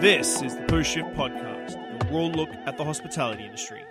This 0.00 0.40
is 0.40 0.56
the 0.56 0.62
Post 0.62 0.92
Shift 0.92 1.10
Podcast, 1.10 1.74
a 1.76 2.10
raw 2.10 2.22
look 2.22 2.48
at 2.64 2.78
the 2.78 2.84
hospitality 2.84 3.44
industry. 3.44 3.82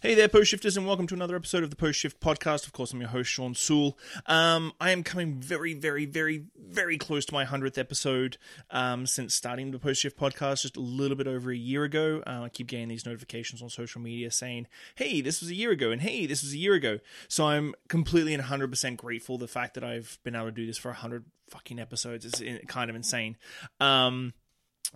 Hey 0.00 0.16
there, 0.16 0.26
Post 0.26 0.50
Shifters, 0.50 0.76
and 0.76 0.84
welcome 0.84 1.06
to 1.06 1.14
another 1.14 1.36
episode 1.36 1.62
of 1.62 1.70
the 1.70 1.76
Post 1.76 2.00
Shift 2.00 2.18
Podcast. 2.18 2.66
Of 2.66 2.72
course, 2.72 2.92
I'm 2.92 2.98
your 2.98 3.10
host, 3.10 3.30
Sean 3.30 3.54
Sewell. 3.54 3.96
Um, 4.26 4.72
I 4.80 4.90
am 4.90 5.04
coming 5.04 5.40
very, 5.40 5.74
very, 5.74 6.04
very, 6.04 6.46
very 6.56 6.98
close 6.98 7.24
to 7.26 7.32
my 7.32 7.44
100th 7.44 7.78
episode 7.78 8.38
um, 8.72 9.06
since 9.06 9.36
starting 9.36 9.70
the 9.70 9.78
Post 9.78 10.00
Shift 10.00 10.18
Podcast 10.18 10.62
just 10.62 10.76
a 10.76 10.80
little 10.80 11.16
bit 11.16 11.28
over 11.28 11.52
a 11.52 11.56
year 11.56 11.84
ago. 11.84 12.20
Uh, 12.26 12.42
I 12.42 12.48
keep 12.48 12.66
getting 12.66 12.88
these 12.88 13.06
notifications 13.06 13.62
on 13.62 13.70
social 13.70 14.00
media 14.00 14.32
saying, 14.32 14.66
hey, 14.96 15.20
this 15.20 15.40
was 15.40 15.50
a 15.50 15.54
year 15.54 15.70
ago, 15.70 15.92
and 15.92 16.02
hey, 16.02 16.26
this 16.26 16.42
was 16.42 16.54
a 16.54 16.58
year 16.58 16.74
ago. 16.74 16.98
So 17.28 17.46
I'm 17.46 17.76
completely 17.88 18.34
and 18.34 18.42
100% 18.42 18.96
grateful 18.96 19.38
the 19.38 19.46
fact 19.46 19.74
that 19.74 19.84
I've 19.84 20.18
been 20.24 20.34
able 20.34 20.46
to 20.46 20.50
do 20.50 20.66
this 20.66 20.76
for 20.76 20.88
100 20.88 21.24
fucking 21.50 21.78
episodes 21.78 22.24
is 22.24 22.42
kind 22.66 22.90
of 22.90 22.96
insane. 22.96 23.36
Um, 23.78 24.32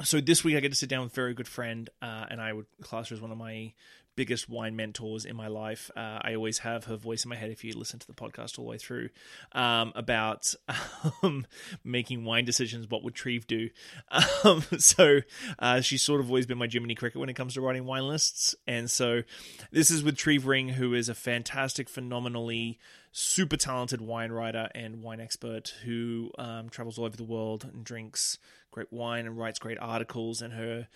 so 0.04 0.20
this 0.20 0.44
week 0.44 0.56
I 0.56 0.60
get 0.60 0.70
to 0.72 0.78
sit 0.78 0.88
down 0.88 1.04
with 1.04 1.12
a 1.12 1.14
very 1.14 1.34
good 1.34 1.48
friend, 1.48 1.88
uh, 2.02 2.26
and 2.30 2.40
I 2.40 2.52
would 2.52 2.66
class 2.82 3.08
her 3.08 3.14
as 3.14 3.20
one 3.20 3.32
of 3.32 3.38
my 3.38 3.72
biggest 4.16 4.48
wine 4.48 4.74
mentors 4.74 5.24
in 5.24 5.36
my 5.36 5.46
life. 5.46 5.90
Uh, 5.94 6.18
I 6.22 6.34
always 6.34 6.58
have 6.58 6.86
her 6.86 6.96
voice 6.96 7.24
in 7.24 7.28
my 7.28 7.36
head 7.36 7.50
if 7.50 7.62
you 7.62 7.76
listen 7.76 7.98
to 7.98 8.06
the 8.06 8.14
podcast 8.14 8.58
all 8.58 8.64
the 8.64 8.70
way 8.70 8.78
through 8.78 9.10
um, 9.52 9.92
about 9.94 10.54
um, 11.22 11.46
making 11.84 12.24
wine 12.24 12.46
decisions. 12.46 12.88
What 12.88 13.04
would 13.04 13.14
Treve 13.14 13.46
do? 13.46 13.70
Um, 14.44 14.62
so 14.78 15.20
uh, 15.58 15.80
she's 15.80 16.02
sort 16.02 16.20
of 16.20 16.28
always 16.28 16.46
been 16.46 16.58
my 16.58 16.68
Jiminy 16.70 16.94
Cricket 16.94 17.20
when 17.20 17.28
it 17.28 17.34
comes 17.34 17.54
to 17.54 17.60
writing 17.60 17.84
wine 17.84 18.06
lists. 18.06 18.54
And 18.66 18.90
so 18.90 19.22
this 19.72 19.90
is 19.90 20.02
with 20.02 20.16
Treve 20.16 20.46
Ring, 20.46 20.68
who 20.68 20.94
is 20.94 21.08
a 21.08 21.14
fantastic, 21.14 21.88
phenomenally 21.88 22.78
super 23.12 23.56
talented 23.56 24.00
wine 24.00 24.30
writer 24.30 24.68
and 24.74 25.02
wine 25.02 25.20
expert 25.20 25.74
who 25.84 26.30
um, 26.38 26.68
travels 26.68 26.98
all 26.98 27.04
over 27.04 27.16
the 27.16 27.24
world 27.24 27.64
and 27.64 27.84
drinks 27.84 28.38
great 28.76 28.92
wine 28.92 29.26
and 29.26 29.38
writes 29.38 29.58
great 29.58 29.78
articles. 29.80 30.42
And 30.42 30.52
her 30.52 30.86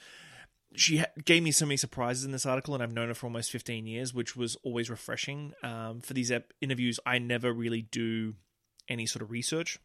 she 0.76 1.02
gave 1.24 1.42
me 1.42 1.50
so 1.50 1.66
many 1.66 1.76
surprises 1.76 2.24
in 2.24 2.30
this 2.30 2.46
article, 2.46 2.74
and 2.74 2.82
I've 2.82 2.92
known 2.92 3.08
her 3.08 3.14
for 3.14 3.26
almost 3.26 3.50
15 3.50 3.86
years, 3.86 4.14
which 4.14 4.36
was 4.36 4.56
always 4.62 4.88
refreshing. 4.88 5.52
Um, 5.62 6.00
for 6.00 6.14
these 6.14 6.30
ep- 6.30 6.52
interviews, 6.60 7.00
I 7.04 7.18
never 7.18 7.52
really 7.52 7.82
do 7.82 8.34
any 8.88 9.06
sort 9.06 9.22
of 9.22 9.30
research 9.30 9.78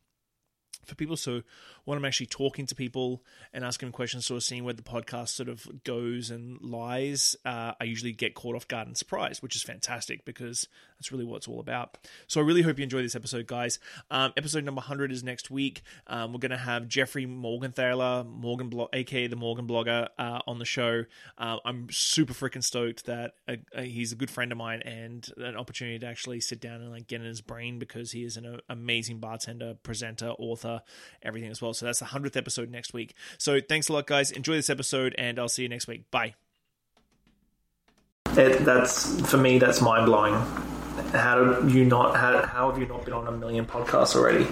for 0.86 0.94
people. 0.94 1.18
So 1.18 1.42
when 1.86 1.98
I'm 1.98 2.06
actually 2.06 2.28
talking 2.28 2.68
to 2.68 2.76
people 2.76 3.24
and 3.52 3.64
asking 3.64 3.94
questions, 3.94 4.28
sort 4.28 4.38
of 4.38 4.44
seeing 4.44 4.64
where 4.64 4.74
the 4.74 4.84
podcast 4.84 5.30
sort 5.30 5.50
of 5.50 5.68
goes 5.84 6.30
and 6.30 6.62
lies, 6.62 7.36
uh, 7.46 7.74
I 7.80 7.86
usually 7.86 8.12
get 8.12 8.36
caught 8.36 8.56
off 8.56 8.68
guard 8.68 8.88
and 8.88 8.98
surprised, 8.98 9.42
which 9.42 9.56
is 9.56 9.64
fantastic 9.64 10.26
because 10.26 10.68
that's 10.98 11.12
really 11.12 11.26
what 11.26 11.38
it's 11.38 11.48
all 11.48 11.60
about. 11.60 11.98
So 12.28 12.42
I 12.42 12.44
really 12.44 12.62
hope 12.62 12.78
you 12.78 12.84
enjoy 12.84 13.02
this 13.02 13.16
episode, 13.16 13.48
guys. 13.48 13.80
Um, 14.10 14.34
episode 14.38 14.64
number 14.64 14.80
100 14.80 15.12
is 15.12 15.24
next 15.24 15.52
week. 15.52 15.82
Um, 16.08 16.34
we're 16.34 16.40
going 16.40 16.52
to 16.52 16.58
have 16.58 16.88
Jeffrey 16.88 17.26
Morgenthaler, 17.26 18.26
Morgan, 18.26 18.70
Blo- 18.70 18.90
aka 18.94 19.28
the 19.28 19.36
Morgan 19.36 19.68
Blogger, 19.68 20.08
uh, 20.18 20.40
on 20.48 20.60
the 20.60 20.66
show. 20.66 21.04
Uh, 21.38 21.58
I'm 21.66 21.88
super 21.92 22.34
freaking 22.34 22.64
stoked 22.64 23.06
that 23.06 23.34
uh, 23.48 23.56
uh, 23.76 23.82
he's 23.82 24.12
a 24.12 24.16
good 24.16 24.30
friend 24.30 24.52
of 24.52 24.58
mine 24.58 24.82
and 24.84 25.28
an 25.38 25.56
opportunity 25.56 26.00
to 26.00 26.06
actually 26.06 26.40
sit 26.40 26.62
down 26.62 26.82
and 26.82 26.92
like 26.92 27.08
get 27.08 27.22
in 27.22 27.28
his 27.28 27.42
brain 27.42 27.80
because 27.80 28.12
he 28.12 28.24
is 28.24 28.38
an 28.38 28.46
uh, 28.46 28.58
amazing 28.70 29.20
bartender, 29.20 29.76
presenter, 29.84 30.30
author, 30.30 30.82
everything 31.22 31.52
as 31.52 31.62
well. 31.62 31.74
So 31.74 31.86
that's 31.86 32.00
the 32.00 32.06
100th 32.06 32.38
episode 32.38 32.70
next 32.70 32.94
week. 32.94 33.16
So 33.38 33.60
thanks 33.60 33.90
a 33.90 33.94
lot, 33.94 34.08
guys. 34.08 34.32
Enjoy 34.32 34.54
this 34.54 34.70
episode, 34.70 35.16
and 35.18 35.40
I'll 35.40 35.50
see 35.50 35.64
you 35.64 35.70
next 35.70 35.88
week. 35.88 36.10
Bye. 36.12 36.36
It, 38.38 38.66
that's 38.66 39.30
for 39.30 39.38
me. 39.38 39.60
That's 39.60 39.82
mind 39.82 40.06
blowing. 40.06 40.36
How 41.16 41.62
do 41.62 41.68
you 41.78 41.86
not? 41.86 42.16
How, 42.16 42.46
how 42.46 42.70
have 42.70 42.80
you 42.80 42.88
not 42.88 43.06
been 43.06 43.14
on 43.14 43.28
a 43.28 43.32
million 43.32 43.66
podcasts 43.66 44.16
already? 44.16 44.48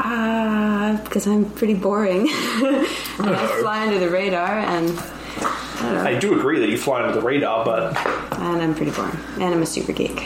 Ah, 0.00 1.00
because 1.04 1.26
I'm 1.26 1.48
pretty 1.50 1.74
boring. 1.74 2.28
and 2.28 2.30
I 3.18 3.58
fly 3.60 3.86
under 3.86 3.98
the 3.98 4.10
radar, 4.10 4.58
and 4.58 4.88
I 4.98 5.82
don't 5.82 5.94
know. 5.94 6.02
I 6.02 6.18
do 6.18 6.38
agree 6.38 6.58
that 6.60 6.68
you 6.68 6.76
fly 6.76 7.02
under 7.02 7.14
the 7.14 7.24
radar, 7.24 7.64
but 7.64 7.96
and 8.38 8.62
I'm 8.62 8.74
pretty 8.74 8.92
boring, 8.92 9.16
and 9.34 9.54
I'm 9.54 9.62
a 9.62 9.66
super 9.66 9.92
geek. 9.92 10.20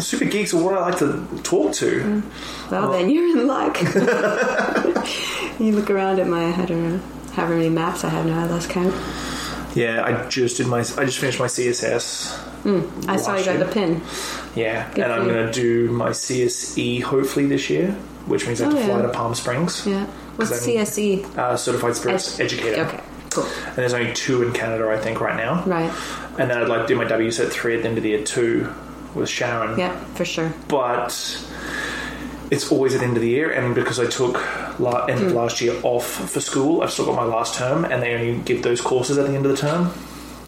super 0.00 0.24
geeks 0.24 0.52
are 0.54 0.62
what 0.62 0.74
I 0.74 0.80
like 0.80 0.98
to 0.98 1.26
talk 1.42 1.72
to. 1.74 2.22
Well, 2.70 2.92
then 2.92 3.10
you're 3.10 3.38
in 3.38 3.46
luck. 3.46 3.80
you 5.60 5.72
look 5.72 5.90
around 5.90 6.18
at 6.18 6.26
my, 6.26 6.52
I 6.54 6.64
don't 6.64 6.82
know, 6.82 7.00
however 7.32 7.56
many 7.56 7.68
maps 7.68 8.02
I 8.04 8.08
have 8.08 8.26
now. 8.26 8.40
I 8.42 8.46
lost 8.46 8.70
count. 8.70 8.94
Yeah, 9.74 10.02
I 10.04 10.28
just 10.28 10.56
did 10.58 10.66
my. 10.66 10.78
I 10.80 11.04
just 11.04 11.18
finished 11.18 11.38
my 11.38 11.46
CSS. 11.46 13.08
I 13.08 13.16
saw 13.16 13.36
you 13.36 13.44
got 13.44 13.58
the 13.58 13.72
pin. 13.72 14.00
Yeah, 14.54 14.88
Good 14.94 15.04
and 15.04 15.12
I'm 15.12 15.26
going 15.26 15.46
to 15.46 15.52
do 15.52 15.90
my 15.90 16.10
CSE 16.10 17.02
hopefully 17.02 17.46
this 17.46 17.68
year, 17.70 17.92
which 18.26 18.46
means 18.46 18.60
I 18.60 18.66
have 18.66 18.74
Oh, 18.74 18.78
to 18.78 18.84
fly 18.84 18.96
yeah. 18.96 19.02
to 19.02 19.08
Palm 19.08 19.34
Springs. 19.34 19.86
Yeah. 19.86 20.06
What's 20.36 20.52
I'm- 20.52 20.60
CSE? 20.86 21.36
Uh, 21.38 21.56
certified 21.56 21.96
Spirits 21.96 22.38
Ed- 22.38 22.44
Educator. 22.44 22.82
Okay, 22.82 23.00
cool. 23.30 23.44
And 23.66 23.76
there's 23.76 23.94
only 23.94 24.12
two 24.12 24.42
in 24.42 24.52
Canada, 24.52 24.88
I 24.90 24.98
think, 24.98 25.20
right 25.20 25.36
now. 25.36 25.64
Right. 25.64 25.90
And 26.38 26.50
then 26.50 26.58
I'd 26.58 26.68
like 26.68 26.82
to 26.82 26.86
do 26.88 26.96
my 26.96 27.04
WSET 27.04 27.50
3 27.50 27.76
at 27.76 27.82
the 27.82 27.88
end 27.88 27.96
of 27.98 28.04
the 28.04 28.10
year 28.10 28.22
too 28.24 28.72
with 29.14 29.28
Sharon. 29.28 29.78
Yeah, 29.78 29.94
for 30.14 30.24
sure. 30.24 30.52
But 30.68 31.10
it's 32.52 32.70
always 32.70 32.92
at 32.94 33.00
the 33.00 33.06
end 33.06 33.16
of 33.16 33.22
the 33.22 33.28
year, 33.38 33.50
and 33.50 33.74
because 33.74 33.98
I 33.98 34.06
took 34.06 34.34
la- 34.78 35.06
end 35.06 35.20
Hmm. 35.20 35.26
of 35.28 35.32
last 35.32 35.60
year 35.62 35.74
off 35.82 36.06
for 36.32 36.40
school, 36.40 36.82
I've 36.82 36.90
still 36.92 37.06
got 37.06 37.16
my 37.16 37.24
last 37.36 37.54
term, 37.54 37.84
and 37.90 38.02
they 38.02 38.12
only 38.14 38.34
give 38.44 38.62
those 38.62 38.80
courses 38.80 39.16
at 39.18 39.26
the 39.26 39.34
end 39.34 39.46
of 39.46 39.52
the 39.52 39.58
term, 39.68 39.90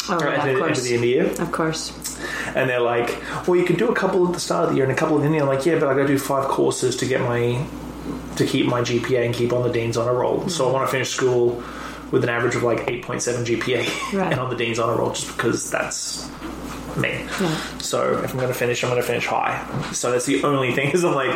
Oh, 0.08 0.12
at 0.14 0.18
the 0.20 0.26
of 0.28 0.38
end 0.48 0.50
of 0.50 0.64
course. 0.66 0.82
the 0.82 0.88
end 0.94 0.96
of 0.96 1.00
the 1.02 1.08
year. 1.08 1.26
Of 1.44 1.50
course. 1.50 1.82
And 2.54 2.68
they're 2.68 2.86
like, 2.94 3.08
well, 3.46 3.56
you 3.56 3.64
can 3.64 3.76
do 3.76 3.88
a 3.88 3.94
couple 3.94 4.26
at 4.28 4.34
the 4.34 4.40
start 4.48 4.64
of 4.64 4.70
the 4.70 4.76
year 4.76 4.84
and 4.84 4.92
a 4.92 4.96
couple 4.96 5.16
at 5.16 5.20
the 5.22 5.26
end. 5.28 5.34
of 5.34 5.40
the 5.40 5.44
year." 5.44 5.50
I'm 5.50 5.56
like, 5.56 5.66
yeah, 5.66 5.78
but 5.80 5.88
I 5.88 5.94
got 5.94 6.02
to 6.02 6.12
do 6.16 6.18
five 6.18 6.44
courses 6.46 6.94
to 6.96 7.06
get 7.06 7.20
my 7.22 7.64
to 8.36 8.44
keep 8.44 8.66
my 8.66 8.82
GPA 8.82 9.24
and 9.24 9.34
keep 9.34 9.52
on 9.54 9.62
the 9.62 9.70
dean's 9.72 9.96
on 9.96 10.06
a 10.06 10.12
roll. 10.12 10.46
So 10.48 10.68
I 10.68 10.72
want 10.72 10.86
to 10.86 10.92
finish 10.92 11.08
school 11.10 11.62
with 12.10 12.22
an 12.24 12.30
average 12.30 12.54
of 12.54 12.62
like 12.62 12.80
8.7 12.86 13.44
GPA 13.44 14.12
Right. 14.18 14.30
and 14.32 14.40
on 14.40 14.50
the 14.50 14.56
dean's 14.56 14.78
honor 14.78 14.96
roll, 14.96 15.12
just 15.12 15.28
because 15.36 15.70
that's 15.70 16.28
me. 16.96 17.10
Yeah. 17.40 17.56
So 17.78 18.22
if 18.22 18.30
I'm 18.30 18.36
going 18.36 18.48
to 18.52 18.54
finish, 18.54 18.84
I'm 18.84 18.90
going 18.90 19.02
to 19.02 19.06
finish 19.06 19.26
high. 19.26 19.66
So 19.92 20.12
that's 20.12 20.26
the 20.26 20.44
only 20.44 20.72
thing 20.72 20.92
is 20.92 21.04
I'm 21.04 21.14
like 21.14 21.30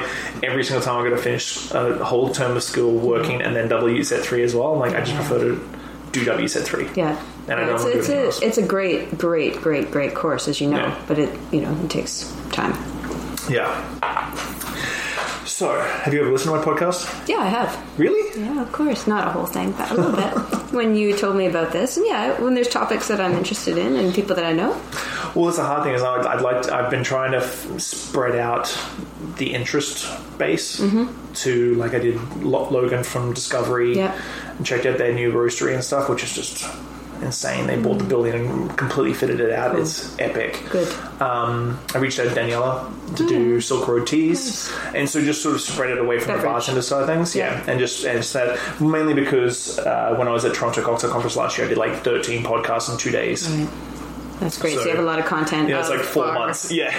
every 0.45 0.63
single 0.63 0.83
time 0.85 0.97
I'm 0.99 1.05
going 1.05 1.17
to 1.17 1.23
finish 1.23 1.71
a 1.73 2.05
whole 2.05 2.31
term 2.31 2.57
of 2.57 2.63
school 2.63 2.93
working 2.97 3.43
and 3.43 3.57
then 3.57 3.69
WSET 3.69 4.21
three 4.23 4.43
as 4.45 4.55
well. 4.55 4.73
I'm 4.75 4.79
like 4.79 4.95
I 4.95 5.01
just 5.01 5.15
prefer 5.17 5.39
to 5.41 5.69
do 6.13 6.25
WSET 6.25 6.63
three. 6.65 6.89
Yeah. 6.95 7.21
And 7.49 7.55
I 7.59 7.63
Yeah, 7.63 7.67
don't 7.77 7.97
it's, 7.97 8.09
it's 8.09 8.41
a 8.43 8.47
it's 8.47 8.59
a 8.59 8.63
great 8.67 9.19
great 9.19 9.57
great 9.57 9.91
great 9.91 10.15
course 10.15 10.47
as 10.49 10.61
you 10.61 10.69
know, 10.71 10.77
Yeah. 10.79 11.05
but 11.09 11.19
it 11.19 11.37
you 11.51 11.61
know 11.63 11.75
it 11.83 11.91
takes 11.91 12.33
time. 12.53 12.75
Yeah. 13.51 13.67
So, 15.45 15.81
have 15.81 16.15
you 16.15 16.21
ever 16.21 16.31
listened 16.31 16.53
to 16.55 16.59
my 16.59 16.63
podcast? 16.65 17.27
Yeah, 17.29 17.39
I 17.39 17.47
have. 17.47 17.99
Really? 17.99 18.41
Yeah, 18.41 18.61
of 18.63 18.71
course, 18.71 19.07
not 19.09 19.27
a 19.27 19.31
whole 19.31 19.47
thing, 19.47 19.73
but 19.73 19.91
a 19.91 19.95
little 19.95 20.13
bit. 20.53 20.58
When 20.71 20.95
you 20.95 21.17
told 21.17 21.37
me 21.37 21.47
about 21.47 21.73
this, 21.73 21.97
and 21.97 22.07
yeah, 22.07 22.41
when 22.41 22.55
there's 22.55 22.69
topics 22.69 23.09
that 23.09 23.21
I'm 23.21 23.33
interested 23.33 23.79
in 23.79 23.97
and 23.97 24.15
people 24.15 24.37
that 24.37 24.45
I 24.45 24.53
know, 24.53 24.71
Well, 25.35 25.49
it's 25.49 25.57
the 25.57 25.65
hard 25.65 25.85
thing 25.85 25.95
is 25.95 26.03
I'd, 26.03 26.27
I'd 26.27 26.41
like 26.43 26.63
to, 26.63 26.75
I've 26.75 26.91
been 26.91 27.05
trying 27.05 27.33
to 27.33 27.39
f- 27.39 27.81
spread 27.81 28.37
out 28.37 28.77
the 29.37 29.55
interest 29.55 30.07
base 30.39 30.81
mm-hmm. 30.81 31.33
to 31.35 31.75
like 31.75 31.95
I 31.95 31.99
did 31.99 32.17
Logan 32.43 33.05
from 33.05 33.33
Discovery 33.33 33.97
Yeah. 33.97 34.19
and 34.57 34.67
checked 34.67 34.87
out 34.87 34.99
their 34.99 35.13
new 35.13 35.33
roastery 35.33 35.75
and 35.75 35.83
stuff, 35.85 36.09
which 36.09 36.23
is 36.23 36.35
just 36.35 36.67
insane. 37.23 37.67
They 37.67 37.77
bought 37.77 37.99
the 37.99 38.05
building 38.05 38.35
and 38.49 38.77
completely 38.79 39.15
fitted 39.15 39.41
it 39.41 39.51
out. 39.53 39.79
It's 39.79 40.19
epic. 40.19 40.63
good. 40.71 40.89
Um, 41.21 41.79
I 41.95 41.99
reached 41.99 42.19
out 42.19 42.29
to 42.29 42.35
Daniela 42.35 43.17
to 43.17 43.27
do 43.27 43.61
Silk 43.61 43.87
Road 43.89 44.07
teas, 44.07 44.73
and 44.95 45.09
so 45.09 45.23
just 45.23 45.43
sort 45.43 45.55
of 45.55 45.61
spread 45.61 45.91
it 45.91 45.99
away 45.99 46.19
from 46.19 46.29
the 46.29 46.35
Beverage. 46.39 46.53
bartender 46.53 46.83
side 46.83 47.03
of 47.03 47.07
things. 47.09 47.35
Yeah, 47.35 47.63
and 47.67 47.79
just 47.79 48.05
and 48.05 48.25
said 48.25 48.59
mainly 48.81 49.15
because 49.15 49.79
uh, 49.79 50.15
when 50.17 50.29
I 50.29 50.33
was 50.33 50.45
at 50.45 50.55
Toronto 50.55 50.83
Cocktail 50.83 51.11
Conference 51.11 51.37
last 51.37 51.59
year, 51.59 51.67
I 51.67 51.71
did 51.71 51.79
like 51.79 52.05
13 52.05 52.43
podcasts 52.45 52.91
in 52.93 52.99
two 52.99 53.11
days. 53.11 53.49
Right. 53.49 53.69
That's 54.41 54.57
great. 54.57 54.75
So, 54.75 54.81
So- 54.83 54.85
you 54.85 54.91
have 54.95 55.05
a 55.05 55.07
lot 55.07 55.19
of 55.19 55.25
content. 55.25 55.69
Yeah, 55.69 55.81
it's 55.81 55.89
like 55.91 55.99
four 56.01 56.27
far- 56.27 56.35
months. 56.35 56.71
Yeah. 56.71 56.93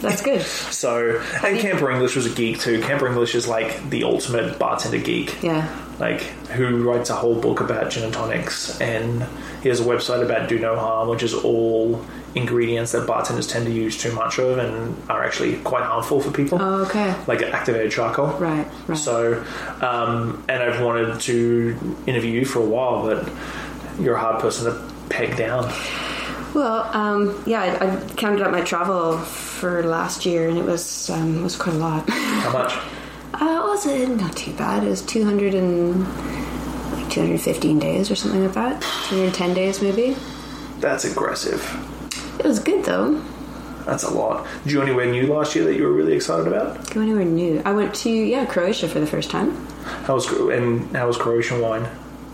That's 0.00 0.22
good. 0.22 0.40
So, 0.80 1.20
and 1.44 1.58
Camper 1.60 1.90
English 1.90 2.16
was 2.16 2.26
a 2.26 2.30
geek 2.30 2.58
too. 2.58 2.80
Camper 2.80 3.06
English 3.06 3.34
is 3.36 3.46
like 3.46 3.90
the 3.90 4.02
ultimate 4.04 4.58
bartender 4.58 4.98
geek. 4.98 5.40
Yeah. 5.42 5.68
Like, 6.00 6.22
who 6.48 6.82
writes 6.82 7.10
a 7.10 7.14
whole 7.14 7.38
book 7.38 7.60
about 7.60 7.90
gin 7.90 8.04
and 8.04 8.12
tonics, 8.12 8.80
and 8.80 9.22
he 9.62 9.68
has 9.68 9.80
a 9.80 9.84
website 9.84 10.24
about 10.24 10.48
Do 10.48 10.58
No 10.58 10.76
Harm, 10.76 11.08
which 11.08 11.22
is 11.22 11.34
all 11.34 12.02
ingredients 12.34 12.92
that 12.92 13.06
bartenders 13.06 13.46
tend 13.46 13.66
to 13.66 13.72
use 13.72 14.00
too 14.00 14.12
much 14.12 14.38
of 14.38 14.58
and 14.58 14.96
are 15.10 15.22
actually 15.22 15.56
quite 15.58 15.82
harmful 15.82 16.20
for 16.20 16.30
people. 16.30 16.58
Oh, 16.60 16.84
okay. 16.84 17.14
Like 17.26 17.42
activated 17.42 17.92
charcoal. 17.92 18.28
Right. 18.38 18.66
Right. 18.86 18.98
So, 18.98 19.44
um, 19.82 20.42
and 20.48 20.62
I've 20.62 20.82
wanted 20.82 21.20
to 21.20 21.96
interview 22.06 22.30
you 22.30 22.44
for 22.46 22.60
a 22.60 22.64
while, 22.66 23.02
but 23.02 23.30
you're 24.00 24.14
a 24.14 24.20
hard 24.20 24.40
person 24.40 24.72
to 24.72 24.94
peg 25.10 25.36
down. 25.36 25.70
Well, 26.54 26.88
um, 26.96 27.42
yeah, 27.46 27.60
I, 27.60 27.86
I 27.86 28.08
counted 28.14 28.42
up 28.42 28.50
my 28.50 28.62
travel 28.62 29.18
for 29.18 29.82
last 29.84 30.24
year, 30.26 30.48
and 30.48 30.58
it 30.58 30.64
was 30.64 31.10
um, 31.10 31.42
was 31.42 31.56
quite 31.56 31.76
a 31.76 31.78
lot. 31.78 32.08
How 32.08 32.52
much? 32.52 32.78
Uh, 33.40 33.62
it 33.64 33.68
was 33.68 33.86
uh, 33.86 34.06
not 34.22 34.36
too 34.36 34.52
bad. 34.54 34.84
It 34.84 34.88
was 34.88 35.02
two 35.02 35.24
hundred 35.24 35.54
and 35.54 36.04
like 36.92 37.10
two 37.10 37.20
hundred 37.22 37.40
fifteen 37.40 37.78
days 37.78 38.10
or 38.10 38.14
something 38.14 38.42
like 38.44 38.54
that. 38.54 38.82
Two 39.08 39.16
hundred 39.16 39.34
ten 39.34 39.54
days 39.54 39.80
maybe. 39.82 40.16
That's 40.78 41.04
aggressive. 41.04 41.62
It 42.38 42.44
was 42.46 42.58
good 42.58 42.84
though. 42.84 43.20
That's 43.86 44.02
a 44.04 44.10
lot. 44.10 44.46
Did 44.64 44.72
you 44.72 44.78
go 44.78 44.82
anywhere 44.84 45.10
new 45.10 45.26
last 45.32 45.54
year 45.56 45.64
that 45.64 45.74
you 45.74 45.84
were 45.84 45.92
really 45.92 46.12
excited 46.12 46.46
about? 46.46 46.90
Go 46.90 47.00
anywhere 47.00 47.24
new. 47.24 47.62
I 47.64 47.72
went 47.72 47.94
to 47.96 48.10
yeah 48.10 48.44
Croatia 48.44 48.88
for 48.88 49.00
the 49.00 49.06
first 49.06 49.30
time. 49.30 49.56
How 50.04 50.14
was 50.14 50.30
and 50.30 50.94
how 50.94 51.06
was 51.06 51.16
Croatian 51.16 51.60
wine? 51.60 51.88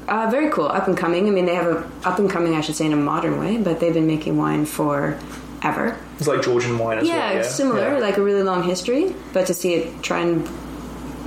Uh, 0.09 0.29
very 0.31 0.51
cool, 0.51 0.67
up 0.67 0.87
and 0.87 0.97
coming. 0.97 1.27
I 1.27 1.31
mean, 1.31 1.47
they 1.47 1.55
have 1.57 1.67
a 1.67 1.91
up 2.09 2.19
and 2.19 2.31
coming, 2.31 2.55
I 2.55 2.61
should 2.61 2.77
say, 2.77 2.87
in 2.87 2.93
a 2.93 2.97
modern 2.97 3.41
way, 3.41 3.57
but 3.57 3.81
they've 3.81 3.95
been 3.95 4.07
making 4.07 4.37
wine 4.37 4.65
for 4.65 5.19
ever. 5.63 5.97
It's 6.19 6.29
like 6.29 6.43
Georgian 6.43 6.79
wine 6.79 6.99
as 6.99 7.09
Yeah, 7.09 7.17
well. 7.17 7.35
Yeah, 7.37 7.43
similar, 7.43 7.93
Yeah. 7.95 7.99
like 7.99 8.17
a 8.17 8.23
really 8.23 8.43
long 8.43 8.63
history. 8.63 9.15
But 9.33 9.47
to 9.47 9.55
see 9.55 9.75
it 9.75 10.03
try 10.03 10.21
and 10.21 10.49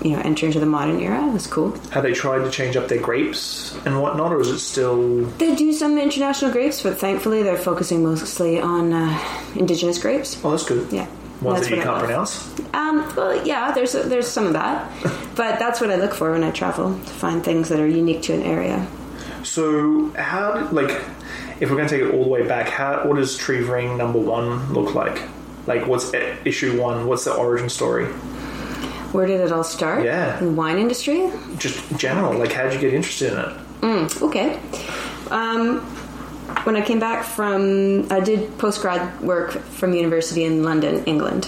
you 0.03 0.11
know 0.11 0.21
enter 0.23 0.45
into 0.45 0.59
the 0.59 0.65
modern 0.65 0.99
era 0.99 1.25
was 1.27 1.47
cool. 1.47 1.71
Have 1.91 2.03
they 2.03 2.13
tried 2.13 2.43
to 2.43 2.51
change 2.51 2.75
up 2.75 2.87
their 2.87 3.01
grapes 3.01 3.75
and 3.85 4.01
whatnot, 4.01 4.31
or 4.31 4.41
is 4.41 4.47
it 4.49 4.59
still? 4.59 5.23
They 5.37 5.55
do 5.55 5.73
some 5.73 5.97
international 5.97 6.51
grapes, 6.51 6.81
but 6.81 6.97
thankfully 6.97 7.43
they're 7.43 7.57
focusing 7.57 8.03
mostly 8.03 8.59
on 8.59 8.93
uh, 8.93 9.19
indigenous 9.55 9.97
grapes. 9.97 10.39
Oh, 10.43 10.51
that's 10.51 10.65
good. 10.65 10.91
Yeah, 10.91 11.07
Ones 11.41 11.59
that's 11.59 11.69
that 11.69 11.75
you 11.77 11.81
can't 11.81 11.99
pronounce. 11.99 12.59
Um, 12.73 13.13
well, 13.15 13.45
yeah, 13.45 13.71
there's 13.71 13.93
there's 13.93 14.27
some 14.27 14.47
of 14.47 14.53
that, 14.53 14.91
but 15.35 15.59
that's 15.59 15.81
what 15.81 15.89
I 15.91 15.95
look 15.95 16.13
for 16.13 16.31
when 16.31 16.43
I 16.43 16.51
travel 16.51 16.93
to 16.93 17.13
find 17.13 17.43
things 17.43 17.69
that 17.69 17.79
are 17.79 17.87
unique 17.87 18.21
to 18.23 18.33
an 18.33 18.43
area. 18.43 18.87
So, 19.43 20.09
how 20.17 20.53
did, 20.53 20.73
like, 20.73 20.89
if 21.59 21.69
we're 21.69 21.77
going 21.77 21.87
to 21.87 21.97
take 21.97 22.07
it 22.07 22.13
all 22.13 22.23
the 22.23 22.29
way 22.29 22.45
back, 22.45 22.67
how 22.67 23.07
what 23.07 23.15
does 23.15 23.37
Treve 23.37 23.69
Ring 23.69 23.97
number 23.97 24.19
one 24.19 24.73
look 24.73 24.95
like? 24.95 25.21
Like, 25.65 25.87
what's 25.87 26.13
issue 26.13 26.81
one? 26.81 27.07
What's 27.07 27.25
the 27.25 27.33
origin 27.33 27.69
story? 27.69 28.07
Where 29.11 29.25
did 29.25 29.41
it 29.41 29.51
all 29.51 29.63
start? 29.63 30.03
Yeah. 30.05 30.37
in 30.39 30.45
the 30.45 30.51
wine 30.51 30.77
industry. 30.77 31.29
Just 31.57 31.79
general, 31.97 32.37
like, 32.37 32.51
how 32.51 32.63
did 32.63 32.73
you 32.73 32.79
get 32.79 32.93
interested 32.93 33.33
in 33.33 33.39
it? 33.39 34.21
Okay. 34.21 34.59
Um, 35.31 35.79
when 36.65 36.75
I 36.75 36.81
came 36.81 36.99
back 36.99 37.25
from, 37.25 38.11
I 38.11 38.19
did 38.19 38.57
post 38.57 38.81
grad 38.81 39.21
work 39.21 39.51
from 39.51 39.93
university 39.93 40.43
in 40.43 40.63
London, 40.63 41.03
England, 41.05 41.47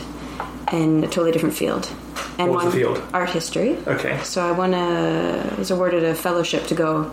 in 0.71 1.03
a 1.03 1.07
totally 1.07 1.31
different 1.31 1.55
field. 1.55 1.91
And 2.37 2.49
What 2.51 2.65
was 2.65 2.73
the 2.73 2.79
field? 2.79 3.01
art 3.13 3.29
history. 3.29 3.77
Okay. 3.87 4.17
So 4.23 4.41
I 4.41 4.51
won 4.51 4.73
a 4.73 5.53
was 5.57 5.69
awarded 5.71 6.03
a 6.03 6.15
fellowship 6.15 6.65
to 6.67 6.75
go 6.75 7.11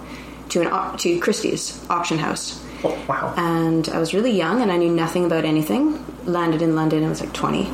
to 0.50 0.61
an 0.62 0.99
to 0.99 1.19
Christie's 1.21 1.85
auction 1.91 2.19
house. 2.19 2.65
Oh, 2.85 2.97
wow. 3.09 3.35
and 3.37 3.89
I 3.89 3.99
was 3.99 4.15
really 4.15 4.31
young 4.31 4.62
and 4.62 4.71
I 4.71 4.77
knew 4.77 4.91
nothing 4.93 5.25
about 5.25 5.45
anything. 5.45 6.05
Landed 6.27 6.62
in 6.62 6.77
London, 6.77 7.03
I 7.05 7.09
was 7.09 7.21
like 7.21 7.33
20. 7.33 7.69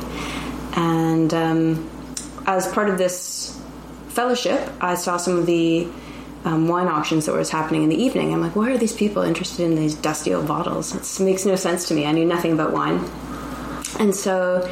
And 0.75 1.31
um, 1.33 1.89
as 2.45 2.67
part 2.67 2.89
of 2.89 2.97
this 2.97 3.59
fellowship, 4.09 4.69
I 4.81 4.95
saw 4.95 5.17
some 5.17 5.37
of 5.37 5.45
the 5.45 5.87
um, 6.45 6.67
wine 6.67 6.87
auctions 6.87 7.25
that 7.25 7.33
was 7.33 7.49
happening 7.49 7.83
in 7.83 7.89
the 7.89 8.01
evening. 8.01 8.33
I'm 8.33 8.41
like, 8.41 8.55
why 8.55 8.71
are 8.71 8.77
these 8.77 8.93
people 8.93 9.23
interested 9.23 9.63
in 9.63 9.75
these 9.75 9.95
dusty 9.95 10.33
old 10.33 10.47
bottles? 10.47 11.19
It 11.19 11.23
makes 11.23 11.45
no 11.45 11.55
sense 11.55 11.87
to 11.87 11.93
me. 11.93 12.05
I 12.05 12.11
knew 12.11 12.25
nothing 12.25 12.53
about 12.53 12.71
wine. 12.71 13.03
And 13.99 14.15
so 14.15 14.69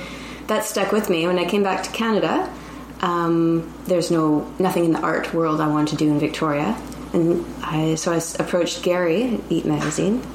that 0.47 0.65
stuck 0.65 0.91
with 0.91 1.09
me. 1.09 1.25
When 1.25 1.39
I 1.39 1.45
came 1.45 1.63
back 1.63 1.83
to 1.83 1.91
Canada, 1.91 2.53
um, 3.01 3.73
there's 3.85 4.11
no 4.11 4.49
nothing 4.59 4.85
in 4.85 4.93
the 4.93 5.01
art 5.01 5.33
world 5.33 5.59
I 5.59 5.67
wanted 5.67 5.89
to 5.91 5.95
do 5.97 6.09
in 6.09 6.19
Victoria, 6.19 6.79
and 7.11 7.45
I 7.61 7.95
so 7.95 8.13
I 8.13 8.21
approached 8.41 8.81
Gary 8.81 9.35
at 9.35 9.41
Eat 9.49 9.65
Magazine, 9.65 10.25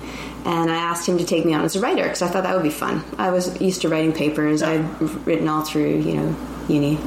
and 0.45 0.71
I 0.71 0.77
asked 0.77 1.09
him 1.09 1.17
to 1.17 1.25
take 1.25 1.47
me 1.47 1.55
on 1.55 1.65
as 1.65 1.77
a 1.77 1.81
writer 1.81 2.03
because 2.03 2.21
I 2.21 2.29
thought 2.29 2.43
that 2.43 2.55
would 2.55 2.63
be 2.63 2.71
fun. 2.71 3.05
I 3.17 3.31
was 3.31 3.59
used 3.61 3.83
to 3.83 3.89
writing 3.89 4.13
papers. 4.13 4.63
I'd 4.63 5.01
written 5.27 5.49
all 5.49 5.63
through 5.63 6.01
you 6.01 6.15
know 6.15 6.37
uni, 6.69 6.99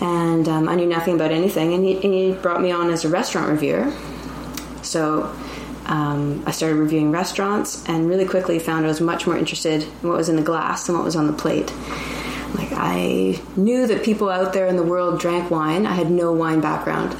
and 0.00 0.48
um, 0.48 0.68
I 0.68 0.74
knew 0.74 0.86
nothing 0.86 1.14
about 1.14 1.30
anything. 1.30 1.74
And 1.74 1.84
he, 1.84 1.94
and 1.94 2.14
he 2.14 2.32
brought 2.32 2.60
me 2.60 2.70
on 2.70 2.90
as 2.90 3.04
a 3.04 3.08
restaurant 3.08 3.50
reviewer. 3.50 3.92
So 4.82 5.34
um, 5.86 6.42
I 6.46 6.50
started 6.50 6.76
reviewing 6.76 7.10
restaurants 7.10 7.86
and 7.88 8.08
really 8.08 8.26
quickly 8.26 8.58
found 8.58 8.84
I 8.84 8.88
was 8.88 9.00
much 9.00 9.26
more 9.26 9.36
interested 9.36 9.82
in 9.82 10.08
what 10.08 10.16
was 10.16 10.28
in 10.28 10.36
the 10.36 10.42
glass 10.42 10.86
than 10.86 10.96
what 10.96 11.04
was 11.04 11.16
on 11.16 11.26
the 11.26 11.32
plate. 11.32 11.72
Like, 12.54 12.72
I 12.72 13.40
knew 13.56 13.86
that 13.86 14.04
people 14.04 14.28
out 14.28 14.52
there 14.52 14.66
in 14.66 14.76
the 14.76 14.82
world 14.82 15.20
drank 15.20 15.50
wine. 15.50 15.86
I 15.86 15.94
had 15.94 16.10
no 16.10 16.32
wine 16.32 16.60
background. 16.60 17.16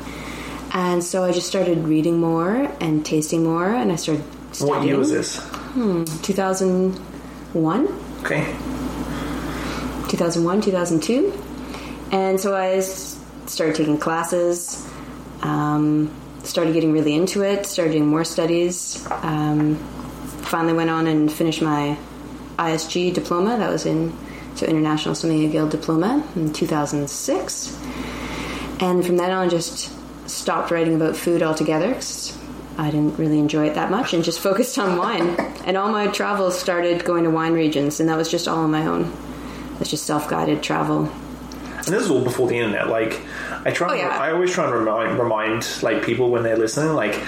And 0.74 1.02
so 1.04 1.24
I 1.24 1.32
just 1.32 1.46
started 1.46 1.84
reading 1.84 2.18
more 2.18 2.70
and 2.80 3.04
tasting 3.04 3.44
more, 3.44 3.68
and 3.68 3.92
I 3.92 3.96
started 3.96 4.24
studying. 4.52 4.76
what 4.76 4.86
year 4.86 4.96
was 4.96 5.10
this? 5.10 5.38
Hmm, 5.38 6.04
2001? 6.22 7.88
Okay. 8.22 8.54
2001, 10.12 10.60
2002. 10.60 11.32
And 12.12 12.38
so 12.38 12.54
I 12.54 12.80
started 12.80 13.74
taking 13.74 13.98
classes, 13.98 14.86
um, 15.40 16.14
started 16.42 16.74
getting 16.74 16.92
really 16.92 17.14
into 17.14 17.42
it, 17.42 17.64
started 17.64 17.92
doing 17.92 18.06
more 18.06 18.24
studies. 18.24 19.06
Um, 19.10 19.76
finally 20.42 20.74
went 20.74 20.90
on 20.90 21.06
and 21.06 21.32
finished 21.32 21.62
my 21.62 21.96
ISG 22.58 23.14
diploma. 23.14 23.56
That 23.56 23.70
was 23.70 23.86
in 23.86 24.14
so 24.54 24.66
International 24.66 25.14
Sommelier 25.14 25.48
Guild 25.48 25.70
diploma 25.70 26.22
in 26.36 26.52
2006. 26.52 27.78
And 28.80 29.06
from 29.06 29.16
then 29.16 29.30
on, 29.30 29.48
just 29.48 29.90
stopped 30.28 30.70
writing 30.70 30.94
about 30.94 31.16
food 31.16 31.42
altogether 31.42 31.98
I 32.78 32.90
didn't 32.90 33.18
really 33.18 33.38
enjoy 33.38 33.66
it 33.66 33.74
that 33.74 33.90
much 33.90 34.14
and 34.14 34.24
just 34.24 34.40
focused 34.40 34.78
on 34.78 34.96
wine. 34.96 35.36
And 35.64 35.76
all 35.76 35.90
my 35.90 36.06
travels 36.08 36.58
started 36.58 37.04
going 37.04 37.24
to 37.24 37.30
wine 37.30 37.52
regions, 37.52 38.00
and 38.00 38.08
that 38.08 38.16
was 38.16 38.30
just 38.30 38.48
all 38.48 38.58
on 38.58 38.70
my 38.70 38.86
own. 38.86 39.12
It's 39.80 39.90
just 39.90 40.04
self 40.06 40.28
guided 40.28 40.62
travel. 40.62 41.10
And 41.84 41.86
this 41.86 42.04
is 42.04 42.10
all 42.10 42.22
before 42.22 42.46
the 42.48 42.56
internet. 42.58 42.88
Like, 42.88 43.20
I 43.64 43.70
try. 43.72 43.90
Oh, 43.90 43.94
yeah. 43.94 44.16
I 44.18 44.30
always 44.32 44.52
try 44.52 44.64
and 44.66 44.74
remind 44.74 45.18
remind 45.18 45.66
like 45.82 46.04
people 46.04 46.30
when 46.30 46.42
they're 46.44 46.56
listening. 46.56 46.94
Like, 46.94 47.18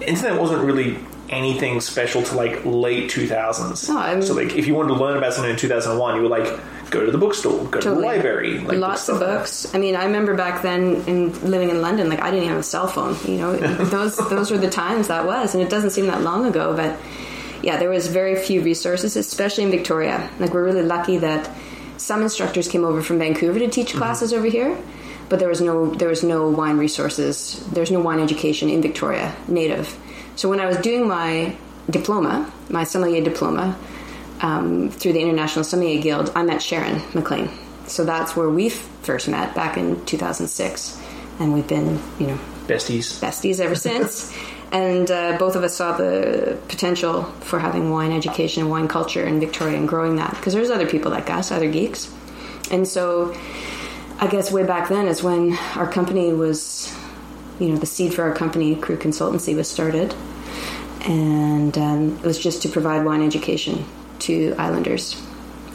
internet 0.00 0.40
wasn't 0.40 0.62
really 0.64 0.98
anything 1.30 1.80
special 1.80 2.22
to 2.22 2.34
like 2.36 2.60
late 2.64 3.08
two 3.10 3.26
thousands. 3.26 3.88
No, 3.88 3.98
I'm- 3.98 4.22
so 4.22 4.34
like, 4.34 4.54
if 4.54 4.66
you 4.66 4.74
wanted 4.74 4.94
to 4.94 5.00
learn 5.00 5.16
about 5.16 5.32
something 5.34 5.50
in 5.50 5.56
two 5.56 5.68
thousand 5.68 5.98
one, 5.98 6.14
you 6.16 6.22
were 6.22 6.28
like, 6.28 6.60
go 6.90 7.04
to 7.04 7.10
the 7.10 7.18
bookstore, 7.18 7.64
go 7.66 7.80
to 7.80 7.88
the 7.90 7.94
library, 7.96 8.58
like 8.60 8.76
Lots 8.78 9.02
stuff 9.02 9.20
of 9.22 9.26
books. 9.38 9.74
I 9.74 9.78
mean, 9.78 9.96
I 9.96 10.04
remember 10.04 10.34
back 10.36 10.62
then 10.62 11.02
in 11.06 11.50
living 11.50 11.70
in 11.70 11.80
London, 11.80 12.08
like 12.08 12.20
I 12.20 12.26
didn't 12.30 12.44
even 12.44 12.50
have 12.50 12.58
a 12.60 12.62
cell 12.62 12.86
phone. 12.86 13.16
You 13.26 13.38
know, 13.38 13.56
those 13.86 14.16
those 14.28 14.50
were 14.50 14.58
the 14.58 14.70
times 14.70 15.08
that 15.08 15.24
was, 15.24 15.54
and 15.54 15.62
it 15.62 15.70
doesn't 15.70 15.90
seem 15.90 16.06
that 16.06 16.20
long 16.22 16.44
ago. 16.46 16.76
But 16.76 16.98
yeah, 17.62 17.76
there 17.76 17.90
was 17.90 18.08
very 18.08 18.36
few 18.36 18.60
resources, 18.60 19.16
especially 19.16 19.64
in 19.64 19.70
Victoria. 19.70 20.28
Like 20.38 20.52
we're 20.52 20.64
really 20.64 20.82
lucky 20.82 21.18
that 21.18 21.50
some 21.96 22.22
instructors 22.22 22.68
came 22.68 22.84
over 22.84 23.02
from 23.02 23.18
Vancouver 23.18 23.58
to 23.60 23.68
teach 23.68 23.94
classes 23.94 24.32
over 24.32 24.46
here, 24.46 24.76
but 25.28 25.38
there 25.38 25.48
was 25.48 25.60
no 25.60 25.94
there 25.94 26.08
was 26.08 26.22
no 26.22 26.48
wine 26.48 26.78
resources. 26.78 27.64
There's 27.72 27.90
no 27.90 28.00
wine 28.00 28.20
education 28.20 28.68
in 28.68 28.82
Victoria 28.82 29.34
native. 29.48 29.96
So 30.34 30.48
when 30.48 30.60
I 30.60 30.66
was 30.66 30.76
doing 30.78 31.06
my 31.06 31.56
diploma, 31.88 32.52
my 32.68 32.84
sommelier 32.84 33.22
diploma, 33.22 33.78
um, 34.40 34.90
through 34.90 35.12
the 35.12 35.20
International 35.20 35.64
Sommelier 35.64 36.02
Guild, 36.02 36.32
I 36.34 36.42
met 36.42 36.60
Sharon 36.60 37.00
McLean. 37.14 37.48
So 37.86 38.04
that's 38.04 38.34
where 38.34 38.48
we 38.48 38.70
first 38.70 39.28
met 39.28 39.54
back 39.54 39.76
in 39.76 40.04
2006, 40.06 41.00
and 41.38 41.52
we've 41.52 41.66
been, 41.66 42.00
you 42.18 42.28
know, 42.28 42.38
Besties. 42.66 43.20
besties 43.20 43.60
ever 43.60 43.74
since. 43.74 44.32
And 44.72 45.10
uh, 45.10 45.36
both 45.38 45.54
of 45.54 45.64
us 45.64 45.76
saw 45.76 45.96
the 45.96 46.58
potential 46.68 47.24
for 47.40 47.58
having 47.58 47.90
wine 47.90 48.10
education 48.10 48.62
and 48.62 48.70
wine 48.70 48.88
culture 48.88 49.22
in 49.22 49.38
Victoria 49.38 49.76
and 49.76 49.86
growing 49.86 50.16
that 50.16 50.30
because 50.30 50.54
there's 50.54 50.70
other 50.70 50.88
people 50.88 51.10
like 51.10 51.28
us, 51.28 51.52
other 51.52 51.70
geeks. 51.70 52.12
And 52.70 52.88
so, 52.88 53.36
I 54.18 54.28
guess 54.28 54.50
way 54.50 54.64
back 54.64 54.88
then 54.88 55.08
is 55.08 55.22
when 55.22 55.58
our 55.74 55.90
company 55.90 56.32
was, 56.32 56.96
you 57.60 57.68
know, 57.68 57.76
the 57.76 57.86
seed 57.86 58.14
for 58.14 58.22
our 58.22 58.34
company, 58.34 58.74
Crew 58.76 58.96
Consultancy, 58.96 59.54
was 59.54 59.68
started, 59.68 60.14
and 61.02 61.76
um, 61.76 62.18
it 62.18 62.24
was 62.24 62.38
just 62.38 62.62
to 62.62 62.68
provide 62.68 63.04
wine 63.04 63.22
education 63.22 63.84
to 64.20 64.54
islanders, 64.56 65.20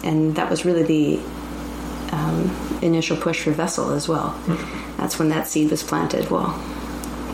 and 0.04 0.36
that 0.38 0.50
was 0.50 0.66
really 0.66 0.84
the 0.84 1.20
um, 2.14 2.80
initial 2.82 3.18
push 3.18 3.44
for 3.44 3.52
Vessel 3.52 3.92
as 3.92 4.08
well. 4.08 4.40
That's 4.98 5.20
when 5.20 5.30
that 5.30 5.48
seed 5.48 5.70
was 5.70 5.84
planted. 5.84 6.32
Well, 6.32 6.60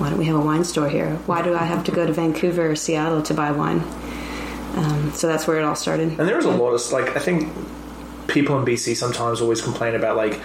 why 0.04 0.10
don't 0.10 0.20
we 0.20 0.26
have 0.26 0.36
a 0.36 0.42
wine 0.42 0.66
store 0.66 0.90
here? 0.90 1.12
Why 1.28 1.42
do 1.42 1.56
I 1.56 1.64
have 1.64 1.86
to 1.86 1.92
go 1.92 2.06
to 2.06 2.12
Vancouver 2.12 2.72
or 2.72 2.76
Seattle 2.76 3.22
to 3.22 3.34
buy 3.34 3.52
wine? 3.52 3.80
Um, 4.76 5.14
so 5.14 5.28
that's 5.28 5.48
where 5.48 5.58
it 5.58 5.64
all 5.64 5.78
started. 5.78 6.20
And 6.20 6.28
there 6.28 6.36
was 6.36 6.44
a 6.44 6.52
lot 6.52 6.74
of 6.74 6.92
like 6.92 7.16
I 7.16 7.20
think 7.20 7.50
people 8.28 8.60
in 8.60 8.66
BC 8.66 8.98
sometimes 8.98 9.40
always 9.40 9.62
complain 9.62 9.96
about 9.96 10.18
like 10.18 10.42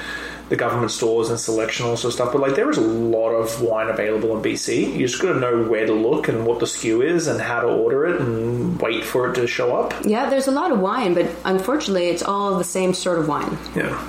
the 0.48 0.54
government 0.54 0.92
stores 0.92 1.28
and 1.28 1.40
selection 1.40 1.86
and 1.86 1.90
all 1.90 1.96
sort 1.96 2.10
of 2.10 2.14
stuff, 2.14 2.32
but 2.32 2.40
like 2.40 2.54
there 2.54 2.70
is 2.70 2.78
a 2.78 2.82
lot 2.82 3.30
of 3.30 3.60
wine 3.60 3.88
available 3.88 4.36
in 4.36 4.44
BC. 4.44 4.92
You 4.94 5.08
just 5.08 5.20
got 5.20 5.32
to 5.32 5.40
know 5.40 5.64
where 5.64 5.86
to 5.86 5.92
look 5.92 6.28
and 6.28 6.46
what 6.46 6.60
the 6.60 6.66
SKU 6.66 7.04
is 7.04 7.26
and 7.26 7.40
how 7.40 7.60
to 7.60 7.66
order 7.66 8.06
it 8.06 8.20
and 8.20 8.80
wait 8.80 9.02
for 9.02 9.28
it 9.28 9.34
to 9.34 9.48
show 9.48 9.76
up. 9.76 9.92
Yeah, 10.04 10.30
there's 10.30 10.46
a 10.46 10.52
lot 10.52 10.70
of 10.70 10.78
wine, 10.78 11.14
but 11.14 11.28
unfortunately, 11.44 12.10
it's 12.10 12.22
all 12.22 12.56
the 12.56 12.62
same 12.62 12.94
sort 12.94 13.18
of 13.18 13.26
wine. 13.26 13.58
Yeah. 13.74 14.00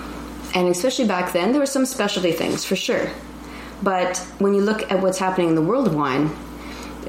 And 0.53 0.68
especially 0.68 1.06
back 1.06 1.34
then, 1.34 1.53
there 1.53 1.60
were 1.60 1.65
some 1.65 1.88
specialty 1.88 2.34
things 2.34 2.63
for 2.63 2.75
sure. 2.75 3.10
But 3.81 4.17
when 4.39 4.53
you 4.53 4.62
look 4.62 4.91
at 4.91 5.01
what's 5.01 5.19
happening 5.19 5.50
in 5.50 5.55
the 5.55 5.62
world 5.62 5.88
of 5.88 5.95
wine, 5.95 6.29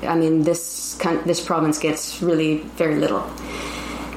I 0.03 0.17
mean, 0.17 0.43
this 0.43 0.95
this 1.25 1.45
province 1.45 1.79
gets 1.79 2.23
really 2.23 2.59
very 2.77 2.97
little. 2.97 3.29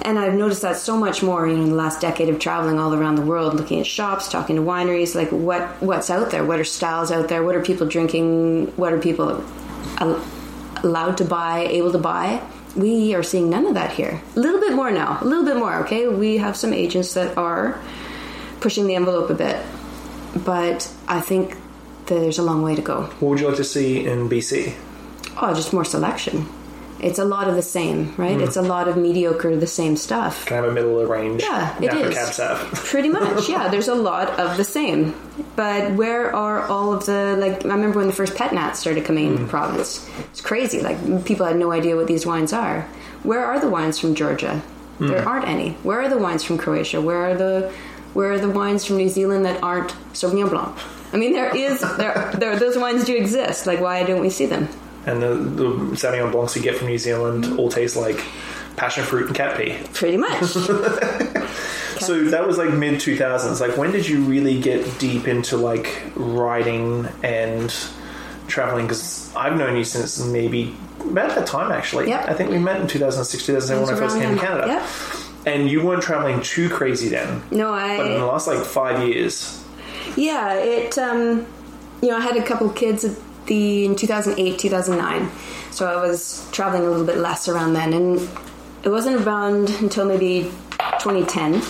And 0.04 0.20
I've 0.20 0.34
noticed 0.34 0.62
that 0.64 0.76
so 0.76 0.98
much 0.98 1.24
more, 1.24 1.48
you 1.48 1.56
know, 1.56 1.64
in 1.64 1.70
the 1.70 1.76
last 1.76 2.02
decade 2.02 2.28
of 2.28 2.38
traveling 2.38 2.78
all 2.78 2.94
around 2.94 3.16
the 3.16 3.22
world, 3.22 3.54
looking 3.54 3.80
at 3.80 3.86
shops, 3.86 4.28
talking 4.28 4.58
to 4.58 4.62
wineries, 4.62 5.16
like 5.16 5.30
what 5.30 5.82
what's 5.82 6.10
out 6.10 6.30
there, 6.30 6.44
what 6.44 6.60
are 6.60 6.66
styles 6.66 7.10
out 7.12 7.30
there, 7.30 7.42
what 7.44 7.56
are 7.56 7.62
people 7.62 7.88
drinking, 7.88 8.68
what 8.76 8.92
are 8.92 9.00
people 9.00 9.44
al- 9.98 10.22
allowed 10.84 11.18
to 11.18 11.26
buy, 11.26 11.62
able 11.68 11.92
to 11.94 11.98
buy. 11.98 12.42
We 12.76 13.14
are 13.16 13.24
seeing 13.24 13.50
none 13.50 13.66
of 13.66 13.76
that 13.76 13.94
here. 13.94 14.22
A 14.36 14.40
little 14.40 14.60
bit 14.60 14.74
more 14.74 14.92
now, 14.92 15.20
a 15.22 15.26
little 15.26 15.46
bit 15.46 15.56
more. 15.56 15.76
Okay, 15.84 16.08
we 16.08 16.38
have 16.38 16.58
some 16.58 16.74
agents 16.74 17.14
that 17.14 17.38
are 17.38 17.80
pushing 18.60 18.88
the 18.88 18.96
envelope 18.96 19.30
a 19.30 19.36
bit, 19.36 19.64
but 20.44 20.92
I 21.08 21.22
think 21.22 21.56
there's 22.08 22.40
a 22.40 22.44
long 22.44 22.62
way 22.62 22.76
to 22.76 22.82
go. 22.82 23.04
What 23.20 23.30
would 23.30 23.40
you 23.40 23.48
like 23.48 23.58
to 23.58 23.64
see 23.64 24.06
in 24.06 24.30
BC? 24.30 24.76
Oh, 25.42 25.54
just 25.54 25.74
more 25.74 25.86
selection. 25.86 26.48
It's 27.00 27.20
a 27.20 27.26
lot 27.26 27.50
of 27.50 27.56
the 27.56 27.62
same, 27.62 28.16
right? 28.16 28.38
Hmm. 28.38 28.44
It's 28.44 28.56
a 28.56 28.62
lot 28.62 28.88
of 28.88 28.96
mediocre, 28.96 29.58
the 29.58 29.68
same 29.68 29.98
stuff. 29.98 30.46
Kind 30.46 30.64
of 30.64 30.72
a 30.72 30.74
middle 30.74 31.00
of 31.00 31.08
the 31.08 31.14
range. 31.14 31.42
Yeah, 31.42 31.78
it 31.82 31.94
is. 31.94 32.40
Pretty 32.74 33.10
much, 33.10 33.50
yeah. 33.50 33.68
There's 33.68 33.90
a 33.90 33.96
lot 33.96 34.40
of 34.40 34.56
the 34.56 34.64
same. 34.64 35.14
But 35.58 35.92
where 35.94 36.34
are 36.34 36.62
all 36.64 36.94
of 36.94 37.06
the 37.06 37.36
like? 37.38 37.66
I 37.66 37.74
remember 37.76 38.00
when 38.00 38.08
the 38.08 38.14
first 38.14 38.36
pet 38.36 38.54
nats 38.54 38.80
started 38.80 39.04
coming 39.04 39.26
into 39.26 39.40
the 39.40 39.44
hmm. 39.44 39.50
province. 39.50 40.10
It's 40.32 40.40
crazy. 40.40 40.82
Like 40.82 41.26
people 41.26 41.46
had 41.46 41.58
no 41.58 41.74
idea 41.74 41.98
what 41.98 42.08
these 42.08 42.26
wines 42.26 42.54
are. 42.54 42.88
Where 43.24 43.44
are 43.44 43.60
the 43.60 43.70
wines 43.70 44.00
from 44.00 44.16
Georgia? 44.16 44.60
Hmm. 45.00 45.08
There 45.08 45.28
aren't 45.28 45.48
any. 45.48 45.72
Where 45.84 46.02
are 46.02 46.10
the 46.10 46.18
wines 46.18 46.44
from 46.44 46.58
Croatia? 46.58 47.02
Where 47.02 47.18
are 47.18 47.36
the 47.36 47.74
where 48.14 48.32
are 48.32 48.40
the 48.40 48.50
wines 48.50 48.86
from 48.86 48.98
New 48.98 49.10
Zealand 49.10 49.44
that 49.46 49.62
aren't 49.62 49.92
Sauvignon 50.14 50.50
Blanc? 50.50 50.78
I 51.14 51.18
mean, 51.18 51.34
there 51.34 51.56
is 51.56 51.80
there, 51.98 52.32
there 52.38 52.60
those 52.60 52.78
wines 52.78 53.06
do 53.06 53.16
exist. 53.16 53.68
Like, 53.68 53.80
why 53.80 54.04
don't 54.04 54.22
we 54.22 54.30
see 54.30 54.46
them? 54.48 54.68
And 55.06 55.22
the, 55.22 55.36
the 55.36 55.66
Sauvignon 55.96 56.32
Blancs 56.32 56.56
you 56.56 56.62
get 56.62 56.78
from 56.78 56.88
New 56.88 56.98
Zealand 56.98 57.60
all 57.60 57.70
taste 57.70 57.96
like 57.96 58.24
passion 58.76 59.04
fruit 59.04 59.28
and 59.28 59.36
cat 59.36 59.58
pee. 59.58 59.78
Pretty 59.94 60.18
much. 60.18 60.44
So 62.00 62.24
that 62.26 62.46
was 62.46 62.58
like 62.58 62.74
mid 62.74 62.96
2000s. 62.96 63.62
Like, 63.62 63.78
when 63.78 63.92
did 63.92 64.08
you 64.08 64.24
really 64.24 64.60
get 64.60 65.00
deep 65.00 65.28
into 65.28 65.58
like 65.58 66.02
writing 66.16 67.08
and 67.24 67.74
traveling? 68.48 68.86
Because 68.86 69.34
I've 69.36 69.58
known 69.58 69.78
you 69.78 69.84
since 69.84 70.20
maybe 70.20 70.76
about 71.00 71.36
that 71.36 71.48
time, 71.48 71.72
actually. 71.72 72.10
Yep. 72.10 72.30
I 72.30 72.34
think 72.34 72.50
we 72.50 72.60
met 72.60 72.82
in 72.82 72.88
2006, 72.88 73.46
2007 73.46 73.86
when 73.86 73.96
I 73.96 73.98
first 73.98 74.22
came 74.22 74.36
to. 74.36 74.42
Canada. 74.42 74.68
Yep. 74.68 74.90
And 75.46 75.70
you 75.70 75.86
weren't 75.86 76.04
traveling 76.04 76.42
too 76.42 76.70
crazy 76.70 77.10
then. 77.10 77.42
No, 77.52 77.74
I. 77.74 77.98
But 77.98 78.12
in 78.12 78.20
the 78.20 78.26
last 78.26 78.48
like 78.48 78.64
five 78.66 79.08
years, 79.08 79.63
yeah. 80.16 80.54
It 80.54 80.98
um, 80.98 81.46
you 82.02 82.10
know, 82.10 82.18
I 82.18 82.22
had 82.22 82.38
a 82.38 82.44
couple 82.44 82.70
kids 82.70 83.06
at 83.06 83.16
the 83.46 83.86
in 83.86 83.96
2008, 83.96 84.60
2009. 84.60 85.32
So 85.72 85.88
I 85.88 86.02
was 86.06 86.48
traveling 86.52 86.84
a 86.84 86.90
little 86.90 87.06
bit 87.06 87.18
less 87.18 87.48
around 87.48 87.74
then, 87.74 87.94
and 87.94 88.30
it 88.84 88.90
wasn't 88.90 89.26
around 89.26 89.70
until 89.82 90.06
maybe 90.06 90.52
2010 91.00 91.62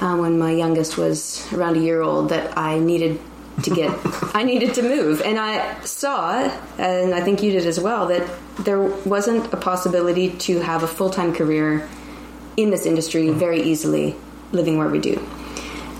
um, 0.00 0.20
when 0.20 0.38
my 0.38 0.52
youngest 0.52 0.98
was 0.98 1.50
around 1.52 1.76
a 1.76 1.80
year 1.80 2.02
old 2.02 2.28
that 2.28 2.56
I 2.56 2.78
needed 2.78 3.20
to 3.62 3.70
get 3.70 3.90
I 4.34 4.44
needed 4.44 4.74
to 4.74 4.82
move 4.82 5.20
and 5.22 5.38
I 5.38 5.80
saw 5.80 6.48
and 6.78 7.14
I 7.14 7.20
think 7.20 7.42
you 7.42 7.50
did 7.50 7.66
as 7.66 7.80
well 7.80 8.06
that 8.06 8.28
there 8.60 8.80
wasn't 8.80 9.52
a 9.52 9.56
possibility 9.56 10.30
to 10.30 10.60
have 10.60 10.82
a 10.82 10.86
full-time 10.86 11.34
career 11.34 11.88
in 12.56 12.70
this 12.70 12.86
industry 12.86 13.30
very 13.30 13.62
easily 13.62 14.14
living 14.52 14.78
where 14.78 14.88
we 14.88 15.00
do 15.00 15.14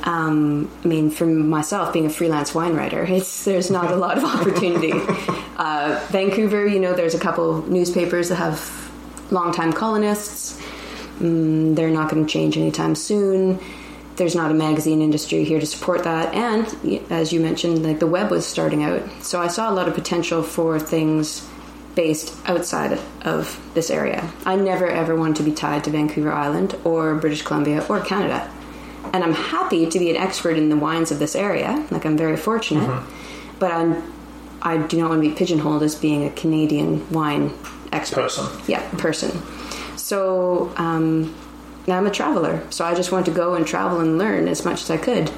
um, 0.05 0.71
I 0.85 0.89
mean, 0.89 1.11
for 1.11 1.27
myself, 1.27 1.93
being 1.93 2.07
a 2.07 2.11
freelance 2.11 2.55
wine 2.55 2.75
writer, 2.75 3.05
it's 3.05 3.45
there's 3.45 3.71
not 3.71 3.91
a 3.91 3.97
lot 3.97 4.17
of 4.17 4.25
opportunity. 4.25 4.93
uh, 5.57 6.05
Vancouver, 6.11 6.67
you 6.67 6.81
know, 6.81 6.95
there's 6.95 7.15
a 7.15 7.19
couple 7.19 7.63
newspapers 7.69 8.29
that 8.29 8.37
have 8.37 8.91
longtime 9.31 9.73
colonists. 9.73 10.61
Mm, 11.19 11.75
they're 11.75 11.91
not 11.91 12.11
going 12.11 12.25
to 12.25 12.33
change 12.33 12.57
anytime 12.57 12.95
soon. 12.95 13.59
There's 14.17 14.35
not 14.35 14.51
a 14.51 14.55
magazine 14.55 15.03
industry 15.03 15.45
here 15.45 15.61
to 15.61 15.67
support 15.67 16.05
that, 16.05 16.35
and 16.35 17.03
as 17.11 17.33
you 17.33 17.39
mentioned, 17.39 17.85
like 17.85 18.01
the 18.01 18.07
web 18.07 18.31
was 18.31 18.45
starting 18.47 18.83
out, 18.83 19.03
so 19.23 19.41
I 19.41 19.47
saw 19.47 19.71
a 19.71 19.75
lot 19.75 19.87
of 19.87 19.95
potential 19.95 20.43
for 20.43 20.81
things 20.81 21.49
based 21.95 22.37
outside 22.47 22.99
of 23.23 23.61
this 23.75 23.91
area. 23.91 24.29
I 24.45 24.57
never 24.57 24.89
ever 24.89 25.15
wanted 25.15 25.37
to 25.37 25.43
be 25.45 25.53
tied 25.53 25.85
to 25.85 25.91
Vancouver 25.91 26.33
Island 26.33 26.77
or 26.85 27.15
British 27.15 27.43
Columbia 27.43 27.85
or 27.89 28.01
Canada 28.01 28.51
and 29.13 29.25
I'm 29.25 29.33
happy 29.33 29.89
to 29.89 29.99
be 29.99 30.11
an 30.11 30.17
expert 30.17 30.57
in 30.57 30.69
the 30.69 30.77
wines 30.77 31.11
of 31.11 31.19
this 31.19 31.35
area. 31.35 31.87
Like 31.91 32.05
I'm 32.05 32.17
very 32.17 32.37
fortunate, 32.37 33.03
but 33.59 33.73
I'm 33.73 34.03
I 34.61 34.79
do 34.79 34.99
not 34.99 35.11
want 35.11 35.23
to 35.23 35.29
be 35.29 35.35
pigeonholed 35.35 35.83
as 35.83 35.95
being 35.95 36.25
a 36.25 36.31
Canadian 36.31 37.09
wine 37.11 37.53
expert. 37.93 38.23
Person. 38.23 38.47
Yeah, 38.67 38.89
person. 38.99 39.31
So 39.97 40.73
um, 40.77 41.35
now 41.87 41.99
I'm 41.99 42.07
a 42.07 42.11
traveler. 42.11 42.63
So 42.71 42.85
I 42.85 42.95
just 42.95 43.13
want 43.13 43.27
to 43.27 43.33
go 43.33 43.55
and 43.55 43.67
travel 43.67 44.01
and 44.01 44.19
learn 44.19 44.49
as 44.49 44.65
much 44.65 44.83
as 44.83 44.91
I 44.91 44.97
could. 44.97 45.31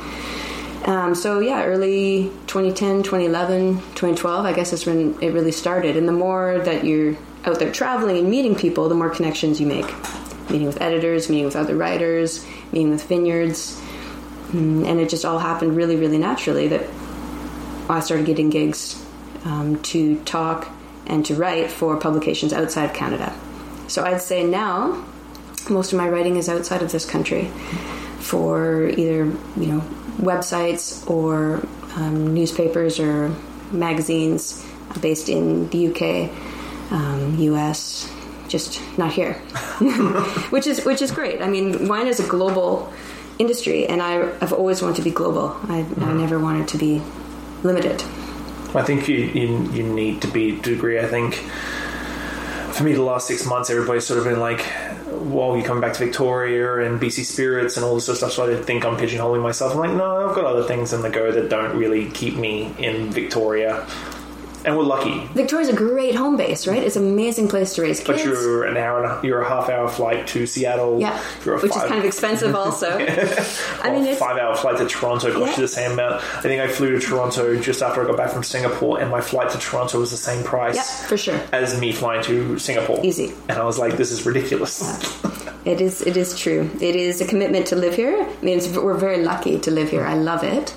Um, 0.87 1.15
so 1.15 1.41
yeah, 1.41 1.65
early 1.65 2.31
2010, 2.47 3.03
2011, 3.03 3.77
2012, 3.77 4.47
I 4.47 4.53
guess 4.53 4.73
is 4.73 4.87
when 4.87 5.19
it 5.21 5.33
really 5.33 5.53
started. 5.53 5.97
And 5.97 6.09
the 6.09 6.13
more 6.13 6.59
that 6.65 6.85
you're 6.85 7.17
out 7.45 7.59
there 7.59 7.71
traveling 7.71 8.17
and 8.17 8.31
meeting 8.31 8.55
people, 8.55 8.89
the 8.89 8.95
more 8.95 9.11
connections 9.11 9.61
you 9.61 9.67
make. 9.67 9.87
Meeting 10.51 10.67
with 10.67 10.81
editors, 10.81 11.29
meeting 11.29 11.45
with 11.45 11.57
other 11.57 11.77
writers, 11.77 12.45
meeting 12.73 12.91
with 12.91 13.05
vineyards, 13.05 13.81
Mm, 14.53 14.85
and 14.85 14.99
it 14.99 15.09
just 15.09 15.25
all 15.25 15.39
happened 15.39 15.77
really, 15.77 15.97
really 15.97 16.19
naturally. 16.19 16.69
That 16.69 16.89
I 17.89 18.01
started 18.01 18.27
getting 18.27 18.51
gigs 18.51 19.01
um, 19.45 19.81
to 19.83 20.19
talk 20.25 20.69
and 21.07 21.25
to 21.27 21.35
write 21.35 21.71
for 21.71 21.97
publications 21.97 22.53
outside 22.53 22.93
Canada. 22.95 23.35
So 23.87 24.05
I'd 24.05 24.21
say 24.21 24.45
now 24.45 25.05
most 25.69 25.93
of 25.93 25.99
my 25.99 26.09
writing 26.09 26.37
is 26.37 26.49
outside 26.49 26.83
of 26.83 26.91
this 26.91 27.05
country 27.09 27.47
for 28.19 28.89
either 28.89 29.27
you 29.57 29.67
know 29.67 29.81
websites 30.19 31.09
or 31.09 31.65
um, 31.97 32.35
newspapers 32.35 32.99
or 32.99 33.35
magazines 33.71 34.67
based 35.01 35.29
in 35.29 35.69
the 35.69 35.89
UK, 35.89 36.31
um, 36.91 37.39
US, 37.39 38.11
just 38.51 38.81
not 38.99 39.13
here, 39.13 39.35
which 40.51 40.67
is 40.67 40.85
which 40.85 41.01
is 41.01 41.11
great. 41.13 41.41
I 41.41 41.49
mean, 41.49 41.89
wine 41.89 42.09
is 42.09 42.21
a 42.21 42.27
global 42.27 42.93
industry, 43.39 43.87
and 43.87 44.03
I, 44.03 44.23
I've 44.43 44.53
always 44.53 44.83
wanted 44.83 44.97
to 44.97 45.03
be 45.03 45.11
global. 45.11 45.57
I, 45.69 45.79
I 45.79 45.83
mm-hmm. 45.83 46.19
never 46.19 46.39
wanted 46.39 46.69
to 46.69 46.79
be 46.79 47.01
limited. 47.63 48.03
I 48.75 48.83
think 48.83 49.09
you, 49.09 49.17
you 49.17 49.73
you 49.73 49.83
need 49.83 50.23
to 50.23 50.29
be 50.29 50.61
to 50.61 50.73
a 50.73 50.75
degree. 50.75 50.99
I 50.99 51.07
think 51.07 51.35
for 52.75 52.85
me, 52.85 52.93
the 52.93 53.03
last 53.03 53.27
six 53.27 53.47
months, 53.47 53.71
everybody's 53.71 54.07
sort 54.07 54.19
of 54.19 54.25
been 54.25 54.41
like, 54.41 54.65
"Well, 55.09 55.57
you 55.57 55.63
come 55.63 55.81
back 55.81 55.95
to 55.95 56.05
Victoria 56.05 56.87
and 56.87 57.01
BC 57.01 57.25
Spirits 57.25 57.77
and 57.77 57.85
all 57.85 57.95
this 57.95 58.07
sort 58.07 58.15
of 58.15 58.19
stuff." 58.19 58.33
So 58.33 58.53
I 58.53 58.63
think 58.63 58.85
I'm 58.85 58.97
pigeonholing 58.97 59.43
myself. 59.43 59.73
I'm 59.73 59.79
like, 59.79 59.93
no, 59.93 60.29
I've 60.29 60.35
got 60.35 60.45
other 60.45 60.65
things 60.65 60.93
in 60.93 61.03
the 61.03 61.11
go 61.11 61.33
that 61.33 61.49
don't 61.49 61.77
really 61.77 62.11
keep 62.11 62.37
me 62.37 62.75
in 62.79 63.11
Victoria, 63.11 63.87
and 64.65 64.77
we're 64.77 64.85
lucky. 64.85 65.27
Victoria's 65.35 65.69
a 65.69 65.75
great 65.75 66.15
home 66.15 66.37
base, 66.37 66.67
right? 66.67 66.83
It's 66.83 66.97
an 66.97 67.05
amazing 67.07 67.49
place 67.49 67.75
to 67.75 67.83
raise 67.83 67.99
kids. 67.99 68.23
But 68.23 68.25
you're 68.25 68.65
an 68.65 68.77
hour, 68.77 69.03
and 69.05 69.25
a, 69.25 69.27
you're 69.27 69.41
a 69.43 69.49
half 69.49 69.69
hour 69.69 69.89
flight 69.89 70.27
to 70.29 70.47
Seattle. 70.47 71.01
yeah, 71.01 71.23
you're 71.45 71.57
a 71.57 71.61
which 71.61 71.73
five, 71.73 71.85
is 71.85 71.89
kind 71.89 71.99
of 72.01 72.05
expensive, 72.05 72.55
also. 72.55 72.89
I 73.83 73.91
mean, 73.93 74.15
five 74.17 74.37
hour 74.39 74.55
flight 74.57 74.79
to 74.79 74.87
Toronto 74.87 75.33
cost 75.33 75.51
Yeah. 75.53 75.57
you 75.57 75.63
the 75.63 75.69
same 75.69 75.93
amount. 75.93 76.15
I 76.17 76.43
think 76.43 76.61
I 76.61 76.69
flew 76.69 76.99
to 76.99 77.01
Toronto 77.01 77.61
just 77.61 77.83
after 77.83 78.03
I 78.03 78.07
got 78.07 78.17
back 78.17 78.31
from 78.31 78.43
Singapore, 78.43 79.01
and 79.01 79.11
my 79.11 79.21
flight 79.21 79.51
to 79.51 79.59
Toronto 79.59 80.01
was 80.01 80.11
the 80.11 80.17
same 80.17 80.45
price 80.45 80.77
yeah, 80.77 81.07
for 81.09 81.17
sure. 81.17 81.41
as 81.53 81.79
me 81.81 81.93
flying 81.93 82.23
to 82.25 82.59
Singapore. 82.59 83.01
Easy. 83.05 83.33
And 83.49 83.59
I 83.59 83.65
was 83.65 83.79
like, 83.79 83.97
this 83.97 84.11
is 84.13 84.25
ridiculous. 84.27 84.81
It 85.65 85.81
is. 85.81 86.01
It 86.03 86.17
is 86.17 86.39
true. 86.39 86.71
It 86.81 86.97
is 86.97 87.21
a 87.21 87.27
commitment 87.27 87.67
to 87.67 87.77
live 87.77 87.95
here. 87.95 88.17
I 88.23 88.45
mean, 88.45 88.61
we're 88.83 88.95
very 88.95 89.23
lucky 89.23 89.59
to 89.61 89.71
live 89.71 89.91
here. 89.91 90.05
I 90.07 90.15
love 90.15 90.43
it. 90.43 90.75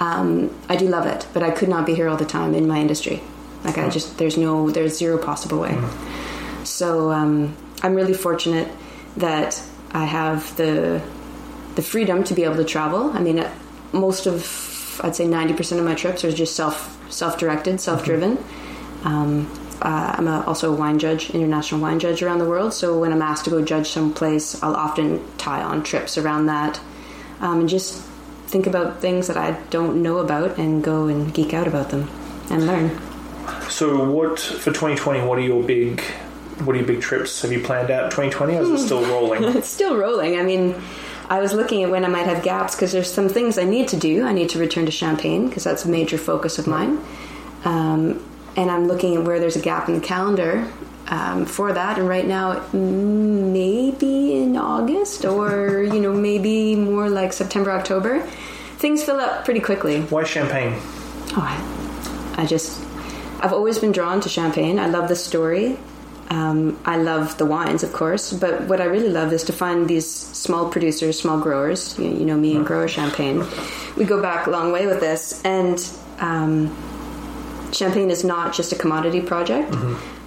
Um, 0.00 0.58
I 0.68 0.76
do 0.76 0.88
love 0.88 1.06
it, 1.06 1.26
but 1.34 1.42
I 1.42 1.50
could 1.50 1.68
not 1.68 1.86
be 1.86 1.94
here 1.94 2.08
all 2.08 2.16
the 2.16 2.24
time 2.24 2.54
in 2.54 2.66
my 2.66 2.80
industry. 2.80 3.22
Like 3.62 3.76
I 3.76 3.88
just 3.90 4.16
there's 4.16 4.38
no 4.38 4.70
there's 4.70 4.96
zero 4.96 5.18
possible 5.18 5.60
way. 5.60 5.78
So 6.64 7.10
um, 7.12 7.54
I'm 7.82 7.94
really 7.94 8.14
fortunate 8.14 8.68
that 9.18 9.62
I 9.92 10.04
have 10.06 10.56
the 10.56 11.02
the 11.74 11.82
freedom 11.82 12.24
to 12.24 12.34
be 12.34 12.44
able 12.44 12.56
to 12.56 12.64
travel. 12.64 13.10
I 13.10 13.20
mean, 13.20 13.46
most 13.92 14.26
of 14.26 15.00
I'd 15.02 15.16
say 15.16 15.24
90% 15.24 15.78
of 15.78 15.84
my 15.84 15.94
trips 15.94 16.24
are 16.24 16.32
just 16.32 16.56
self 16.56 16.96
self 17.12 17.38
directed, 17.38 17.80
self 17.80 18.04
driven. 18.04 18.38
Um, 19.04 19.50
uh, 19.82 20.14
I'm 20.18 20.28
a, 20.28 20.44
also 20.46 20.72
a 20.72 20.76
wine 20.76 20.98
judge, 20.98 21.30
international 21.30 21.80
wine 21.80 21.98
judge 21.98 22.22
around 22.22 22.38
the 22.38 22.44
world. 22.44 22.74
So 22.74 22.98
when 22.98 23.12
I'm 23.12 23.22
asked 23.22 23.44
to 23.44 23.50
go 23.50 23.64
judge 23.64 23.88
someplace, 23.88 24.62
I'll 24.62 24.76
often 24.76 25.22
tie 25.38 25.62
on 25.62 25.82
trips 25.82 26.18
around 26.18 26.46
that, 26.46 26.78
um, 27.40 27.60
and 27.60 27.68
just 27.68 28.06
think 28.50 28.66
about 28.66 29.00
things 29.00 29.28
that 29.28 29.36
I 29.36 29.52
don't 29.70 30.02
know 30.02 30.18
about 30.18 30.58
and 30.58 30.82
go 30.82 31.06
and 31.06 31.32
geek 31.32 31.54
out 31.54 31.66
about 31.68 31.90
them 31.90 32.10
and 32.50 32.66
learn. 32.66 32.98
so, 33.68 34.10
what 34.10 34.40
for 34.40 34.70
2020? 34.70 35.20
What 35.20 35.38
are 35.38 35.42
your 35.42 35.62
big, 35.62 36.00
what 36.64 36.74
are 36.74 36.78
your 36.78 36.86
big 36.86 37.00
trips? 37.00 37.42
Have 37.42 37.52
you 37.52 37.62
planned 37.62 37.90
out 37.90 38.10
2020, 38.10 38.56
or 38.56 38.62
is 38.62 38.70
it 38.70 38.84
still 38.84 39.04
rolling? 39.06 39.44
It's 39.56 39.68
still 39.68 39.96
rolling. 39.96 40.38
I 40.38 40.42
mean, 40.42 40.74
I 41.28 41.38
was 41.40 41.52
looking 41.52 41.84
at 41.84 41.90
when 41.90 42.04
I 42.04 42.08
might 42.08 42.26
have 42.26 42.42
gaps 42.42 42.74
because 42.74 42.90
there's 42.90 43.12
some 43.12 43.28
things 43.28 43.56
I 43.56 43.64
need 43.64 43.86
to 43.88 43.96
do. 43.96 44.24
I 44.24 44.32
need 44.32 44.48
to 44.50 44.58
return 44.58 44.84
to 44.86 44.90
Champagne 44.90 45.48
because 45.48 45.62
that's 45.62 45.84
a 45.84 45.88
major 45.88 46.18
focus 46.18 46.58
of 46.58 46.66
mine. 46.66 46.98
Um, 47.64 48.24
and 48.56 48.68
I'm 48.68 48.88
looking 48.88 49.14
at 49.16 49.22
where 49.22 49.38
there's 49.38 49.54
a 49.54 49.60
gap 49.60 49.88
in 49.88 49.94
the 49.94 50.00
calendar 50.00 50.68
um, 51.10 51.44
for 51.44 51.72
that. 51.72 51.98
And 51.98 52.08
right 52.08 52.26
now, 52.26 52.64
maybe 52.72 54.36
in 54.36 54.56
August 54.56 55.24
or, 55.24 55.82
you 55.82 56.00
know, 56.00 56.12
maybe 56.12 56.76
more 56.76 57.10
like 57.10 57.32
September, 57.32 57.72
October. 57.72 58.20
Things 58.78 59.02
fill 59.02 59.20
up 59.20 59.44
pretty 59.44 59.60
quickly. 59.60 60.02
Why 60.02 60.24
champagne? 60.24 60.74
Oh, 61.36 61.42
I, 62.36 62.42
I 62.42 62.46
just, 62.46 62.80
I've 63.40 63.52
always 63.52 63.78
been 63.78 63.92
drawn 63.92 64.20
to 64.22 64.28
champagne. 64.28 64.78
I 64.78 64.86
love 64.86 65.08
the 65.08 65.16
story. 65.16 65.76
Um, 66.30 66.78
I 66.84 66.96
love 66.96 67.38
the 67.38 67.44
wines, 67.44 67.82
of 67.82 67.92
course, 67.92 68.32
but 68.32 68.62
what 68.68 68.80
I 68.80 68.84
really 68.84 69.08
love 69.08 69.32
is 69.32 69.42
to 69.44 69.52
find 69.52 69.88
these 69.88 70.08
small 70.08 70.70
producers, 70.70 71.18
small 71.18 71.40
growers. 71.40 71.98
You, 71.98 72.04
you 72.04 72.24
know 72.24 72.36
me 72.36 72.54
and 72.54 72.64
grower 72.64 72.86
champagne. 72.86 73.44
We 73.96 74.04
go 74.04 74.22
back 74.22 74.46
a 74.46 74.50
long 74.50 74.70
way 74.70 74.86
with 74.86 75.00
this, 75.00 75.44
and 75.44 75.84
um, 76.20 76.72
champagne 77.72 78.10
is 78.10 78.22
not 78.22 78.54
just 78.54 78.70
a 78.70 78.76
commodity 78.76 79.20
project 79.20 79.74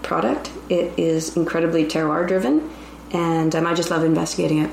product. 0.03 0.51
It 0.69 0.97
is 0.97 1.35
incredibly 1.35 1.85
terroir 1.85 2.27
driven, 2.27 2.69
and 3.11 3.55
um, 3.55 3.65
I 3.65 3.73
just 3.73 3.89
love 3.89 4.03
investigating 4.03 4.59
it. 4.59 4.69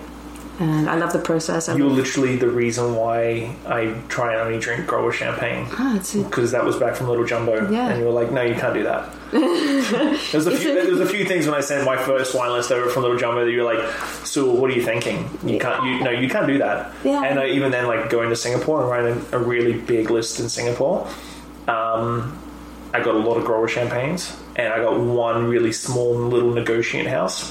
And 0.59 0.91
I 0.91 0.97
love 0.97 1.15
the 1.15 1.19
process. 1.19 1.71
I 1.71 1.75
You're 1.77 1.87
love, 1.89 1.97
literally 1.97 2.37
the 2.37 2.51
reason 2.51 2.95
why 2.95 3.57
I 3.67 3.95
try 4.09 4.33
and 4.35 4.43
only 4.43 4.59
drink 4.59 4.87
grower 4.87 5.11
champagne. 5.11 5.67
Ah, 5.71 5.97
it's 5.97 6.15
a- 6.15 6.23
Because 6.23 6.51
that 6.53 6.63
was 6.63 6.77
back 6.77 6.95
from 6.97 7.09
Little 7.09 7.25
Jumbo, 7.25 7.71
Yeah. 7.71 7.89
and 7.89 7.99
you 7.99 8.05
were 8.05 8.13
like, 8.13 8.31
"No, 8.31 8.43
you 8.43 8.55
can't 8.55 8.75
do 8.75 8.83
that." 8.83 9.09
there's 9.31 10.47
a 10.47 10.51
few. 10.55 10.75
There's 10.75 11.01
a 11.01 11.07
few 11.07 11.25
things 11.25 11.47
when 11.47 11.55
I 11.55 11.61
sent 11.61 11.87
my 11.87 11.97
first 11.97 12.35
wine 12.35 12.53
list 12.53 12.71
over 12.73 12.91
from 12.91 13.05
Little 13.05 13.17
Jumbo 13.17 13.43
that 13.47 13.51
you're 13.51 13.65
like, 13.65 13.83
"So, 14.25 14.53
what 14.53 14.71
are 14.71 14.75
you 14.75 14.83
thinking? 14.83 15.31
You 15.47 15.59
can't. 15.59 15.83
You 15.85 16.05
no, 16.05 16.11
you 16.11 16.29
can't 16.29 16.47
do 16.47 16.59
that." 16.59 16.93
Yeah. 17.05 17.23
And 17.25 17.41
I, 17.41 17.47
even 17.47 17.71
then, 17.71 17.87
like 17.87 18.11
going 18.11 18.29
to 18.29 18.37
Singapore 18.37 18.83
and 18.83 18.91
writing 18.91 19.25
a 19.33 19.39
really 19.39 19.73
big 19.73 20.11
list 20.11 20.41
in 20.41 20.51
Singapore, 20.51 21.07
um, 21.69 22.37
I 22.93 23.01
got 23.03 23.15
a 23.15 23.19
lot 23.19 23.37
of 23.39 23.45
grower 23.47 23.69
champagnes, 23.69 24.37
and 24.57 24.73
I 24.73 24.79
got 24.79 24.99
one 25.01 25.49
really 25.49 25.73
small 25.73 26.15
little 26.15 26.53
negotiant 26.53 27.07
house. 27.09 27.51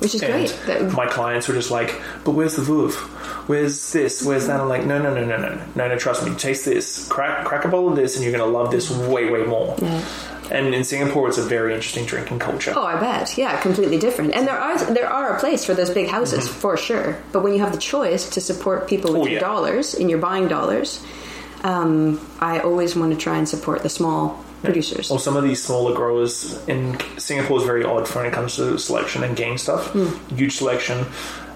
which 0.00 0.16
is 0.16 0.22
And 0.22 0.32
great. 0.32 0.56
That- 0.66 0.92
my 0.94 1.06
clients 1.06 1.46
were 1.46 1.54
just 1.54 1.70
like, 1.70 1.94
"But 2.24 2.32
where's 2.32 2.56
the 2.56 2.62
Veuve? 2.62 2.94
Where's 3.46 3.92
this? 3.92 4.20
Where's 4.24 4.48
that?" 4.48 4.58
I'm 4.60 4.68
like, 4.68 4.84
"No, 4.84 4.98
no, 5.00 5.14
no, 5.14 5.24
no, 5.24 5.36
no, 5.36 5.56
no, 5.76 5.88
no. 5.88 5.96
Trust 5.96 6.24
me. 6.26 6.34
Taste 6.34 6.64
this. 6.64 7.06
Crack, 7.08 7.44
crack 7.44 7.64
a 7.64 7.68
bowl 7.68 7.88
of 7.88 7.94
this, 7.94 8.16
and 8.16 8.24
you're 8.24 8.32
gonna 8.36 8.50
love 8.50 8.72
this 8.72 8.90
way, 8.90 9.30
way 9.30 9.44
more." 9.44 9.76
Yeah. 9.80 10.00
And 10.50 10.74
in 10.74 10.82
Singapore, 10.82 11.28
it's 11.28 11.38
a 11.38 11.42
very 11.42 11.72
interesting 11.72 12.04
drinking 12.04 12.40
culture. 12.40 12.72
Oh, 12.74 12.82
I 12.84 12.96
bet. 12.98 13.38
Yeah, 13.38 13.56
completely 13.60 13.96
different. 13.96 14.34
And 14.34 14.44
there 14.48 14.58
are 14.58 14.76
there 14.92 15.08
are 15.08 15.36
a 15.36 15.38
place 15.38 15.64
for 15.64 15.72
those 15.72 15.90
big 15.90 16.08
houses 16.08 16.48
for 16.48 16.76
sure. 16.76 17.16
But 17.30 17.44
when 17.44 17.52
you 17.54 17.60
have 17.60 17.70
the 17.70 17.78
choice 17.78 18.28
to 18.30 18.40
support 18.40 18.88
people 18.88 19.12
with 19.12 19.20
Mm-hmm. 19.20 19.28
Oh, 19.28 19.30
your 19.30 19.40
yeah. 19.40 19.46
dollars 19.54 19.94
and 19.94 20.10
you're 20.10 20.18
buying 20.18 20.48
dollars, 20.48 20.98
um, 21.62 22.20
I 22.40 22.58
always 22.58 22.96
want 22.96 23.12
to 23.12 23.16
try 23.18 23.36
and 23.38 23.48
support 23.48 23.84
the 23.84 23.88
small 23.88 24.44
producers. 24.62 25.10
Or 25.10 25.18
some 25.18 25.36
of 25.36 25.44
these 25.44 25.62
smaller 25.62 25.94
growers 25.94 26.58
in 26.68 26.98
Singapore 27.18 27.58
is 27.58 27.64
very 27.64 27.84
odd 27.84 28.08
when 28.14 28.26
it 28.26 28.32
comes 28.32 28.56
to 28.56 28.78
selection 28.78 29.22
and 29.24 29.36
game 29.36 29.58
stuff. 29.58 29.88
Hmm. 29.92 30.34
Huge 30.36 30.56
selection. 30.56 31.06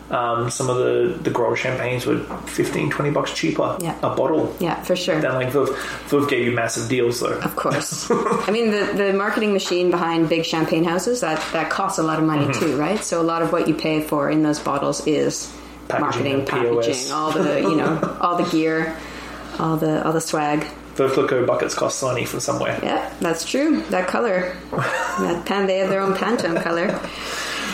Um, 0.09 0.51
some 0.51 0.71
of 0.71 0.77
the, 0.77 1.19
the 1.21 1.31
grower 1.31 1.57
champagnes 1.57 2.07
were 2.07 2.21
15, 2.47 2.91
20 2.91 3.11
bucks 3.11 3.33
cheaper 3.33 3.77
Yeah. 3.81 3.97
a 4.05 4.15
bottle 4.15 4.55
Yeah, 4.61 4.81
for 4.83 4.95
sure. 4.95 5.21
than 5.21 5.35
like 5.35 5.49
Veuve. 5.49 5.75
Veuve 6.09 6.29
gave 6.29 6.45
you 6.47 6.53
massive 6.53 6.89
deals 6.89 7.19
though. 7.19 7.41
Of 7.41 7.57
course. 7.57 8.09
I 8.11 8.51
mean, 8.53 8.71
the, 8.71 8.93
the 8.95 9.13
marketing 9.13 9.53
machine 9.53 9.91
behind 9.91 10.29
big 10.29 10.45
champagne 10.45 10.85
houses, 10.85 11.23
that, 11.23 11.43
that 11.53 11.71
costs 11.71 11.99
a 11.99 12.05
lot 12.05 12.21
of 12.21 12.25
money 12.25 12.45
Mm-hmm. 12.47 12.61
too, 12.67 12.77
right? 12.77 13.03
So 13.03 13.21
a 13.21 13.25
lot 13.25 13.43
of 13.43 13.51
what 13.51 13.67
you 13.67 13.75
pay 13.75 14.01
for 14.01 14.31
in 14.31 14.45
those 14.45 14.61
bottles 14.61 15.05
is 15.09 15.53
Packaging 15.89 16.45
marketing, 16.45 16.47
packaging, 16.47 17.11
all 17.13 17.33
the, 17.33 17.61
you 17.63 17.75
know, 17.77 18.17
all 18.21 18.37
the 18.37 18.49
gear, 18.51 18.97
all 19.59 19.77
the, 19.77 20.05
all 20.07 20.13
the 20.13 20.21
swag. 20.21 20.65
Veuve 20.97 21.11
Clicquot 21.13 21.47
buckets 21.47 21.75
cost 21.75 22.03
money 22.03 22.25
from 22.25 22.41
somewhere. 22.41 22.79
Yeah, 22.83 23.13
that's 23.21 23.49
true. 23.49 23.83
That 23.91 24.09
color. 24.09 24.57
that 24.73 25.45
pan, 25.47 25.67
they 25.67 25.79
have 25.79 25.91
their 25.91 26.01
own 26.01 26.15
Pantone 26.15 26.63
color. 26.63 26.99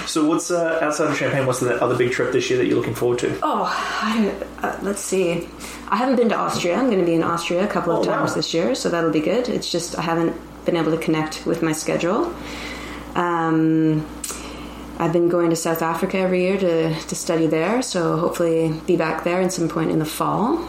So 0.07 0.27
what's 0.27 0.51
uh, 0.51 0.81
outside 0.83 1.11
of 1.11 1.17
Champagne? 1.17 1.47
What's 1.47 1.61
the 1.61 1.81
other 1.81 1.97
big 1.97 2.11
trip 2.11 2.33
this 2.33 2.51
year 2.51 2.59
that 2.59 2.67
you're 2.67 2.77
looking 2.77 2.95
forward 2.97 3.21
to? 3.21 3.39
Oh, 3.43 3.65
I 4.03 4.35
uh, 4.67 4.79
let's 4.83 5.01
see. 5.01 5.49
I 5.89 5.97
haven't 5.97 6.17
been 6.17 6.29
to 6.31 6.37
Austria. 6.37 6.75
I'm 6.77 6.87
going 6.87 6.99
to 6.99 7.07
be 7.07 7.15
in 7.15 7.23
Austria 7.23 7.65
a 7.65 7.69
couple 7.69 7.93
of 7.93 8.05
Oh, 8.07 8.11
wow. 8.11 8.19
times 8.19 8.35
this 8.35 8.53
year, 8.53 8.75
so 8.75 8.89
that'll 8.89 9.13
be 9.13 9.21
good. 9.21 9.49
It's 9.49 9.71
just 9.71 9.97
I 9.97 10.03
haven't 10.03 10.35
been 10.65 10.77
able 10.77 10.91
to 10.91 10.99
connect 10.99 11.47
with 11.47 11.63
my 11.63 11.73
schedule. 11.73 12.35
Um, 13.15 14.05
I've 14.99 15.13
been 15.13 15.29
going 15.29 15.51
to 15.51 15.57
South 15.57 15.83
Africa 15.83 16.19
every 16.19 16.43
year 16.43 16.59
to, 16.59 16.95
to 16.95 17.15
study 17.15 17.47
there, 17.47 17.83
so 17.83 18.17
hopefully 18.17 18.73
be 18.87 18.97
back 18.97 19.25
there 19.25 19.41
at 19.41 19.53
some 19.53 19.69
point 19.69 19.91
in 19.91 19.99
the 19.99 20.05
fall. 20.05 20.67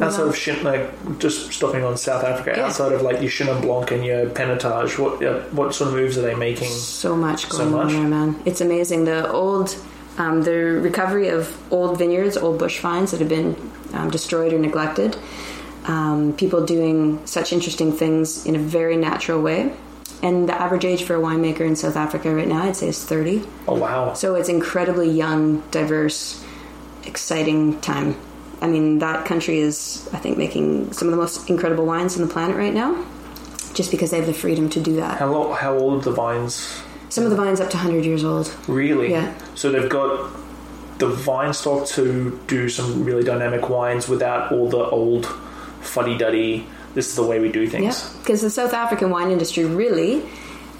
Outside 0.00 0.26
of 0.26 0.36
Shin, 0.36 0.62
like 0.64 1.18
just 1.18 1.52
stopping 1.52 1.84
on 1.84 1.96
South 1.96 2.24
Africa, 2.24 2.54
Yeah. 2.56 2.66
outside 2.66 2.92
of 2.92 3.02
like 3.02 3.20
your 3.20 3.30
Chenin 3.30 3.60
Blanc 3.62 3.90
and 3.92 4.04
your 4.04 4.26
Pinotage, 4.26 4.98
what 4.98 5.22
uh, 5.24 5.40
what 5.52 5.74
sort 5.74 5.88
of 5.90 5.94
moves 5.96 6.18
are 6.18 6.22
they 6.22 6.34
making? 6.34 6.70
So 6.70 7.14
much 7.16 7.46
So 7.46 7.58
going 7.58 7.70
much? 7.72 7.86
on 7.86 7.92
there, 7.92 8.08
man. 8.08 8.40
It's 8.44 8.60
amazing. 8.60 9.04
The 9.04 9.30
old, 9.30 9.76
um, 10.18 10.42
the 10.42 10.52
recovery 10.82 11.28
of 11.28 11.56
old 11.72 11.98
vineyards, 11.98 12.36
old 12.36 12.58
bush 12.58 12.80
vines 12.80 13.10
that 13.12 13.20
have 13.20 13.28
been 13.28 13.54
um, 13.92 14.10
destroyed 14.10 14.52
or 14.52 14.58
neglected. 14.58 15.16
Um, 15.86 16.32
people 16.36 16.64
doing 16.64 17.24
such 17.26 17.52
interesting 17.52 17.92
things 17.92 18.46
in 18.46 18.56
a 18.56 18.58
very 18.58 18.96
natural 18.96 19.40
way. 19.42 19.72
And 20.22 20.48
the 20.48 20.54
average 20.54 20.86
age 20.86 21.02
for 21.04 21.14
a 21.14 21.20
winemaker 21.20 21.60
in 21.60 21.76
South 21.76 21.96
Africa 21.96 22.34
right 22.34 22.48
now, 22.48 22.62
I'd 22.62 22.76
say, 22.76 22.88
is 22.88 23.04
30. 23.04 23.46
Oh 23.68 23.74
wow! 23.76 24.14
So 24.14 24.34
it's 24.36 24.48
incredibly 24.48 25.10
young, 25.10 25.60
diverse, 25.70 26.42
exciting 27.04 27.78
time. 27.82 28.16
I 28.64 28.66
mean, 28.66 28.98
that 29.00 29.26
country 29.26 29.58
is, 29.58 30.08
I 30.12 30.18
think, 30.18 30.38
making 30.38 30.92
some 30.92 31.08
of 31.08 31.12
the 31.12 31.18
most 31.18 31.48
incredible 31.50 31.84
wines 31.86 32.16
on 32.18 32.26
the 32.26 32.32
planet 32.32 32.56
right 32.56 32.72
now, 32.74 33.04
just 33.74 33.90
because 33.90 34.10
they 34.10 34.16
have 34.16 34.26
the 34.26 34.34
freedom 34.34 34.68
to 34.70 34.80
do 34.80 34.96
that. 34.96 35.18
How 35.18 35.30
lo- 35.30 35.52
how 35.52 35.74
old 35.76 36.00
are 36.00 36.04
the 36.10 36.12
vines? 36.12 36.82
Some 37.10 37.24
of 37.24 37.30
the 37.30 37.36
vines 37.36 37.60
up 37.60 37.70
to 37.70 37.76
100 37.76 38.04
years 38.04 38.24
old. 38.24 38.52
Really? 38.66 39.10
Yeah. 39.10 39.32
So 39.54 39.70
they've 39.70 39.88
got 39.90 40.30
the 40.98 41.08
vine 41.08 41.52
stock 41.52 41.86
to 41.88 42.40
do 42.46 42.68
some 42.68 43.04
really 43.04 43.22
dynamic 43.24 43.68
wines 43.68 44.08
without 44.08 44.50
all 44.52 44.68
the 44.68 44.78
old 44.78 45.26
fuddy 45.80 46.16
duddy. 46.16 46.66
This 46.94 47.08
is 47.08 47.16
the 47.16 47.24
way 47.24 47.40
we 47.40 47.50
do 47.52 47.68
things. 47.68 47.84
Yeah, 47.84 48.18
because 48.20 48.40
the 48.40 48.50
South 48.50 48.72
African 48.72 49.10
wine 49.10 49.30
industry 49.30 49.64
really, 49.64 50.22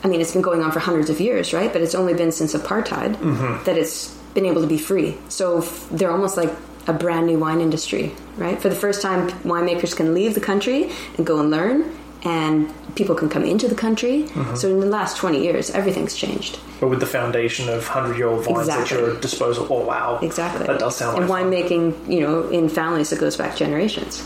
I 0.05 0.09
mean, 0.09 0.20
it's 0.20 0.33
been 0.33 0.42
going 0.42 0.62
on 0.62 0.70
for 0.73 0.79
hundreds 0.81 1.11
of 1.11 1.20
years, 1.20 1.53
right? 1.53 1.73
But 1.73 1.83
it's 1.83 1.94
only 1.94 2.14
been 2.14 2.31
since 2.33 2.55
apartheid 2.55 3.16
Mm-hmm. 3.16 3.64
that 3.64 3.77
it's 3.77 4.14
been 4.35 4.47
able 4.47 4.62
to 4.62 4.68
be 4.68 4.79
free. 4.79 5.16
So 5.29 5.59
f- 5.59 5.88
they're 5.90 6.11
almost 6.11 6.37
like 6.37 6.51
a 6.87 6.92
brand 6.92 7.27
new 7.27 7.38
wine 7.38 7.61
industry, 7.61 8.12
right? 8.37 8.61
For 8.61 8.68
the 8.68 8.75
first 8.75 9.01
time, 9.03 9.31
winemakers 9.42 9.97
can 9.97 10.14
leave 10.14 10.35
the 10.35 10.40
country 10.40 10.90
and 11.16 11.27
go 11.27 11.40
and 11.40 11.51
learn, 11.51 11.97
and 12.25 12.73
people 12.94 13.14
can 13.14 13.29
come 13.29 13.44
into 13.44 13.68
the 13.68 13.75
country. 13.75 14.25
Mm-hmm. 14.25 14.55
So 14.57 14.68
in 14.68 14.81
the 14.81 14.87
last 14.87 15.16
20 15.16 15.42
years, 15.42 15.70
everything's 15.70 16.14
changed. 16.14 16.59
But 16.81 16.88
with 16.88 17.01
the 17.01 17.07
foundation 17.07 17.68
of 17.68 17.87
hundred 17.87 18.16
year 18.18 18.29
old 18.29 18.44
vines 18.44 18.68
Exactly. 18.68 18.97
at 18.99 19.03
your 19.03 19.20
disposal. 19.20 19.66
Oh 19.70 19.85
wow! 19.85 20.18
Exactly. 20.23 20.66
That 20.66 20.79
does 20.81 20.97
sound 20.97 21.18
and 21.18 21.29
like 21.29 21.42
fun. 21.42 21.53
winemaking, 21.53 22.12
you 22.12 22.20
know, 22.20 22.49
in 22.49 22.68
families 22.68 23.11
that 23.11 23.18
goes 23.18 23.37
back 23.37 23.57
generations. 23.57 24.23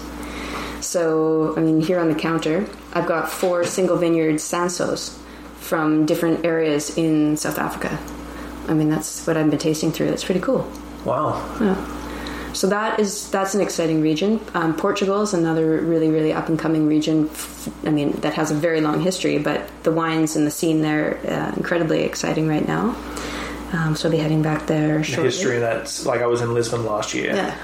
So, 0.80 1.54
I 1.56 1.60
mean, 1.60 1.80
here 1.80 1.98
on 1.98 2.08
the 2.08 2.14
counter, 2.14 2.66
I've 2.92 3.06
got 3.06 3.30
four 3.30 3.64
single 3.64 3.96
vineyard 3.96 4.36
Cinsaults 4.36 5.16
from 5.58 6.06
different 6.06 6.44
areas 6.44 6.96
in 6.96 7.36
South 7.36 7.58
Africa. 7.58 7.98
I 8.68 8.74
mean, 8.74 8.88
that's 8.88 9.26
what 9.26 9.36
I've 9.36 9.50
been 9.50 9.58
tasting 9.58 9.92
through. 9.92 10.10
That's 10.10 10.24
pretty 10.24 10.40
cool. 10.40 10.70
Wow. 11.04 11.42
So 12.54 12.66
that 12.68 12.98
is 13.00 13.30
that's 13.30 13.54
an 13.54 13.60
exciting 13.60 14.00
region. 14.02 14.40
Um, 14.54 14.74
Portugal 14.76 15.22
is 15.22 15.34
another 15.34 15.80
really 15.82 16.08
really 16.10 16.32
up 16.32 16.48
and 16.48 16.58
coming 16.58 16.86
region. 16.88 17.28
F- 17.28 17.68
I 17.86 17.90
mean 17.90 18.12
that 18.20 18.34
has 18.34 18.50
a 18.50 18.54
very 18.54 18.80
long 18.80 19.00
history, 19.00 19.38
but 19.38 19.62
the 19.82 19.92
wines 19.92 20.36
and 20.36 20.46
the 20.46 20.50
scene 20.50 20.80
there 20.82 21.18
uh, 21.28 21.52
incredibly 21.56 22.02
exciting 22.04 22.48
right 22.48 22.66
now. 22.66 22.96
Um, 23.70 23.94
so 23.96 24.08
I'll 24.08 24.12
be 24.12 24.16
heading 24.16 24.40
back 24.40 24.66
there 24.66 24.98
The 24.98 25.04
shortly. 25.04 25.24
history 25.24 25.56
in 25.56 25.60
that, 25.60 26.02
like 26.06 26.22
I 26.22 26.26
was 26.26 26.40
in 26.40 26.54
Lisbon 26.54 26.86
last 26.86 27.12
year, 27.12 27.34
Yeah. 27.36 27.54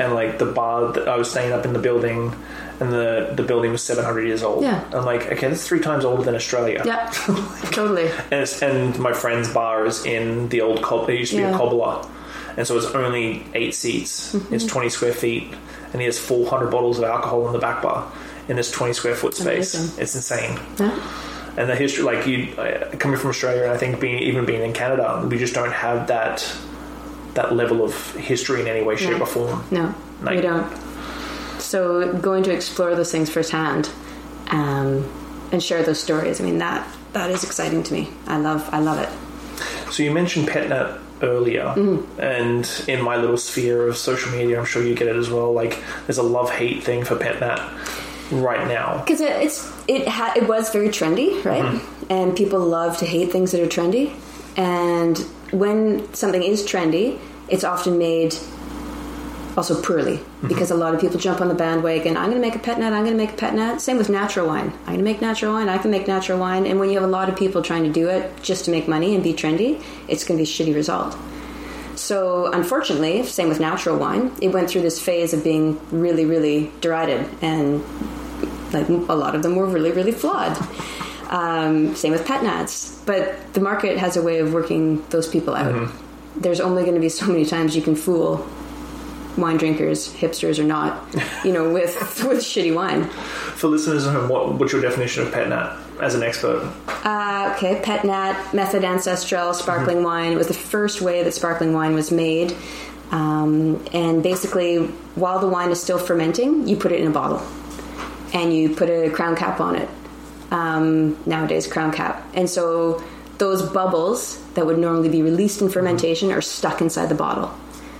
and 0.00 0.12
like 0.12 0.40
the 0.40 0.46
bar 0.46 0.90
that 0.92 1.06
I 1.06 1.16
was 1.16 1.30
staying 1.30 1.52
up 1.52 1.64
in 1.64 1.72
the 1.72 1.78
building, 1.78 2.34
and 2.80 2.92
the 2.92 3.32
the 3.36 3.44
building 3.44 3.70
was 3.70 3.80
seven 3.80 4.04
hundred 4.04 4.26
years 4.26 4.42
old. 4.42 4.64
Yeah. 4.64 4.82
I'm 4.92 5.04
like, 5.04 5.30
okay, 5.30 5.46
that's 5.48 5.64
three 5.64 5.78
times 5.78 6.04
older 6.04 6.24
than 6.24 6.34
Australia. 6.34 6.82
Yeah. 6.84 7.08
totally. 7.70 8.08
And, 8.32 8.42
it's, 8.42 8.60
and 8.62 8.98
my 8.98 9.12
friend's 9.12 9.48
bar 9.54 9.86
is 9.86 10.04
in 10.04 10.48
the 10.48 10.60
old 10.60 10.82
cob. 10.82 11.08
It 11.08 11.20
used 11.20 11.30
to 11.30 11.36
be 11.36 11.44
a 11.44 11.50
Yeah. 11.52 11.56
cobbler, 11.56 12.04
and 12.56 12.66
so 12.66 12.76
it's 12.76 12.86
only 12.86 13.46
eight 13.54 13.74
seats. 13.74 14.34
Mm-hmm. 14.34 14.54
It's 14.54 14.64
twenty 14.66 14.88
square 14.90 15.12
feet, 15.12 15.52
and 15.92 16.00
he 16.00 16.04
has 16.06 16.18
four 16.18 16.46
hundred 16.48 16.70
bottles 16.70 16.98
of 16.98 17.04
alcohol 17.04 17.46
in 17.46 17.52
the 17.52 17.58
back 17.58 17.82
bar 17.82 18.10
in 18.48 18.56
this 18.56 18.70
twenty 18.70 18.92
square 18.92 19.14
foot 19.14 19.34
space. 19.34 19.74
Amazing. 19.74 20.02
It's 20.02 20.14
insane. 20.14 20.60
Yeah. 20.78 21.20
And 21.56 21.70
the 21.70 21.76
history, 21.76 22.02
like 22.02 22.26
you, 22.26 22.52
uh, 22.56 22.90
coming 22.96 23.16
from 23.16 23.30
Australia, 23.30 23.62
and 23.62 23.70
I 23.72 23.76
think 23.76 24.00
being 24.00 24.18
even 24.18 24.44
being 24.44 24.62
in 24.62 24.72
Canada, 24.72 25.26
we 25.30 25.38
just 25.38 25.54
don't 25.54 25.72
have 25.72 26.08
that 26.08 26.44
that 27.34 27.54
level 27.54 27.82
of 27.84 27.94
history 28.16 28.60
in 28.60 28.66
any 28.68 28.82
way, 28.84 28.96
shape, 28.96 29.10
No. 29.18 29.20
or 29.22 29.26
form. 29.26 29.64
No, 29.70 29.94
Like- 30.22 30.36
we 30.36 30.40
don't. 30.40 30.66
So 31.60 32.12
going 32.18 32.42
to 32.44 32.52
explore 32.52 32.94
those 32.94 33.10
things 33.10 33.30
firsthand 33.30 33.88
um, 34.50 35.04
and 35.50 35.62
share 35.62 35.82
those 35.82 35.98
stories. 36.00 36.40
I 36.40 36.44
mean 36.44 36.58
that 36.58 36.86
that 37.12 37.30
is 37.30 37.42
exciting 37.44 37.82
to 37.84 37.92
me. 37.92 38.10
I 38.26 38.38
love 38.38 38.68
I 38.72 38.80
love 38.80 38.98
it. 38.98 39.08
So 39.92 40.02
you 40.02 40.10
mentioned 40.10 40.48
pet 40.48 40.68
nat 40.68 40.98
earlier, 41.24 41.72
Mm-hmm. 41.76 42.20
and 42.20 42.70
in 42.88 43.02
my 43.02 43.16
little 43.16 43.36
sphere 43.36 43.88
of 43.88 43.96
social 43.96 44.30
media, 44.32 44.58
I'm 44.60 44.64
sure 44.66 44.82
you 44.84 44.94
get 44.94 45.08
it 45.08 45.16
as 45.16 45.28
well. 45.30 45.52
Like, 45.52 45.82
there's 46.06 46.18
a 46.18 46.22
love 46.22 46.50
hate 46.50 46.84
thing 46.84 47.04
for 47.04 47.16
Pet 47.16 47.36
PetNet 47.40 48.42
right 48.42 48.66
now. 48.68 48.98
because 49.04 49.20
it, 49.20 49.32
it's 49.42 49.70
it 49.88 50.06
ha- 50.08 50.32
it 50.36 50.48
was 50.48 50.70
very 50.70 50.88
trendy, 50.88 51.44
right? 51.44 51.80
And 52.10 52.36
people 52.36 52.60
love 52.60 52.96
to 52.98 53.06
hate 53.06 53.32
things 53.32 53.50
that 53.52 53.60
are 53.60 53.66
trendy. 53.66 54.14
And 54.56 55.18
when 55.52 56.12
something 56.14 56.42
is 56.42 56.62
trendy, 56.62 57.18
it's 57.48 57.64
often 57.64 57.98
made 57.98 58.34
also 59.56 59.80
poorly 59.80 60.20
because 60.46 60.70
a 60.70 60.74
lot 60.74 60.94
of 60.94 61.00
people 61.00 61.18
jump 61.18 61.40
on 61.40 61.48
the 61.48 61.54
bandwagon. 61.54 62.16
I'm 62.16 62.30
going 62.30 62.40
to 62.42 62.46
make 62.46 62.56
a 62.56 62.58
pet 62.58 62.78
nat. 62.78 62.92
I'm 62.92 63.04
going 63.04 63.16
to 63.16 63.16
make 63.16 63.32
a 63.32 63.36
pet 63.36 63.54
nat. 63.54 63.78
Same 63.78 63.96
with 63.96 64.08
natural 64.08 64.46
wine. 64.46 64.72
I'm 64.80 64.94
going 64.94 64.98
to 64.98 65.04
make 65.04 65.20
natural 65.20 65.52
wine. 65.52 65.68
I 65.68 65.78
can 65.78 65.90
make 65.90 66.08
natural 66.08 66.38
wine. 66.38 66.66
And 66.66 66.80
when 66.80 66.88
you 66.90 66.96
have 66.98 67.08
a 67.08 67.12
lot 67.12 67.28
of 67.28 67.36
people 67.36 67.62
trying 67.62 67.84
to 67.84 67.90
do 67.90 68.08
it 68.08 68.42
just 68.42 68.64
to 68.64 68.70
make 68.70 68.88
money 68.88 69.14
and 69.14 69.22
be 69.22 69.32
trendy, 69.32 69.82
it's 70.08 70.24
going 70.24 70.38
to 70.38 70.44
be 70.44 70.50
a 70.50 70.52
shitty 70.52 70.74
result. 70.74 71.16
So, 71.96 72.50
unfortunately, 72.52 73.22
same 73.24 73.48
with 73.48 73.60
natural 73.60 73.96
wine, 73.96 74.32
it 74.42 74.48
went 74.48 74.68
through 74.68 74.82
this 74.82 75.00
phase 75.00 75.32
of 75.32 75.44
being 75.44 75.80
really, 75.90 76.24
really 76.24 76.72
derided 76.80 77.28
and 77.40 77.84
like 78.74 78.88
a 78.88 79.14
lot 79.14 79.36
of 79.36 79.42
them 79.42 79.54
were 79.54 79.66
really 79.66 79.92
really 79.92 80.12
flawed. 80.12 80.58
Um, 81.30 81.94
same 81.94 82.12
with 82.12 82.26
pet 82.26 82.42
nats, 82.42 83.00
but 83.06 83.54
the 83.54 83.60
market 83.60 83.96
has 83.98 84.16
a 84.16 84.22
way 84.22 84.38
of 84.38 84.52
working 84.52 85.04
those 85.08 85.26
people 85.26 85.54
out. 85.54 85.72
Mm-hmm. 85.72 86.40
There's 86.40 86.60
only 86.60 86.82
going 86.82 86.94
to 86.94 87.00
be 87.00 87.08
so 87.08 87.26
many 87.26 87.46
times 87.46 87.74
you 87.74 87.82
can 87.82 87.96
fool 87.96 88.46
wine 89.36 89.56
drinkers, 89.56 90.12
hipsters 90.12 90.58
or 90.58 90.64
not, 90.64 91.04
you 91.44 91.52
know, 91.52 91.72
with 91.72 91.94
with 92.24 92.38
shitty 92.38 92.74
wine. 92.74 93.04
For 93.54 93.68
listeners 93.68 94.06
at 94.06 94.12
home, 94.12 94.28
what, 94.28 94.54
what's 94.54 94.72
your 94.72 94.82
definition 94.82 95.26
of 95.26 95.32
pet 95.32 95.48
nat 95.48 95.78
as 96.00 96.14
an 96.14 96.22
expert? 96.22 96.72
Uh, 97.04 97.52
okay, 97.56 97.80
pet 97.82 98.04
nat, 98.04 98.34
méthode 98.52 98.82
ancestrale, 98.82 99.54
sparkling 99.54 100.02
wine. 100.02 100.32
It 100.32 100.36
was 100.36 100.48
the 100.48 100.54
first 100.54 101.00
way 101.00 101.22
that 101.22 101.32
sparkling 101.32 101.72
wine 101.72 101.94
was 101.94 102.10
made. 102.10 102.56
Um, 103.10 103.84
and 103.92 104.22
basically, 104.22 104.78
while 105.14 105.38
the 105.38 105.48
wine 105.48 105.70
is 105.70 105.80
still 105.80 105.98
fermenting, 105.98 106.66
you 106.66 106.76
put 106.76 106.90
it 106.90 107.00
in 107.00 107.06
a 107.06 107.10
bottle 107.10 107.46
and 108.32 108.52
you 108.52 108.74
put 108.74 108.90
a 108.90 109.10
crown 109.10 109.36
cap 109.36 109.60
on 109.60 109.76
it. 109.76 109.88
Um, 110.50 111.16
nowadays, 111.26 111.66
crown 111.66 111.92
cap. 111.92 112.26
And 112.34 112.50
so 112.50 113.02
those 113.38 113.62
bubbles 113.62 114.42
that 114.54 114.66
would 114.66 114.78
normally 114.78 115.08
be 115.08 115.22
released 115.22 115.60
in 115.60 115.68
fermentation 115.68 116.32
are 116.32 116.40
stuck 116.40 116.80
inside 116.80 117.08
the 117.08 117.14
bottle. 117.14 117.54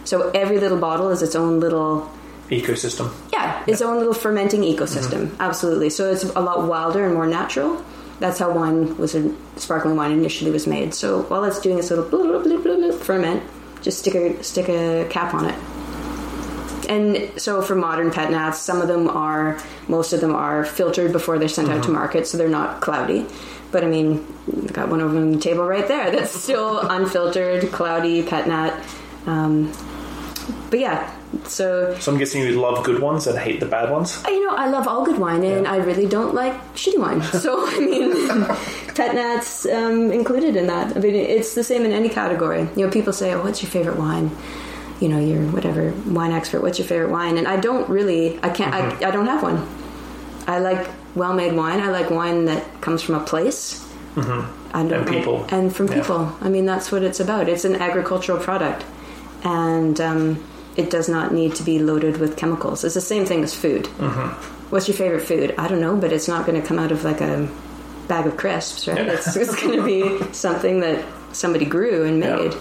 So 0.04 0.30
every 0.30 0.58
little 0.60 0.78
bottle 0.78 1.10
is 1.10 1.22
its 1.22 1.34
own 1.34 1.60
little 1.60 2.10
Ecosystem. 2.50 3.10
yeah, 3.32 3.64
its 3.66 3.80
own 3.80 3.98
little 3.98 4.12
fermenting 4.14 4.60
ecosystem. 4.62 5.26
Mm-hmm. 5.28 5.40
Absolutely. 5.40 5.88
So 5.90 6.12
it's 6.12 6.24
a 6.24 6.40
lot 6.40 6.68
wilder 6.68 7.04
and 7.04 7.14
more 7.14 7.26
natural. 7.26 7.82
That's 8.20 8.38
how 8.38 8.52
wine 8.52 8.96
was 8.98 9.14
a 9.14 9.34
sparkling 9.56 9.96
wine 9.96 10.12
initially 10.12 10.50
was 10.50 10.66
made. 10.66 10.94
So 10.94 11.22
while 11.22 11.42
it's 11.44 11.58
doing 11.60 11.78
its 11.78 11.90
little 11.90 12.04
bloop, 12.04 12.44
bloop, 12.44 12.62
bloop, 12.62 12.98
ferment, 13.00 13.42
just 13.80 13.98
stick 14.00 14.14
a 14.14 14.42
stick 14.44 14.68
a 14.68 15.06
cap 15.10 15.34
on 15.34 15.46
it. 15.46 15.54
And 16.88 17.40
so 17.40 17.62
for 17.62 17.74
modern 17.74 18.10
pet 18.10 18.30
nats, 18.30 18.58
some 18.58 18.82
of 18.82 18.88
them 18.88 19.08
are, 19.08 19.58
most 19.88 20.12
of 20.12 20.20
them 20.20 20.34
are 20.34 20.66
filtered 20.66 21.12
before 21.12 21.38
they're 21.38 21.48
sent 21.48 21.70
out 21.70 21.82
to 21.84 21.90
market, 21.90 22.26
so 22.26 22.36
they're 22.36 22.48
not 22.48 22.82
cloudy. 22.82 23.26
But 23.72 23.84
I 23.84 23.86
mean, 23.86 24.24
I've 24.52 24.72
got 24.74 24.90
one 24.90 25.00
of 25.00 25.10
them 25.12 25.22
on 25.22 25.32
the 25.32 25.38
table 25.40 25.64
right 25.64 25.88
there 25.88 26.10
that's 26.10 26.30
still 26.30 26.78
unfiltered, 26.90 27.72
cloudy 27.72 28.22
pet 28.22 28.46
nat. 28.46 28.78
Um, 29.26 29.72
but 30.70 30.78
yeah, 30.78 31.10
so 31.44 31.96
So 32.00 32.12
I'm 32.12 32.18
guessing 32.18 32.42
you 32.42 32.60
love 32.60 32.84
good 32.84 33.00
ones 33.00 33.26
and 33.26 33.38
hate 33.38 33.60
the 33.60 33.66
bad 33.66 33.90
ones. 33.90 34.22
uh, 34.26 34.30
you 34.30 34.44
know, 34.46 34.54
I 34.54 34.68
love 34.68 34.86
all 34.86 35.04
good 35.04 35.18
wine, 35.18 35.42
and 35.44 35.64
Yeah. 35.64 35.72
I 35.72 35.76
really 35.76 36.06
don't 36.06 36.34
like 36.34 36.54
shitty 36.74 36.98
wine. 36.98 37.20
So, 37.44 37.64
I 37.66 37.78
mean, 37.80 38.44
pet 38.94 39.14
nats 39.14 39.66
um, 39.66 40.12
included 40.12 40.56
in 40.56 40.66
that. 40.68 40.96
I 40.96 41.00
mean, 41.00 41.14
it's 41.14 41.54
the 41.54 41.64
same 41.64 41.84
in 41.84 41.92
any 41.92 42.08
category. 42.08 42.68
You 42.76 42.84
know, 42.86 42.90
people 42.90 43.12
say, 43.12 43.32
"Oh, 43.34 43.42
what's 43.42 43.62
your 43.62 43.70
favorite 43.70 43.98
wine?" 43.98 44.30
You 45.00 45.08
know, 45.08 45.18
you're 45.18 45.42
whatever 45.50 45.92
wine 46.06 46.32
expert. 46.32 46.62
What's 46.62 46.78
your 46.78 46.86
favorite 46.88 47.10
wine? 47.10 47.36
And 47.38 47.46
I 47.48 47.56
don't 47.56 47.88
really. 47.88 48.38
I 48.42 48.48
can't. 48.50 48.72
I, 48.72 49.08
I 49.08 49.10
don't 49.10 49.26
have 49.26 49.42
one. 49.42 49.66
I 50.46 50.58
like 50.60 50.86
well-made 51.14 51.54
wine. 51.54 51.80
I 51.80 51.88
like 51.88 52.10
wine 52.10 52.44
that 52.46 52.62
comes 52.80 53.02
from 53.02 53.14
a 53.16 53.24
place. 53.24 53.80
Mm-hmm. 54.14 54.76
And 54.76 55.06
people. 55.08 55.46
and 55.50 55.74
from 55.74 55.88
Yeah. 55.88 55.94
people. 56.00 56.32
I 56.40 56.48
mean, 56.48 56.66
that's 56.66 56.90
what 56.92 57.02
it's 57.02 57.20
about. 57.20 57.48
It's 57.48 57.64
an 57.64 57.76
agricultural 57.76 58.38
product, 58.38 58.84
and 59.44 60.00
um, 60.00 60.44
it 60.76 60.90
does 60.90 61.08
not 61.08 61.32
need 61.32 61.54
to 61.56 61.62
be 61.62 61.78
loaded 61.78 62.16
with 62.18 62.36
chemicals. 62.36 62.82
It's 62.84 62.94
the 62.94 63.00
same 63.00 63.24
thing 63.24 63.44
as 63.44 63.54
food. 63.54 63.84
Mm-hmm. 63.84 64.70
What's 64.70 64.88
your 64.88 64.96
favorite 64.96 65.22
food? 65.22 65.54
I 65.58 65.68
don't 65.68 65.80
know, 65.80 65.96
but 65.96 66.12
it's 66.12 66.26
not 66.26 66.46
going 66.46 66.60
to 66.60 66.66
come 66.66 66.78
out 66.78 66.90
of 66.90 67.04
like 67.04 67.20
a 67.20 67.48
bag 68.08 68.26
of 68.26 68.36
crisps, 68.36 68.88
right? 68.88 68.98
It's, 69.06 69.36
it's 69.36 69.54
going 69.62 69.76
to 69.78 69.84
be 69.84 70.32
something 70.32 70.80
that 70.80 71.04
somebody 71.32 71.64
grew 71.64 72.04
and 72.04 72.20
Yeah. 72.22 72.36
made 72.36 72.54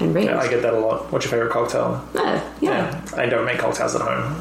and 0.00 0.14
raised. 0.14 0.28
Yeah, 0.30 0.38
I 0.38 0.48
get 0.48 0.62
that 0.62 0.74
a 0.74 0.78
lot. 0.78 1.10
What's 1.12 1.24
your 1.26 1.32
favorite 1.32 1.50
cocktail? 1.52 2.02
Uh, 2.14 2.40
yeah. 2.60 3.04
I 3.16 3.26
don't 3.26 3.44
make 3.44 3.58
cocktails 3.58 3.94
at 3.94 4.02
home. 4.02 4.40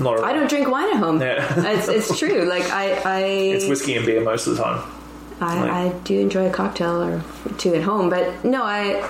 Not. 0.00 0.22
I 0.22 0.32
don't 0.32 0.48
drink 0.48 0.68
wine 0.68 0.88
at 0.90 0.96
home. 0.96 1.20
Yeah. 1.20 1.44
it's, 1.72 1.88
it's 1.88 2.18
true. 2.18 2.44
Like 2.44 2.64
I, 2.70 2.92
I 3.04 3.20
It's 3.22 3.66
whiskey 3.68 3.96
and 3.96 4.06
beer 4.06 4.20
most 4.22 4.46
of 4.46 4.56
the 4.56 4.62
time. 4.62 4.90
I, 5.40 5.86
I 5.86 5.88
do 6.04 6.18
enjoy 6.18 6.46
a 6.48 6.50
cocktail 6.50 7.00
or 7.02 7.22
two 7.58 7.74
at 7.74 7.82
home, 7.82 8.08
but 8.10 8.44
no, 8.44 8.62
I 8.64 9.08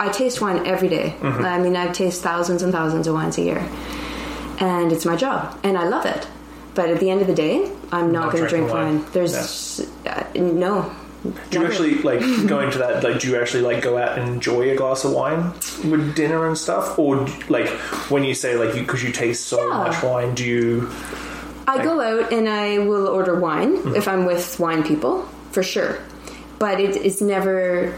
I 0.00 0.08
taste 0.10 0.40
wine 0.40 0.66
every 0.66 0.88
day. 0.88 1.14
Mm-hmm. 1.20 1.44
I 1.44 1.58
mean, 1.58 1.76
I 1.76 1.88
taste 1.92 2.22
thousands 2.22 2.62
and 2.62 2.72
thousands 2.72 3.06
of 3.06 3.14
wines 3.14 3.38
a 3.38 3.42
year, 3.42 3.68
and 4.58 4.92
it's 4.92 5.04
my 5.04 5.16
job, 5.16 5.58
and 5.62 5.76
I 5.78 5.88
love 5.88 6.06
it. 6.06 6.26
But 6.74 6.88
at 6.88 7.00
the 7.00 7.10
end 7.10 7.20
of 7.20 7.26
the 7.26 7.34
day, 7.34 7.70
I'm 7.92 8.10
not, 8.12 8.24
Not 8.26 8.32
going 8.32 8.44
to 8.44 8.48
drink 8.48 8.70
wine. 8.72 8.98
wine. 9.00 9.12
There's 9.12 9.80
uh, 10.06 10.24
no. 10.34 10.90
Do 11.50 11.60
you 11.60 11.66
actually 11.66 11.94
like 12.02 12.20
going 12.48 12.70
to 12.72 12.78
that? 12.78 13.04
Like, 13.04 13.20
do 13.20 13.28
you 13.28 13.40
actually 13.40 13.62
like 13.62 13.82
go 13.82 13.96
out 13.98 14.18
and 14.18 14.28
enjoy 14.28 14.70
a 14.70 14.74
glass 14.76 15.04
of 15.04 15.12
wine 15.12 15.52
with 15.88 16.16
dinner 16.16 16.46
and 16.48 16.56
stuff, 16.58 16.98
or 16.98 17.26
like 17.48 17.68
when 18.10 18.24
you 18.24 18.34
say 18.34 18.56
like 18.56 18.74
you 18.74 18.82
because 18.82 19.04
you 19.04 19.12
taste 19.12 19.46
so 19.46 19.58
Yeah. 19.68 19.76
much 19.84 20.02
wine, 20.02 20.34
do 20.34 20.44
you? 20.44 20.90
I 21.68 21.82
go 21.84 22.00
out 22.00 22.32
and 22.32 22.48
I 22.48 22.78
will 22.78 23.06
order 23.06 23.38
wine 23.38 23.76
Mm-hmm. 23.76 23.94
if 23.96 24.08
I'm 24.08 24.24
with 24.24 24.58
wine 24.58 24.82
people 24.82 25.22
for 25.52 25.62
sure, 25.62 25.98
but 26.58 26.80
it, 26.80 26.96
it's 26.96 27.20
never 27.20 27.94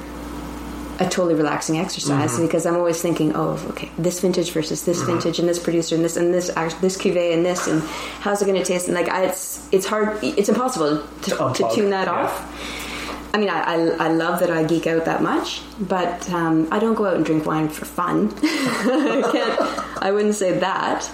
a 1.06 1.10
totally 1.10 1.34
relaxing 1.34 1.78
exercise 1.78 2.32
Mm-hmm. 2.32 2.42
because 2.46 2.66
I'm 2.66 2.76
always 2.76 3.00
thinking, 3.00 3.32
oh, 3.34 3.62
okay, 3.70 3.90
this 3.98 4.20
vintage 4.20 4.50
versus 4.52 4.84
this 4.84 5.02
vintage 5.02 5.38
and 5.38 5.48
this 5.48 5.58
producer 5.58 5.94
and 5.94 6.04
this 6.04 6.16
and 6.16 6.32
this 6.32 6.48
this 6.80 6.96
cuvee 6.96 7.32
and 7.32 7.44
this 7.44 7.66
and 7.66 7.82
how's 8.20 8.42
it 8.42 8.46
going 8.46 8.58
to 8.58 8.64
taste? 8.64 8.86
And 8.88 8.94
like, 8.94 9.08
I, 9.08 9.24
it's 9.26 9.68
it's 9.72 9.86
hard, 9.86 10.22
it's 10.22 10.48
impossible 10.48 11.02
to, 11.22 11.30
to 11.30 11.36
unplug, 11.36 11.74
tune 11.74 11.90
that 11.90 12.06
yeah. 12.06 12.12
off. 12.12 13.30
I 13.34 13.38
mean, 13.38 13.50
I, 13.50 13.60
I, 13.62 13.74
I 14.06 14.08
love 14.12 14.38
that 14.40 14.50
I 14.50 14.62
geek 14.62 14.86
out 14.86 15.06
that 15.06 15.20
much, 15.20 15.60
but 15.80 16.30
um, 16.30 16.68
I 16.70 16.78
don't 16.78 16.94
go 16.94 17.06
out 17.06 17.16
and 17.16 17.24
drink 17.26 17.44
wine 17.46 17.68
for 17.68 17.84
fun. 17.84 18.32
I 18.42 19.28
can't. 19.32 20.02
I 20.02 20.12
wouldn't 20.12 20.36
say 20.36 20.58
that. 20.60 21.10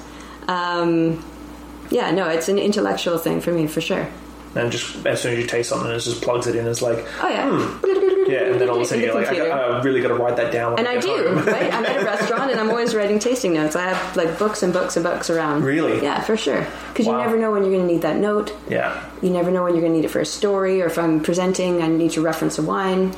Um, 0.47 1.25
yeah, 1.91 2.11
no, 2.11 2.29
it's 2.29 2.49
an 2.49 2.59
intellectual 2.59 3.17
thing 3.17 3.41
for 3.41 3.53
me 3.53 3.67
for 3.67 3.81
sure. 3.81 4.07
And 4.55 4.71
just 4.71 5.07
as 5.07 5.23
soon 5.23 5.33
as 5.33 5.39
you 5.39 5.47
taste 5.47 5.71
something, 5.71 5.91
it 5.91 5.99
just 6.01 6.23
plugs 6.23 6.47
it 6.47 6.57
in. 6.57 6.67
It's 6.67 6.83
like, 6.83 7.07
Oh 7.23 7.29
yeah, 7.29 8.10
yeah, 8.31 8.45
and 8.51 8.61
then 8.61 8.69
all 8.71 8.77
of 8.77 8.83
a 8.83 8.85
sudden 8.85 9.05
you're 9.05 9.15
like, 9.15 9.29
I, 9.29 9.37
got, 9.37 9.51
I 9.51 9.83
really 9.83 10.01
got 10.01 10.09
to 10.09 10.15
write 10.15 10.37
that 10.37 10.53
down. 10.53 10.79
And 10.79 10.87
I, 10.87 10.95
I 10.95 10.99
do. 11.01 11.29
Right? 11.31 11.73
I'm 11.73 11.85
at 11.85 12.01
a 12.01 12.05
restaurant 12.05 12.51
and 12.51 12.61
I'm 12.61 12.71
always 12.71 12.95
writing 12.95 13.19
tasting 13.19 13.53
notes. 13.53 13.77
I 13.77 13.89
have 13.93 14.17
like 14.17 14.39
books 14.39 14.63
and 14.63 14.73
books 14.73 14.97
and 14.97 15.05
books 15.05 15.29
around. 15.31 15.65
Really? 15.65 16.03
Yeah, 16.03 16.21
for 16.23 16.37
sure. 16.37 16.67
Because 16.89 17.07
Wow. 17.07 17.19
you 17.19 17.25
never 17.27 17.39
know 17.39 17.51
when 17.53 17.63
you're 17.63 17.73
going 17.73 17.87
to 17.87 17.93
need 17.93 18.03
that 18.03 18.17
note. 18.17 18.55
Yeah, 18.69 19.03
You 19.23 19.31
never 19.31 19.51
know 19.51 19.65
when 19.65 19.73
you're 19.75 19.83
going 19.83 19.93
to 19.93 19.99
need 19.99 20.05
it 20.05 20.11
for 20.11 20.21
a 20.21 20.27
story, 20.27 20.81
or 20.83 20.87
if 20.87 20.99
I'm 20.99 21.21
presenting, 21.23 21.83
I 21.83 21.89
need 21.89 22.13
to 22.13 22.21
reference 22.23 22.59
a 22.59 22.63
wine. 22.63 23.15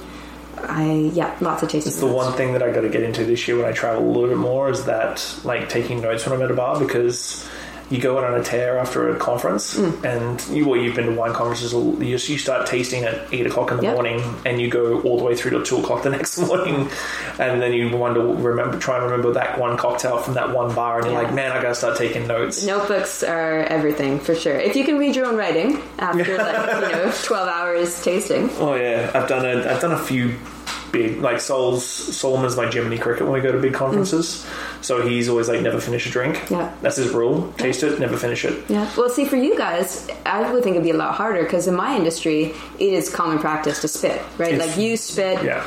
I 0.64 1.11
yeah, 1.12 1.37
lots 1.40 1.62
of 1.62 1.68
tasting. 1.70 1.79
Notes. 1.79 1.87
It's 1.88 1.96
the 2.01 2.07
notes. 2.07 2.27
one 2.27 2.33
thing 2.35 2.53
that 2.53 2.62
I 2.62 2.70
got 2.70 2.83
to 2.83 2.88
get 2.88 3.03
into 3.03 3.25
this 3.25 3.48
year 3.48 3.57
when 3.57 3.66
I 3.66 3.72
travel 3.72 4.05
a 4.05 4.11
little 4.11 4.29
bit 4.29 4.38
more 4.38 4.70
is 4.70 4.85
that 4.85 5.37
like 5.44 5.68
taking 5.68 6.01
notes 6.01 6.25
when 6.25 6.35
I'm 6.37 6.42
at 6.42 6.51
a 6.51 6.55
bar 6.55 6.79
because 6.79 7.48
you 7.92 8.00
go 8.00 8.16
out 8.18 8.24
on 8.24 8.35
a 8.40 8.42
tear 8.42 8.78
after 8.78 9.14
a 9.14 9.16
conference 9.18 9.64
Mm. 9.76 10.05
and 10.12 10.57
you 10.57 10.62
well 10.68 10.81
you've 10.81 10.96
been 10.96 11.07
to 11.07 11.12
wine 11.22 11.33
conferences 11.35 11.72
you, 11.72 11.96
you 12.00 12.18
start 12.38 12.66
tasting 12.66 13.05
at 13.05 13.14
eight 13.33 13.46
o'clock 13.46 13.70
in 13.70 13.76
the 13.78 13.83
Yep. 13.85 13.94
morning 13.94 14.18
and 14.46 14.61
you 14.61 14.68
go 14.70 15.00
all 15.02 15.16
the 15.18 15.24
way 15.24 15.35
through 15.37 15.52
to 15.59 15.62
two 15.64 15.78
o'clock 15.78 16.02
the 16.02 16.11
next 16.18 16.38
morning 16.38 16.88
and 17.38 17.61
then 17.62 17.72
you 17.72 17.85
wonder 18.05 18.20
remember 18.20 18.78
try 18.78 18.96
and 18.96 19.05
remember 19.05 19.33
that 19.35 19.59
one 19.59 19.76
cocktail 19.76 20.18
from 20.18 20.35
that 20.35 20.48
one 20.55 20.74
bar 20.74 20.98
and 20.98 21.07
you're 21.11 21.22
like 21.22 21.33
man 21.35 21.52
I 21.52 21.61
gotta 21.61 21.74
start 21.74 21.96
taking 21.98 22.26
notes 22.26 22.64
Notebooks 22.64 23.22
are 23.22 23.59
everything 23.76 24.18
for 24.20 24.35
sure. 24.35 24.57
If 24.57 24.74
you 24.76 24.85
can 24.85 24.96
read 24.98 25.14
your 25.16 25.26
own 25.26 25.37
writing 25.37 25.81
after 25.98 26.37
like 26.48 26.83
you 26.83 26.92
know 26.96 27.12
twelve 27.24 27.48
hours 27.48 28.02
tasting, 28.02 28.48
oh 28.59 28.74
yeah 28.74 29.11
I've 29.14 29.28
done 29.28 29.44
a 29.44 29.55
I've 29.70 29.81
done 29.81 29.92
a 29.92 29.98
few 29.98 30.35
big 30.92 31.18
like 31.20 31.40
Sol's 31.40 31.85
Solomon's 31.85 32.55
my 32.57 32.70
Jiminy 32.70 32.98
cricket 32.98 33.24
when 33.24 33.33
we 33.33 33.40
go 33.40 33.50
to 33.52 33.59
big 33.59 33.72
conferences 33.74 34.46
so 34.83 35.07
he's 35.07 35.28
always 35.28 35.48
like 35.48 35.61
never 35.62 35.81
finish 35.81 36.07
a 36.07 36.11
drink 36.11 36.40
Yeah. 36.50 36.70
that's 36.83 36.96
his 36.96 37.11
rule 37.11 37.52
taste 37.57 37.83
it 37.83 37.98
never 37.98 38.16
finish 38.16 38.44
it 38.44 38.64
Yeah. 38.68 38.88
Well, 38.96 39.09
see, 39.09 39.24
for 39.24 39.37
you 39.37 39.57
guys, 39.57 40.09
I 40.26 40.52
would 40.52 40.62
think 40.62 40.74
it'd 40.76 40.85
be 40.85 40.90
a 40.90 40.96
lot 40.96 41.14
harder 41.14 41.42
because 41.42 41.66
in 41.66 41.74
my 41.74 41.96
industry, 41.96 42.55
it 42.78 42.92
is 42.92 43.09
common 43.09 43.38
practice 43.38 43.81
to 43.81 43.88
spit, 43.88 44.20
right? 44.38 44.52
It's- 44.55 44.68
like 44.68 44.76
you 44.78 44.96
spit 44.96 45.42
yeah 45.42 45.64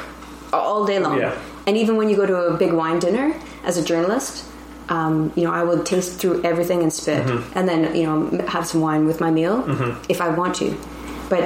all 0.54 0.86
day 0.86 1.00
long. 1.00 1.18
Yeah. 1.20 1.36
And 1.68 1.76
even 1.76 1.98
when 1.98 2.08
you 2.10 2.16
go 2.16 2.26
to 2.26 2.36
a 2.54 2.58
big 2.58 2.72
wine 2.72 3.00
dinner 3.00 3.34
as 3.66 3.78
a 3.78 3.84
journalist, 3.84 4.46
um, 4.90 5.34
you 5.36 5.44
know, 5.44 5.52
I 5.52 5.64
will 5.64 5.84
taste 5.84 6.20
through 6.20 6.44
everything 6.44 6.84
and 6.84 6.94
spit, 6.94 7.26
Mm-hmm. 7.26 7.58
and 7.58 7.68
then 7.68 7.96
you 7.96 8.04
know 8.06 8.18
have 8.48 8.66
some 8.68 8.82
wine 8.82 9.06
with 9.08 9.20
my 9.20 9.32
meal 9.32 9.64
if 10.08 10.22
I 10.22 10.30
want 10.30 10.54
to. 10.62 10.78
But 11.30 11.44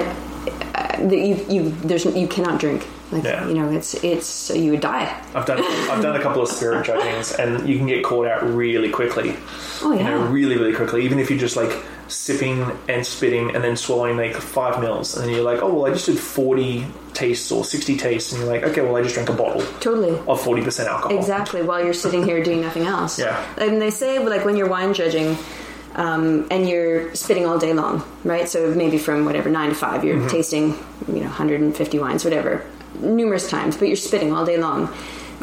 uh, 0.74 1.08
you, 1.10 1.34
you, 1.48 1.70
there's 1.88 2.04
you 2.04 2.28
cannot 2.28 2.60
drink. 2.60 2.86
Like 3.12 3.24
Yeah. 3.24 3.48
you 3.48 3.54
know, 3.54 3.70
it's 3.70 3.94
it's 4.04 4.50
you 4.50 4.70
would 4.72 4.80
die. 4.80 5.20
I've 5.34 5.46
done 5.46 5.58
I've 5.90 6.02
done 6.02 6.16
a 6.16 6.22
couple 6.22 6.42
of 6.42 6.48
spirit 6.48 6.84
judgings, 6.86 7.32
and 7.32 7.68
you 7.68 7.76
can 7.76 7.86
get 7.86 8.04
caught 8.04 8.26
out 8.26 8.42
really 8.54 8.90
quickly. 8.90 9.34
Oh 9.82 9.92
You 9.92 10.04
know, 10.04 10.18
yeah. 10.24 10.30
really, 10.32 10.56
really 10.56 10.74
quickly. 10.74 11.04
Even 11.04 11.18
if 11.18 11.28
you're 11.30 11.38
just 11.38 11.56
like 11.56 11.72
sipping 12.06 12.64
and 12.88 13.06
spitting, 13.06 13.54
and 13.54 13.62
then 13.64 13.76
swallowing 13.76 14.16
like 14.16 14.34
five 14.36 14.80
mils, 14.80 15.16
and 15.16 15.26
then 15.26 15.34
you're 15.34 15.44
like, 15.44 15.60
oh 15.62 15.72
well, 15.74 15.86
I 15.86 15.90
just 15.92 16.06
did 16.06 16.18
forty 16.18 16.86
tastes 17.14 17.50
or 17.50 17.64
sixty 17.64 17.96
tastes, 17.96 18.32
and 18.32 18.40
you're 18.42 18.50
like, 18.52 18.62
okay, 18.62 18.80
well, 18.82 18.94
I 18.96 19.02
just 19.02 19.14
drank 19.14 19.28
a 19.28 19.32
bottle 19.32 19.62
Totally. 19.80 20.16
of 20.28 20.40
forty 20.40 20.62
percent 20.62 20.88
alcohol. 20.88 21.16
Exactly, 21.18 21.62
while 21.62 21.82
you're 21.84 21.92
sitting 21.92 22.24
here 22.24 22.42
doing 22.44 22.60
nothing 22.60 22.84
else. 22.86 23.18
Yeah. 23.18 23.44
And 23.58 23.80
they 23.82 23.90
say, 23.90 24.18
like, 24.24 24.44
when 24.44 24.56
you're 24.56 24.68
wine 24.68 24.94
judging 24.94 25.36
um, 25.96 26.46
and 26.50 26.68
you're 26.68 27.12
spitting 27.16 27.46
all 27.46 27.58
day 27.58 27.72
long, 27.72 28.04
right? 28.24 28.48
So 28.48 28.72
maybe 28.74 28.98
from 28.98 29.24
whatever, 29.24 29.50
nine 29.50 29.70
to 29.70 29.74
five, 29.74 30.04
you're 30.04 30.28
tasting, 30.28 30.78
you 31.08 31.14
know, 31.14 31.20
150 31.22 31.98
wines, 31.98 32.24
whatever, 32.24 32.64
numerous 32.98 33.48
times, 33.48 33.76
but 33.76 33.88
you're 33.88 33.96
spitting 33.96 34.32
all 34.32 34.44
day 34.44 34.56
long. 34.56 34.92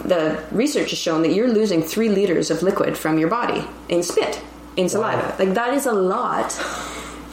The 0.06 0.44
research 0.52 0.92
has 0.92 1.00
shown 1.00 1.22
that 1.24 1.34
you're 1.34 1.48
losing 1.52 1.82
three 1.82 2.10
liters 2.10 2.52
of 2.52 2.62
liquid 2.62 2.98
from 2.98 3.18
your 3.18 3.30
body 3.30 3.66
in 3.90 4.04
spit, 4.04 4.42
in 4.76 4.90
saliva. 4.90 5.36
Like, 5.40 5.54
that 5.56 5.74
is 5.74 5.86
a 5.86 5.94
lot 5.94 6.52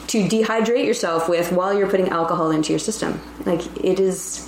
to 0.07 0.27
dehydrate 0.27 0.85
yourself 0.85 1.27
with 1.29 1.51
while 1.51 1.77
you're 1.77 1.89
putting 1.89 2.09
alcohol 2.09 2.51
into 2.51 2.71
your 2.71 2.79
system. 2.79 3.19
Like 3.45 3.61
it 3.83 3.99
is, 3.99 4.47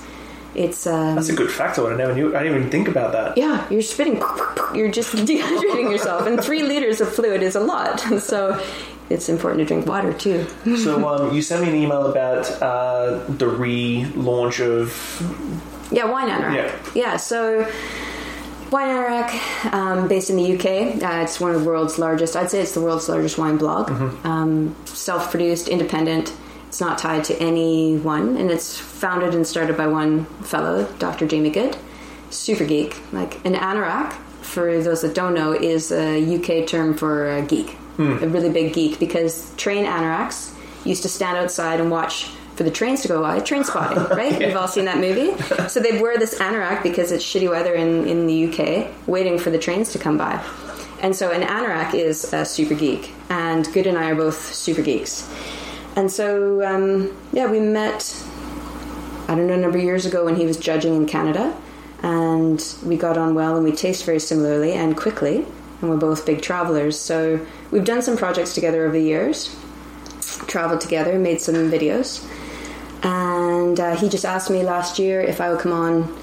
it's 0.56 0.86
um, 0.88 1.16
That's 1.16 1.30
a 1.30 1.36
good 1.36 1.52
factor. 1.52 1.92
I 1.92 1.96
never 1.98 2.14
knew. 2.14 2.36
I 2.36 2.44
didn't 2.44 2.58
even 2.60 2.70
think 2.72 2.88
about 2.88 3.12
that. 3.14 3.38
yeah, 3.38 3.68
you're 3.70 3.82
spitting, 3.82 4.16
you're 4.74 4.92
just 4.92 5.14
dehydrating 5.16 5.92
yourself, 5.92 6.26
and 6.28 6.44
three 6.44 6.64
liters 6.64 7.02
of 7.02 7.14
fluid 7.14 7.42
is 7.44 7.56
a 7.56 7.60
lot. 7.60 8.04
So 8.22 8.64
it's 9.10 9.30
important 9.30 9.60
to 9.60 9.66
drink 9.66 9.86
water 9.86 10.14
too. 10.14 10.46
So 10.78 11.08
um, 11.08 11.34
you 11.34 11.42
sent 11.42 11.64
me 11.64 11.70
an 11.70 11.76
email 11.76 12.08
about 12.08 12.50
uh, 12.62 13.24
the 13.30 13.46
relaunch 13.46 14.60
of 14.60 15.92
Yeah, 15.92 16.06
Wine 16.06 16.30
Anorak. 16.30 16.56
Yeah. 16.56 16.80
Yeah, 16.96 17.18
so 17.18 17.68
Wine 18.72 18.90
Anorak, 18.90 19.74
um, 19.74 20.08
based 20.08 20.30
in 20.30 20.36
the 20.36 20.56
UK. 20.56 21.02
Uh, 21.02 21.24
it's 21.24 21.40
one 21.40 21.54
of 21.56 21.62
the 21.62 21.68
world's 21.68 21.98
largest, 21.98 22.36
I'd 22.36 22.50
say 22.52 22.62
it's 22.62 22.74
the 22.74 22.82
world's 22.82 23.08
largest 23.08 23.38
wine 23.38 23.58
blog. 23.58 23.90
Um, 24.26 24.76
Self 24.86 25.32
produced, 25.32 25.68
independent. 25.70 26.34
It's 26.68 26.82
not 26.82 26.98
tied 26.98 27.24
to 27.26 27.40
anyone, 27.42 28.36
and 28.36 28.52
it's 28.52 28.78
founded 28.78 29.34
and 29.34 29.48
started 29.48 29.78
by 29.78 29.88
one 29.88 30.26
fellow, 30.44 30.86
Dr. 31.00 31.26
Jamie 31.26 31.50
Goode. 31.50 31.78
Super 32.30 32.66
geek. 32.66 32.94
Like 33.14 33.36
an 33.46 33.54
anorak, 33.54 34.12
for 34.42 34.82
those 34.84 35.02
that 35.02 35.16
don't 35.16 35.34
know, 35.34 35.54
is 35.54 35.94
a 35.94 36.20
UK 36.36 36.68
term 36.68 36.94
for 36.94 37.30
a 37.38 37.42
geek. 37.42 37.78
A 37.98 38.28
really 38.28 38.50
big 38.50 38.74
geek 38.74 39.00
because 39.00 39.54
train 39.56 39.86
anoraks 39.86 40.54
used 40.86 41.04
to 41.04 41.10
stand 41.10 41.38
outside 41.38 41.80
and 41.80 41.90
watch 41.90 42.30
for 42.56 42.64
the 42.64 42.72
trains 42.72 43.02
to 43.04 43.08
go 43.08 43.22
by, 43.22 43.40
train 43.40 43.64
spotting, 43.64 44.04
right? 44.18 44.38
We've 44.38 44.56
all 44.56 44.68
seen 44.68 44.86
that 44.86 44.98
movie. 44.98 45.38
So 45.68 45.80
they'd 45.80 46.02
wear 46.02 46.18
this 46.18 46.40
anorak 46.40 46.82
because 46.82 47.12
it's 47.12 47.24
shitty 47.24 47.50
weather 47.50 47.76
in, 47.76 48.08
in 48.08 48.26
the 48.26 48.48
UK, 48.48 49.08
waiting 49.08 49.38
for 49.38 49.52
the 49.52 49.60
trains 49.60 49.92
to 49.92 50.00
come 50.00 50.18
by. 50.18 50.44
And 51.02 51.16
so 51.16 51.32
an 51.32 51.42
anorak 51.42 51.94
is 51.94 52.34
a 52.34 52.44
super 52.44 52.74
geek, 52.74 53.14
and 53.30 53.72
Goode 53.72 53.86
and 53.86 53.98
I 53.98 54.10
are 54.10 54.16
both 54.16 54.54
super 54.54 54.82
geeks. 54.82 55.30
And 55.96 56.12
so, 56.12 56.66
um, 56.66 57.16
yeah, 57.32 57.50
we 57.50 57.60
met, 57.60 58.16
I 59.28 59.36
don't 59.36 59.46
know, 59.46 59.54
a 59.54 59.58
number 59.58 59.78
of 59.78 59.84
years 59.84 60.08
ago 60.08 60.26
when 60.26 60.36
he 60.36 60.48
was 60.48 60.58
judging 60.58 60.96
in 60.96 61.06
Canada, 61.06 61.56
and 62.02 62.64
we 62.84 62.98
got 62.98 63.18
on 63.18 63.36
well 63.36 63.56
and 63.56 63.64
we 63.64 63.72
taste 63.72 64.06
very 64.06 64.20
similarly 64.20 64.74
and 64.74 64.98
quickly, 64.98 65.46
and 65.82 65.90
we're 65.90 65.98
both 65.98 66.26
big 66.26 66.42
travelers. 66.42 67.00
So 67.00 67.46
we've 67.72 67.86
done 67.86 68.02
some 68.02 68.18
projects 68.18 68.54
together 68.54 68.84
over 68.86 68.94
the 68.94 69.04
years, 69.04 69.56
traveled 70.48 70.82
together, 70.82 71.18
made 71.20 71.42
some 71.42 71.56
videos, 71.72 72.26
and 73.04 73.80
uh, 73.80 73.96
he 73.96 74.10
just 74.10 74.26
asked 74.26 74.50
me 74.50 74.64
last 74.64 75.00
year 75.00 75.22
if 75.22 75.40
I 75.40 75.50
would 75.50 75.60
come 75.60 75.72
on 75.74 76.18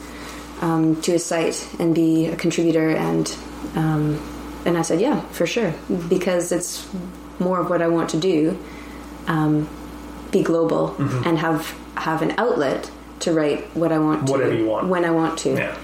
um, 0.61 1.01
to 1.03 1.13
his 1.13 1.25
site 1.25 1.69
and 1.79 1.95
be 1.95 2.27
a 2.27 2.37
contributor, 2.37 2.91
and 2.91 3.29
um, 3.77 4.21
and 4.65 4.77
I 4.77 4.83
said 4.83 5.01
yeah, 5.01 5.21
for 5.33 5.47
sure, 5.47 5.75
because 6.09 6.53
it's 6.53 6.87
more 7.39 7.61
of 7.61 7.71
what 7.71 7.83
I 7.83 7.89
want 7.89 8.11
to 8.11 8.19
do, 8.21 8.59
um, 9.27 9.69
be 10.31 10.43
global 10.43 10.95
and 11.25 11.39
have 11.39 11.75
have 11.97 12.23
an 12.23 12.33
outlet 12.39 12.91
to 13.21 13.33
write 13.33 13.65
what 13.77 13.93
I 13.93 13.99
want, 13.99 14.27
to, 14.27 14.33
Whatever 14.33 14.55
you 14.55 14.67
want. 14.67 14.89
when 14.89 15.05
I 15.05 15.11
want 15.11 15.39
to 15.41 15.51
yeah. 15.55 15.77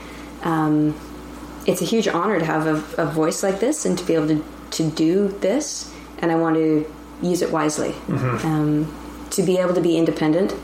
It's 1.71 1.83
a 1.83 1.85
huge 1.85 2.09
honor 2.09 2.39
to 2.39 2.45
have 2.45 2.67
a, 2.67 3.03
a 3.03 3.07
voice 3.07 3.43
like 3.43 3.61
this 3.61 3.85
and 3.87 3.99
to 3.99 4.05
be 4.05 4.15
able 4.15 4.29
to, 4.29 4.45
to 4.71 4.91
do 4.91 5.29
this 5.41 5.93
and 6.19 6.31
i 6.31 6.35
want 6.35 6.57
to 6.57 6.85
use 7.23 7.43
it 7.43 7.51
wisely 7.51 7.95
um, 8.09 8.87
to 9.31 9.43
be 9.43 9.59
able 9.59 9.75
to 9.75 9.81
be 9.81 9.97
independent 9.97 10.55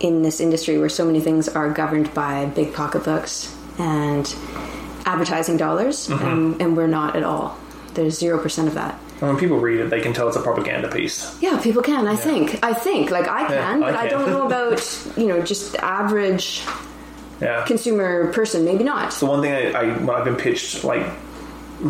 in 0.00 0.22
this 0.22 0.40
industry 0.40 0.78
where 0.78 0.88
so 0.88 1.04
many 1.04 1.20
things 1.20 1.48
are 1.48 1.70
governed 1.70 2.12
by 2.14 2.44
big 2.46 2.72
pocketbooks 2.74 3.54
and 3.78 4.34
advertising 5.06 5.56
dollars 5.56 6.10
um, 6.10 6.56
and 6.60 6.76
we're 6.76 6.86
not 6.86 7.16
at 7.16 7.22
all 7.22 7.56
there's 7.94 8.20
0% 8.20 8.66
of 8.66 8.74
that 8.74 8.94
And 9.20 9.30
when 9.30 9.38
people 9.38 9.58
read 9.58 9.80
it, 9.80 9.90
they 9.90 10.00
can 10.00 10.12
tell 10.12 10.28
it's 10.28 10.36
a 10.36 10.42
propaganda 10.42 10.88
piece. 10.88 11.34
yeah, 11.42 11.58
people 11.60 11.82
can. 11.82 12.06
I 12.06 12.14
think. 12.14 12.62
I 12.62 12.72
think. 12.72 13.10
Like 13.10 13.26
I 13.26 13.48
can, 13.48 13.82
I 13.82 13.86
but 13.90 13.96
I, 13.96 14.06
don't 14.06 14.30
know 14.30 14.46
about 14.50 14.78
you 15.16 15.26
know 15.26 15.42
just 15.42 15.74
average 15.76 16.62
Yeah. 17.40 17.64
consumer 17.66 18.32
person. 18.32 18.64
Maybe 18.64 18.84
not. 18.84 19.12
the 19.12 19.26
one 19.26 19.40
thing 19.42 19.52
I, 19.52 19.70
I 19.78 19.84
when 19.98 20.10
I've 20.10 20.24
been 20.24 20.36
pitched 20.36 20.84
like 20.84 21.06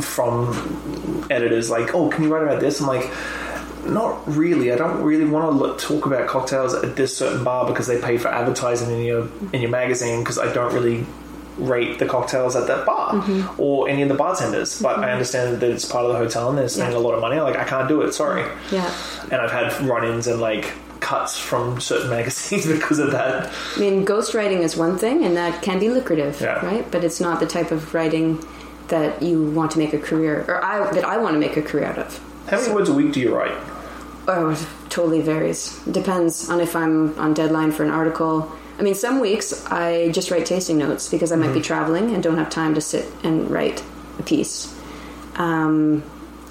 from 0.00 1.26
editors 1.30 1.70
like, 1.70 1.94
oh, 1.94 2.08
can 2.10 2.24
you 2.24 2.32
write 2.34 2.42
about 2.42 2.60
this? 2.60 2.80
I'm 2.80 2.86
like, 2.86 3.10
not 3.86 4.20
really. 4.28 4.72
I 4.72 4.76
don't 4.76 5.02
really 5.02 5.24
want 5.24 5.78
to 5.78 5.86
talk 5.86 6.06
about 6.06 6.28
cocktails 6.28 6.74
at 6.74 6.96
this 6.96 7.16
certain 7.16 7.44
bar 7.44 7.66
because 7.66 7.86
they 7.86 8.00
pay 8.00 8.18
for 8.18 8.28
advertising 8.28 8.90
in 8.90 9.04
your 9.04 9.28
in 9.52 9.62
your 9.62 9.70
magazine 9.70 10.20
because 10.20 10.38
I 10.38 10.52
don't 10.52 10.74
really 10.74 11.06
rate 11.56 11.98
the 11.98 12.06
cocktails 12.06 12.54
at 12.54 12.66
that 12.68 12.86
bar 12.86 13.14
Mm-hmm. 13.14 13.60
or 13.60 13.88
any 13.88 14.02
of 14.02 14.08
the 14.08 14.14
bartenders. 14.14 14.80
But 14.82 14.98
I 14.98 15.10
understand 15.10 15.58
that 15.60 15.70
it's 15.70 15.84
part 15.86 16.04
of 16.04 16.12
the 16.12 16.18
hotel 16.18 16.50
and 16.50 16.58
they're 16.58 16.68
spending 16.68 16.92
Yeah. 16.92 16.98
a 17.02 17.04
lot 17.06 17.14
of 17.14 17.20
money. 17.22 17.40
Like 17.40 17.56
I 17.56 17.64
can't 17.64 17.88
do 17.88 18.02
it. 18.02 18.12
Sorry. 18.12 18.44
Yeah. 18.70 18.92
And 19.32 19.40
I've 19.40 19.50
had 19.50 19.80
run-ins 19.88 20.26
and 20.26 20.40
like 20.40 20.72
cuts 21.00 21.38
from 21.38 21.80
certain 21.80 22.10
magazines 22.18 22.66
because 22.66 22.98
of 22.98 23.12
that. 23.12 23.52
I 23.76 23.80
mean, 23.80 24.04
ghostwriting 24.04 24.60
is 24.60 24.76
one 24.76 24.98
thing, 24.98 25.24
and 25.24 25.36
that 25.36 25.62
can 25.62 25.78
be 25.78 25.88
lucrative, 25.90 26.40
Yeah. 26.40 26.64
right? 26.64 26.88
But 26.90 27.04
it's 27.04 27.20
not 27.20 27.40
the 27.40 27.46
type 27.46 27.70
of 27.70 27.94
writing 27.94 28.44
that 28.88 29.22
you 29.22 29.50
want 29.50 29.70
to 29.72 29.78
make 29.78 29.92
a 29.92 29.98
career, 29.98 30.44
or 30.48 30.64
I 30.64 30.90
that 30.92 31.04
I 31.04 31.18
want 31.18 31.34
to 31.34 31.38
make 31.38 31.56
a 31.56 31.62
career 31.62 31.84
out 31.86 31.98
of. 31.98 32.20
How 32.48 32.58
many 32.60 32.72
words 32.72 32.88
a 32.88 32.94
week 32.94 33.12
do 33.12 33.20
you 33.20 33.34
write? 33.36 33.52
Oh, 34.26 34.50
it 34.50 34.66
totally 34.90 35.20
varies. 35.20 35.78
Depends 35.90 36.48
on 36.50 36.60
if 36.60 36.74
I'm 36.76 37.18
on 37.18 37.34
deadline 37.34 37.72
for 37.72 37.84
an 37.84 37.90
article. 37.90 38.50
I 38.78 38.82
mean, 38.82 38.94
some 38.94 39.20
weeks 39.20 39.66
I 39.66 40.10
just 40.12 40.30
write 40.30 40.46
tasting 40.46 40.78
notes 40.78 41.08
because 41.08 41.32
I 41.32 41.36
might 41.36 41.52
be 41.52 41.60
traveling 41.60 42.14
and 42.14 42.22
don't 42.22 42.36
have 42.38 42.48
time 42.50 42.74
to 42.74 42.80
sit 42.80 43.06
and 43.24 43.50
write 43.50 43.82
a 44.18 44.22
piece. 44.22 44.72
Um, 45.36 46.02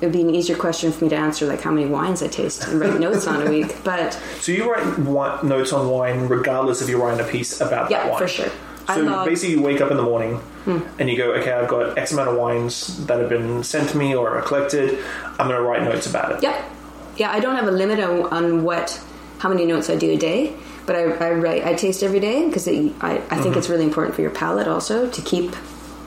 it 0.02 0.06
would 0.06 0.14
be 0.14 0.22
an 0.22 0.30
easier 0.34 0.56
question 0.56 0.92
for 0.92 1.04
me 1.06 1.10
to 1.10 1.16
answer, 1.16 1.46
like 1.48 1.62
how 1.62 1.72
many 1.72 1.88
wines 1.88 2.22
I 2.22 2.28
taste 2.28 2.68
and 2.68 2.80
write 2.80 3.00
notes 3.00 3.26
on 3.28 3.46
a 3.46 3.50
week. 3.56 3.84
But 3.84 4.14
So 4.42 4.52
you 4.52 4.72
write 4.72 5.44
notes 5.44 5.74
on 5.74 5.90
wine 5.90 6.28
regardless 6.28 6.82
if 6.82 6.90
you're 6.90 7.02
writing 7.04 7.26
a 7.26 7.30
piece 7.30 7.60
about 7.62 7.90
that 7.90 7.92
yeah, 8.06 8.10
wine. 8.10 8.20
for 8.20 8.28
sure. 8.28 8.50
So 8.88 9.02
love, 9.02 9.24
Hmm. 9.26 9.30
basically, 9.30 9.56
you 9.56 9.62
wake 9.62 9.82
up 9.82 9.92
in 9.92 9.98
the 9.98 10.04
morning 10.04 10.40
and 10.66 11.10
you 11.10 11.18
go, 11.18 11.32
okay, 11.34 11.52
I've 11.52 11.68
got 11.68 11.98
X 11.98 12.12
amount 12.14 12.30
of 12.30 12.38
wines 12.38 13.06
that 13.08 13.20
have 13.20 13.30
been 13.30 13.64
sent 13.64 13.90
to 13.90 13.98
me 13.98 14.14
or 14.16 14.30
are 14.38 14.42
collected. 14.42 14.98
I'm 15.40 15.48
going 15.48 15.60
to 15.60 15.62
write 15.62 15.84
notes 15.84 16.08
about 16.08 16.32
it. 16.34 16.44
Yep. 16.44 16.66
Yeah, 17.18 17.32
I 17.32 17.40
don't 17.40 17.56
have 17.56 17.68
a 17.68 17.72
limit 17.72 18.00
on, 18.00 18.24
on 18.34 18.64
what 18.64 19.02
how 19.40 19.50
many 19.50 19.66
notes 19.66 19.90
I 19.90 19.96
do 19.96 20.12
a 20.12 20.18
day, 20.18 20.54
but 20.86 20.96
I, 20.96 21.04
I 21.04 21.32
write 21.34 21.66
I 21.66 21.74
taste 21.74 22.02
every 22.04 22.20
day 22.20 22.46
because 22.46 22.68
I, 22.68 22.72
I 22.72 22.80
think 23.18 23.30
Mm-hmm. 23.30 23.58
it's 23.58 23.70
really 23.70 23.84
important 23.86 24.16
for 24.16 24.22
your 24.22 24.32
palate 24.32 24.68
also 24.68 25.10
to 25.10 25.22
keep 25.22 25.54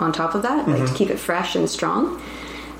on 0.00 0.12
top 0.12 0.34
of 0.34 0.42
that, 0.42 0.66
Mm-hmm. 0.66 0.80
like 0.82 0.88
to 0.90 0.94
keep 0.94 1.10
it 1.10 1.18
fresh 1.18 1.54
and 1.56 1.68
strong. 1.68 2.20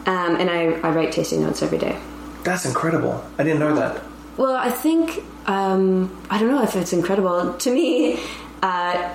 Um, 0.07 0.37
and 0.37 0.49
I, 0.51 0.65
I 0.87 0.91
write 0.91 1.13
tasting 1.13 1.43
notes 1.43 1.63
every 1.63 1.79
day. 1.79 1.99
That's 2.45 2.65
incredible. 2.65 3.25
I 3.39 3.43
didn't 3.45 3.61
know 3.61 3.75
that. 3.75 4.03
Well, 4.37 4.55
I 4.57 4.71
think 4.71 5.23
um, 5.47 6.25
I 6.31 6.39
don't 6.39 6.49
know 6.51 6.63
if 6.63 6.75
it's 6.77 6.93
incredible 6.93 7.55
to 7.55 7.71
me. 7.75 8.19
Uh, 8.63 9.15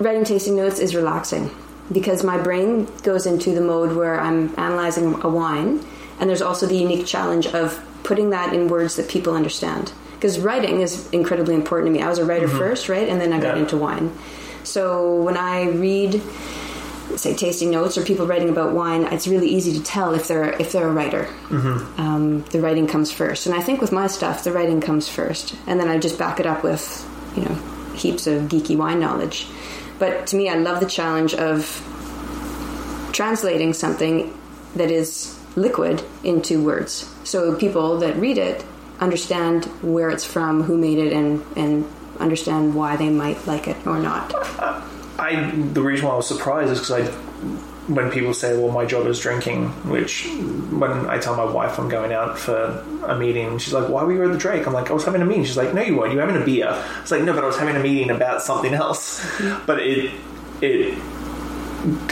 writing 0.00 0.24
tasting 0.24 0.56
notes 0.56 0.78
is 0.80 0.94
relaxing 0.96 1.50
because 1.92 2.24
my 2.24 2.36
brain 2.38 2.86
goes 3.02 3.26
into 3.26 3.54
the 3.54 3.60
mode 3.60 3.96
where 3.96 4.18
I'm 4.20 4.52
analyzing 4.58 5.20
a 5.22 5.28
wine, 5.28 5.84
and 6.18 6.28
there's 6.28 6.42
also 6.42 6.66
the 6.66 6.76
unique 6.76 7.06
challenge 7.06 7.46
of 7.46 7.80
putting 8.02 8.30
that 8.30 8.52
in 8.52 8.66
words 8.68 8.96
that 8.96 9.08
people 9.08 9.34
understand. 9.34 9.92
Because 10.14 10.38
writing 10.40 10.80
is 10.80 11.08
incredibly 11.10 11.54
important 11.54 11.86
to 11.88 11.92
me. 11.92 12.02
I 12.02 12.08
was 12.08 12.18
a 12.18 12.24
writer 12.24 12.48
first, 12.48 12.88
right, 12.88 13.08
and 13.08 13.20
then 13.20 13.32
I 13.32 13.38
got 13.38 13.56
Yeah. 13.56 13.62
into 13.62 13.76
wine. 13.76 14.10
So 14.64 15.14
when 15.22 15.36
I 15.36 15.64
read 15.70 16.20
say 17.16 17.34
tasting 17.34 17.70
notes 17.70 17.96
or 17.96 18.04
people 18.04 18.26
writing 18.26 18.48
about 18.48 18.72
wine, 18.72 19.04
it's 19.04 19.26
really 19.26 19.48
easy 19.48 19.72
to 19.72 19.82
tell 19.82 20.14
if 20.14 20.28
they're 20.28 20.52
if 20.60 20.72
they're 20.72 20.88
a 20.88 20.92
writer. 20.92 21.28
Um, 21.98 22.42
the 22.50 22.60
writing 22.60 22.86
comes 22.86 23.10
first, 23.10 23.46
and 23.46 23.54
I 23.54 23.62
think 23.62 23.80
with 23.80 23.92
my 23.92 24.06
stuff, 24.06 24.44
the 24.44 24.52
writing 24.52 24.80
comes 24.80 25.08
first, 25.08 25.54
and 25.66 25.80
then 25.80 25.88
I 25.88 25.98
just 25.98 26.18
back 26.18 26.40
it 26.40 26.46
up 26.46 26.62
with 26.62 27.08
you 27.36 27.44
know 27.44 27.54
heaps 27.94 28.26
of 28.26 28.44
geeky 28.44 28.76
wine 28.76 29.00
knowledge. 29.00 29.46
But 29.98 30.26
to 30.28 30.36
me, 30.36 30.48
I 30.48 30.56
love 30.56 30.80
the 30.80 30.86
challenge 30.86 31.34
of 31.34 31.82
translating 33.12 33.72
something 33.72 34.38
that 34.74 34.90
is 34.90 35.38
liquid 35.56 36.02
into 36.22 36.62
words, 36.62 37.10
so 37.24 37.54
people 37.56 37.98
that 37.98 38.16
read 38.16 38.38
it 38.38 38.64
understand 39.00 39.66
where 39.82 40.10
it's 40.10 40.24
from, 40.24 40.62
who 40.62 40.76
made 40.76 40.98
it, 40.98 41.12
and 41.12 41.44
and 41.56 41.86
understand 42.20 42.74
why 42.74 42.96
they 42.96 43.10
might 43.10 43.46
like 43.46 43.68
it 43.68 43.76
or 43.86 43.98
not. 43.98 44.32
I 45.18 45.50
the 45.50 45.82
reason 45.82 46.06
why 46.06 46.12
I 46.12 46.16
was 46.16 46.26
surprised 46.26 46.72
is 46.72 46.78
because 46.80 46.92
I 46.92 47.04
when 47.88 48.10
people 48.10 48.34
say, 48.34 48.56
"Well, 48.56 48.72
my 48.72 48.84
job 48.84 49.06
is 49.06 49.18
drinking," 49.20 49.68
which 49.88 50.26
when 50.70 51.08
I 51.08 51.18
tell 51.18 51.36
my 51.36 51.44
wife 51.44 51.78
I'm 51.78 51.88
going 51.88 52.12
out 52.12 52.38
for 52.38 52.84
a 53.06 53.16
meeting, 53.16 53.58
she's 53.58 53.72
like, 53.72 53.88
"Why 53.88 54.02
were 54.02 54.12
you 54.12 54.24
at 54.24 54.32
the 54.32 54.38
Drake?" 54.38 54.66
I'm 54.66 54.72
like, 54.72 54.90
"I 54.90 54.94
was 54.94 55.04
having 55.04 55.22
a 55.22 55.24
meeting." 55.24 55.44
She's 55.44 55.56
like, 55.56 55.72
"No, 55.72 55.82
you 55.82 55.96
weren't. 55.96 56.12
You 56.12 56.18
were 56.18 56.26
having 56.26 56.40
a 56.40 56.44
beer." 56.44 56.76
It's 57.02 57.10
like, 57.10 57.22
"No, 57.22 57.32
but 57.32 57.44
I 57.44 57.46
was 57.46 57.58
having 57.58 57.76
a 57.76 57.80
meeting 57.80 58.10
about 58.10 58.42
something 58.42 58.74
else." 58.74 59.24
But 59.66 59.80
it 59.80 60.12
it 60.60 60.98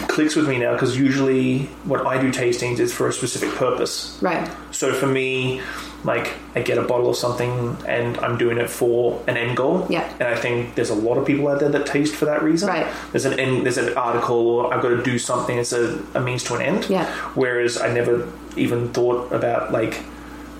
clicks 0.08 0.36
with 0.36 0.48
me 0.48 0.58
now 0.58 0.72
because 0.72 0.98
usually 0.98 1.64
what 1.84 2.06
I 2.06 2.20
do 2.20 2.32
tastings 2.32 2.78
is 2.78 2.92
for 2.92 3.08
a 3.08 3.12
specific 3.12 3.50
purpose. 3.54 4.18
Right. 4.22 4.50
So 4.70 4.92
for 4.92 5.06
me, 5.06 5.60
like 6.04 6.34
I 6.54 6.62
get 6.62 6.78
a 6.78 6.82
bottle 6.82 7.10
of 7.10 7.16
something 7.16 7.76
and 7.86 8.18
I'm 8.18 8.36
doing 8.36 8.58
it 8.58 8.70
for 8.70 9.22
an 9.26 9.36
end 9.36 9.56
goal. 9.56 9.86
Yeah. 9.88 10.08
And 10.20 10.28
I 10.28 10.36
think 10.36 10.74
there's 10.74 10.90
a 10.90 10.94
lot 10.94 11.16
of 11.16 11.26
people 11.26 11.48
out 11.48 11.60
there 11.60 11.70
that 11.70 11.86
taste 11.86 12.14
for 12.14 12.26
that 12.26 12.42
reason. 12.42 12.68
Right. 12.68 12.86
There's 13.12 13.24
an 13.24 13.38
end, 13.40 13.64
there's 13.64 13.78
an 13.78 13.96
article 13.96 14.36
or 14.36 14.72
I've 14.74 14.82
got 14.82 14.90
to 14.90 15.02
do 15.02 15.18
something. 15.18 15.56
It's 15.58 15.72
a, 15.72 16.02
a 16.14 16.20
means 16.20 16.44
to 16.44 16.54
an 16.54 16.62
end. 16.62 16.88
Yeah. 16.88 17.06
Whereas 17.34 17.80
I 17.80 17.92
never 17.92 18.30
even 18.56 18.92
thought 18.92 19.32
about 19.32 19.72
like 19.72 20.02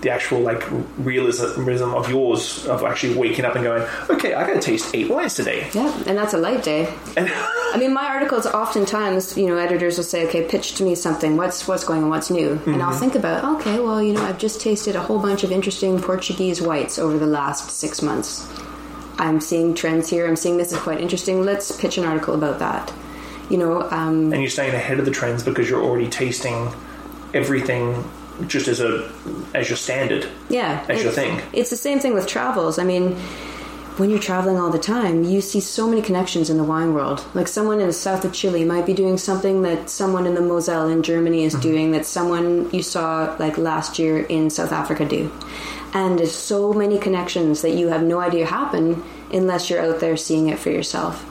the 0.05 0.11
actual 0.11 0.41
like 0.41 0.63
realism 0.99 1.95
of 1.95 2.09
yours 2.09 2.67
of 2.67 2.85
actually 2.85 3.17
waking 3.17 3.45
up 3.45 3.55
and 3.57 3.65
going, 3.65 3.83
okay, 4.11 4.35
I 4.35 4.47
got 4.47 4.55
to 4.55 4.61
taste 4.61 4.95
eight 4.95 5.09
wines 5.11 5.35
today. 5.35 5.69
Yeah, 5.75 5.93
and 6.07 6.17
that's 6.17 6.35
a 6.35 6.39
light 6.39 6.63
day. 6.63 6.93
And 7.17 7.29
I 7.75 7.77
mean, 7.79 7.93
my 7.93 8.07
articles 8.07 8.47
oftentimes, 8.47 9.37
you 9.37 9.47
know, 9.49 9.57
editors 9.57 9.97
will 9.97 10.05
say, 10.05 10.27
"Okay, 10.29 10.47
pitch 10.47 10.75
to 10.77 10.85
me 10.85 10.95
something. 10.95 11.37
What's 11.37 11.67
what's 11.67 11.83
going 11.85 12.05
on? 12.05 12.11
What's 12.11 12.31
new?" 12.31 12.53
And 12.53 12.61
Mm-hmm. 12.61 12.83
I'll 12.83 12.93
think 12.99 13.15
about, 13.17 13.45
okay, 13.61 13.81
well, 13.81 14.01
you 14.03 14.13
know, 14.13 14.23
I've 14.23 14.39
just 14.39 14.61
tasted 14.61 14.95
a 14.95 15.01
whole 15.01 15.19
bunch 15.19 15.43
of 15.43 15.51
interesting 15.51 16.01
Portuguese 16.01 16.61
whites 16.63 16.99
over 16.99 17.19
the 17.19 17.27
last 17.27 17.71
six 17.71 18.03
months. 18.03 18.47
I'm 19.19 19.41
seeing 19.41 19.75
trends 19.75 20.09
here. 20.11 20.27
I'm 20.29 20.37
seeing 20.37 20.57
this 20.59 20.73
is 20.73 20.79
quite 20.79 21.01
interesting. 21.01 21.43
Let's 21.45 21.73
pitch 21.81 21.99
an 21.99 22.05
article 22.05 22.35
about 22.35 22.59
that. 22.61 22.93
You 23.51 23.59
know, 23.59 23.83
um, 23.91 24.33
and 24.33 24.41
you're 24.43 24.51
staying 24.51 24.75
ahead 24.75 24.99
of 24.99 25.05
the 25.05 25.11
trends 25.11 25.43
because 25.43 25.69
you're 25.71 25.83
already 25.83 26.09
tasting 26.09 26.73
everything 27.33 28.05
just 28.47 28.69
as 28.69 28.81
a 28.81 29.11
as 29.55 29.69
your 29.69 29.77
standard. 29.77 30.29
yeah, 30.49 30.85
As 30.89 31.03
your 31.03 31.13
thing. 31.13 31.41
It's 31.53 31.71
the 31.71 31.77
same 31.77 32.01
thing 32.01 32.15
with 32.15 32.27
travels. 32.27 32.79
I 32.79 32.85
mean, 32.85 33.17
when 33.97 34.11
you're 34.11 34.19
traveling 34.19 34.59
all 34.59 34.71
the 34.71 34.79
time, 34.79 35.23
you 35.23 35.41
see 35.41 35.61
so 35.61 35.87
many 35.87 36.03
connections 36.03 36.51
in 36.51 36.57
the 36.57 36.65
wine 36.65 36.95
world. 36.95 37.25
Like 37.33 37.47
someone 37.47 37.81
in 37.81 37.87
the 37.87 37.93
south 37.93 38.25
of 38.25 38.33
Chile 38.33 38.65
might 38.65 38.87
be 38.87 38.93
doing 38.93 39.19
something 39.19 39.63
that 39.63 39.89
someone 39.89 40.27
in 40.27 40.35
the 40.35 40.41
Moselle 40.41 40.89
in 40.89 41.03
Germany 41.05 41.45
is 41.45 41.55
doing 41.55 41.93
that 41.93 42.05
someone 42.05 42.69
you 42.73 42.83
saw 42.83 43.37
like 43.39 43.57
last 43.57 43.99
year 43.99 44.21
in 44.21 44.51
South 44.51 44.73
Africa 44.73 45.05
do. 45.05 45.31
And 45.93 46.19
there's 46.19 46.35
so 46.35 46.73
many 46.73 46.99
connections 46.99 47.63
that 47.63 47.71
you 47.71 47.87
have 47.89 48.03
no 48.03 48.19
idea 48.19 48.47
happen 48.47 49.05
unless 49.33 49.71
you're 49.71 49.81
out 49.81 50.01
there 50.01 50.17
seeing 50.17 50.49
it 50.49 50.59
for 50.59 50.71
yourself. 50.71 51.25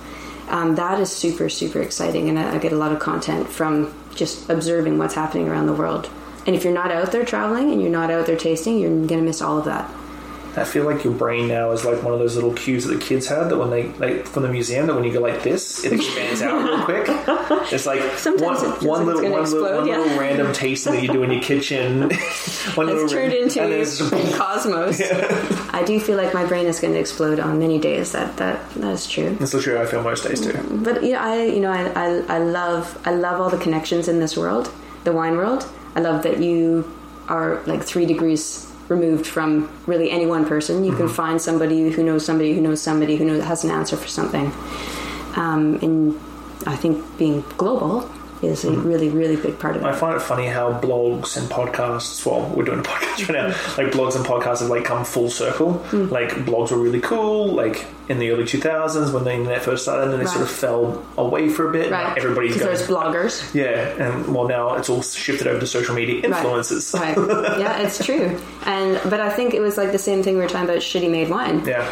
Um, 0.50 0.76
that 0.76 1.02
is 1.02 1.12
super, 1.12 1.50
super 1.50 1.82
exciting, 1.82 2.30
and 2.30 2.38
I, 2.40 2.56
I 2.56 2.58
get 2.60 2.72
a 2.74 2.78
lot 2.78 2.92
of 2.92 3.00
content 3.00 3.50
from 3.50 3.94
just 4.16 4.50
observing 4.50 4.98
what's 4.98 5.16
happening 5.16 5.50
around 5.50 5.66
the 5.66 5.74
world. 5.74 6.10
And 6.46 6.56
if 6.56 6.64
you're 6.64 6.74
not 6.74 6.92
out 6.92 7.12
there 7.12 7.24
traveling 7.26 7.72
and 7.72 7.82
you're 7.82 7.92
not 7.92 8.12
out 8.12 8.26
there 8.26 8.38
tasting, 8.38 8.80
you're 8.80 8.90
going 8.90 9.08
to 9.08 9.22
miss 9.22 9.42
all 9.42 9.58
of 9.60 9.66
that. 9.66 9.90
I 10.56 10.66
feel 10.66 10.86
like 10.86 11.04
your 11.04 11.14
brain 11.14 11.48
now 11.48 11.72
is 11.72 11.84
like 11.84 12.04
one 12.04 12.14
of 12.14 12.20
those 12.20 12.36
little 12.36 12.54
cues 12.54 12.86
that 12.86 12.94
the 12.94 13.04
kids 13.04 13.26
had 13.26 13.46
that 13.50 13.58
when 13.58 13.72
they 13.72 13.88
like 13.94 14.28
from 14.28 14.44
the 14.44 14.50
museum 14.50 14.86
that 14.86 14.94
when 14.94 15.04
you 15.04 15.12
go 15.12 15.20
like 15.20 15.42
this, 15.42 15.84
it 15.84 15.94
expands 15.94 16.44
out 16.44 16.64
real 16.64 16.84
quick. 16.86 17.06
It's 17.74 17.88
like 17.88 18.02
Sometimes 18.20 18.62
one, 18.62 18.72
it 18.76 18.84
one 18.84 19.06
little 19.08 19.22
one, 19.24 19.32
little, 19.32 19.42
explode, 19.42 19.78
one 19.80 19.88
yeah. 19.88 19.98
little 19.98 20.20
random 20.20 20.54
tasting 20.54 20.94
that 20.94 21.02
you 21.02 21.08
do 21.12 21.24
in 21.24 21.32
your 21.32 21.42
kitchen. 21.42 22.02
one 22.76 22.86
little 22.86 23.06
It's 23.06 23.12
turned 23.14 23.34
ra- 23.34 23.40
into 23.40 23.62
and 23.64 23.72
then 23.74 23.80
it's 23.80 23.98
just- 23.98 24.12
cosmos. 24.38 25.02
I 25.74 25.84
do 25.88 26.00
feel 26.00 26.18
like 26.18 26.36
my 26.36 26.46
brain 26.46 26.68
is 26.68 26.80
going 26.80 26.94
to 26.94 27.00
explode 27.00 27.40
on 27.40 27.58
many 27.58 27.80
days. 27.80 28.12
That 28.12 28.38
that 28.38 28.70
that 28.76 28.92
is 28.92 29.08
true. 29.08 29.36
That's 29.40 29.56
literally 29.56 29.80
how 29.80 29.86
I 29.86 29.88
feel 29.88 30.04
most 30.04 30.24
days 30.24 30.40
too. 30.40 30.52
Mm, 30.52 30.84
but 30.84 31.04
you 31.04 31.14
know, 31.14 31.20
I 31.20 31.46
you 31.46 31.62
know 31.62 31.72
I, 31.72 31.88
I 31.96 32.36
I 32.36 32.38
love 32.38 32.96
I 33.08 33.12
love 33.16 33.42
all 33.42 33.50
the 33.50 33.58
connections 33.58 34.08
in 34.08 34.20
this 34.20 34.38
world, 34.38 34.72
the 35.04 35.14
wine 35.14 35.36
world. 35.36 35.68
I 35.96 36.00
love 36.00 36.24
that 36.24 36.40
you 36.40 36.92
are 37.28 37.62
like 37.66 37.84
three 37.84 38.06
degrees 38.06 38.70
removed 38.90 39.26
from 39.26 39.72
really 39.86 40.12
any 40.12 40.26
one 40.26 40.46
person. 40.46 40.84
You 40.84 40.96
can 40.96 41.08
find 41.08 41.42
somebody 41.42 41.90
who 41.90 42.04
knows 42.04 42.26
somebody 42.26 42.54
who 42.54 42.62
knows 42.62 42.82
somebody 42.82 43.16
who 43.16 43.26
knows 43.26 43.44
has 43.44 43.64
an 43.64 43.72
answer 43.72 43.96
for 43.96 44.08
something. 44.08 44.52
Um, 45.36 45.80
and 45.82 46.20
I 46.68 46.76
think 46.76 47.18
being 47.18 47.44
global 47.58 48.10
is 48.44 48.64
a 48.66 48.72
really 48.72 49.10
really 49.10 49.36
big 49.36 49.58
part 49.60 49.76
of 49.76 49.82
it. 49.82 49.86
I 49.86 49.94
find 49.94 50.16
it 50.16 50.22
funny 50.22 50.48
how 50.48 50.80
blogs 50.80 51.38
and 51.38 51.50
podcasts. 51.50 52.26
Well, 52.26 52.50
we're 52.56 52.66
doing 52.66 52.80
a 52.80 52.84
podcast 52.94 53.30
right 53.30 53.32
now. 53.32 53.48
Like 53.84 53.94
blogs 53.94 54.16
and 54.16 54.26
podcasts 54.26 54.60
have 54.60 54.70
like 54.70 54.86
come 54.86 55.06
full 55.06 55.30
circle. 55.30 55.74
Hmm. 55.74 56.10
Like 56.10 56.30
blogs 56.30 56.72
were 56.72 56.78
really 56.78 57.02
cool. 57.02 57.48
Like 57.48 57.86
in 58.10 58.20
the 58.20 58.32
early 58.32 58.46
two 58.46 58.60
thousands 58.60 59.12
when 59.12 59.24
the 59.24 59.32
internet 59.34 59.62
first 59.64 59.84
started, 59.84 60.04
and 60.04 60.14
then 60.14 60.20
they 60.20 60.26
sort 60.26 60.42
of 60.42 60.52
fell 60.52 61.06
away 61.18 61.48
for 61.50 61.70
a 61.70 61.72
bit. 61.72 61.92
Right, 61.92 62.18
everybody's 62.18 62.56
going. 62.58 62.68
there's 62.68 62.88
bloggers. 62.88 63.54
Yeah, 63.54 64.08
and 64.08 64.34
well 64.34 64.48
now 64.48 64.76
it's 64.76 64.90
all 64.90 65.02
shifted 65.02 65.48
over 65.48 65.60
to 65.60 65.68
social 65.68 65.96
media 65.96 66.22
influencers. 66.22 66.94
Right. 66.94 67.16
right. 67.16 67.60
Yeah, 67.60 67.78
it's 67.82 68.04
true. 68.06 68.40
And 68.66 69.00
but 69.10 69.20
I 69.20 69.30
think 69.30 69.54
it 69.54 69.62
was 69.62 69.78
like 69.78 69.92
the 69.92 69.98
same 70.00 70.22
thing 70.24 70.36
we 70.36 70.42
were 70.42 70.48
talking 70.50 70.70
about 70.70 70.80
shitty 70.82 71.10
made 71.10 71.30
wine. 71.30 71.66
Yeah. 71.66 71.90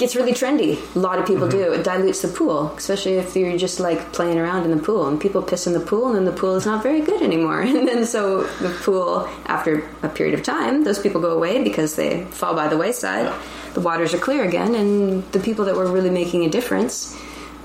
Gets 0.00 0.16
really 0.16 0.32
trendy. 0.32 0.78
A 0.96 0.98
lot 0.98 1.18
of 1.18 1.26
people 1.26 1.46
Mm-hmm. 1.46 1.58
do. 1.58 1.72
It 1.74 1.84
dilutes 1.84 2.22
the 2.22 2.28
pool, 2.28 2.72
especially 2.76 3.16
if 3.18 3.36
you're 3.36 3.58
just 3.58 3.78
like 3.80 4.12
playing 4.14 4.38
around 4.38 4.64
in 4.64 4.70
the 4.76 4.82
pool 4.82 5.06
and 5.06 5.20
people 5.20 5.42
piss 5.42 5.66
in 5.66 5.74
the 5.74 5.80
pool 5.90 6.06
and 6.08 6.16
then 6.16 6.24
the 6.24 6.32
pool 6.40 6.54
is 6.56 6.64
not 6.64 6.82
very 6.82 7.02
good 7.02 7.20
anymore. 7.22 7.60
And 7.78 7.86
then 7.86 8.06
so 8.06 8.44
the 8.64 8.70
pool 8.82 9.28
after 9.46 9.86
a 10.02 10.08
period 10.08 10.34
of 10.38 10.42
time, 10.42 10.84
those 10.84 10.98
people 10.98 11.20
go 11.20 11.32
away 11.36 11.62
because 11.62 11.96
they 11.96 12.24
fall 12.40 12.54
by 12.54 12.66
the 12.68 12.78
wayside. 12.78 13.30
The 13.74 13.80
waters 13.82 14.14
are 14.14 14.18
clear 14.18 14.42
again 14.42 14.74
and 14.74 15.22
the 15.32 15.38
people 15.48 15.66
that 15.66 15.76
were 15.76 15.90
really 15.96 16.10
making 16.22 16.44
a 16.46 16.48
difference 16.48 17.14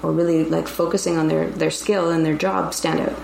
or 0.04 0.12
really 0.12 0.44
like 0.44 0.68
focusing 0.68 1.16
on 1.18 1.30
their, 1.30 1.48
their 1.62 1.72
skill 1.72 2.10
and 2.12 2.26
their 2.26 2.36
job 2.36 2.74
stand 2.74 3.00
out. 3.00 3.16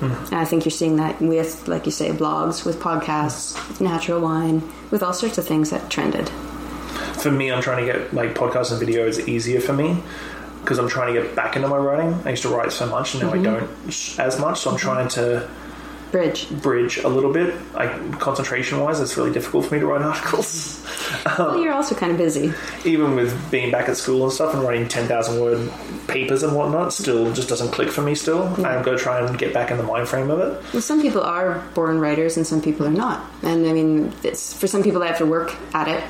And 0.00 0.34
I 0.34 0.44
think 0.46 0.64
you're 0.64 0.78
seeing 0.82 0.96
that 0.96 1.20
with, 1.20 1.68
like 1.68 1.84
you 1.86 1.92
say, 1.92 2.10
blogs, 2.12 2.64
with 2.66 2.80
podcasts, 2.80 3.56
natural 3.80 4.20
wine, 4.20 4.62
with 4.90 5.02
all 5.02 5.12
sorts 5.14 5.38
of 5.38 5.46
things 5.46 5.68
that 5.70 5.88
trended. 5.90 6.30
For 7.24 7.30
me, 7.30 7.50
I'm 7.50 7.62
trying 7.62 7.86
to 7.86 7.90
get 7.90 8.12
like 8.12 8.34
podcasts 8.34 8.70
and 8.70 8.86
videos 8.86 9.26
easier 9.26 9.58
for 9.58 9.72
me 9.72 10.02
because 10.60 10.78
I'm 10.78 10.88
trying 10.88 11.14
to 11.14 11.22
get 11.22 11.34
back 11.34 11.56
into 11.56 11.68
my 11.68 11.78
writing. 11.78 12.12
I 12.26 12.30
used 12.32 12.42
to 12.42 12.50
write 12.50 12.70
so 12.70 12.84
much, 12.86 13.14
and 13.14 13.22
now 13.22 13.30
Mm-hmm. 13.32 13.46
I 13.46 13.60
don't 13.60 14.20
as 14.20 14.38
much. 14.38 14.60
So 14.60 14.70
I'm 14.70 14.76
trying 14.76 15.08
to 15.16 15.48
Bridge. 16.12 16.50
bridge 16.50 16.98
a 16.98 17.08
little 17.08 17.32
bit. 17.32 17.54
Like 17.72 18.20
concentration 18.20 18.78
wise, 18.78 19.00
it's 19.00 19.16
really 19.16 19.32
difficult 19.32 19.64
for 19.64 19.74
me 19.74 19.80
to 19.80 19.86
write 19.86 20.02
articles. 20.12 20.86
Well, 21.38 21.58
you're 21.58 21.72
also 21.72 21.94
kind 21.94 22.12
of 22.12 22.18
busy. 22.18 22.52
Even 22.84 23.16
with 23.16 23.50
being 23.50 23.70
back 23.72 23.88
at 23.88 23.96
school 23.96 24.24
and 24.24 24.30
stuff 24.32 24.52
and 24.52 24.62
writing 24.62 24.86
10,000 24.86 25.40
word 25.40 25.70
papers 26.06 26.42
and 26.42 26.54
whatnot, 26.54 26.92
still 26.92 27.32
just 27.32 27.48
doesn't 27.48 27.70
click 27.72 27.88
for 27.90 28.02
me 28.02 28.14
still. 28.14 28.42
I'm 28.64 28.82
going 28.82 28.98
to 28.98 29.02
try 29.02 29.26
and 29.26 29.38
get 29.38 29.54
back 29.54 29.70
in 29.70 29.78
the 29.78 29.82
mind 29.82 30.08
frame 30.08 30.30
of 30.30 30.40
it. 30.40 30.62
Well, 30.74 30.82
some 30.82 31.00
people 31.00 31.22
are 31.22 31.66
born 31.72 31.98
writers 32.00 32.36
and 32.36 32.46
some 32.46 32.60
people 32.60 32.86
are 32.86 32.90
not. 32.90 33.24
And 33.42 33.66
I 33.66 33.72
mean, 33.72 34.12
it's, 34.22 34.52
for 34.52 34.66
some 34.66 34.82
people, 34.82 35.00
they 35.00 35.06
have 35.08 35.18
to 35.18 35.26
work 35.26 35.54
at 35.72 35.88
it. 35.88 36.04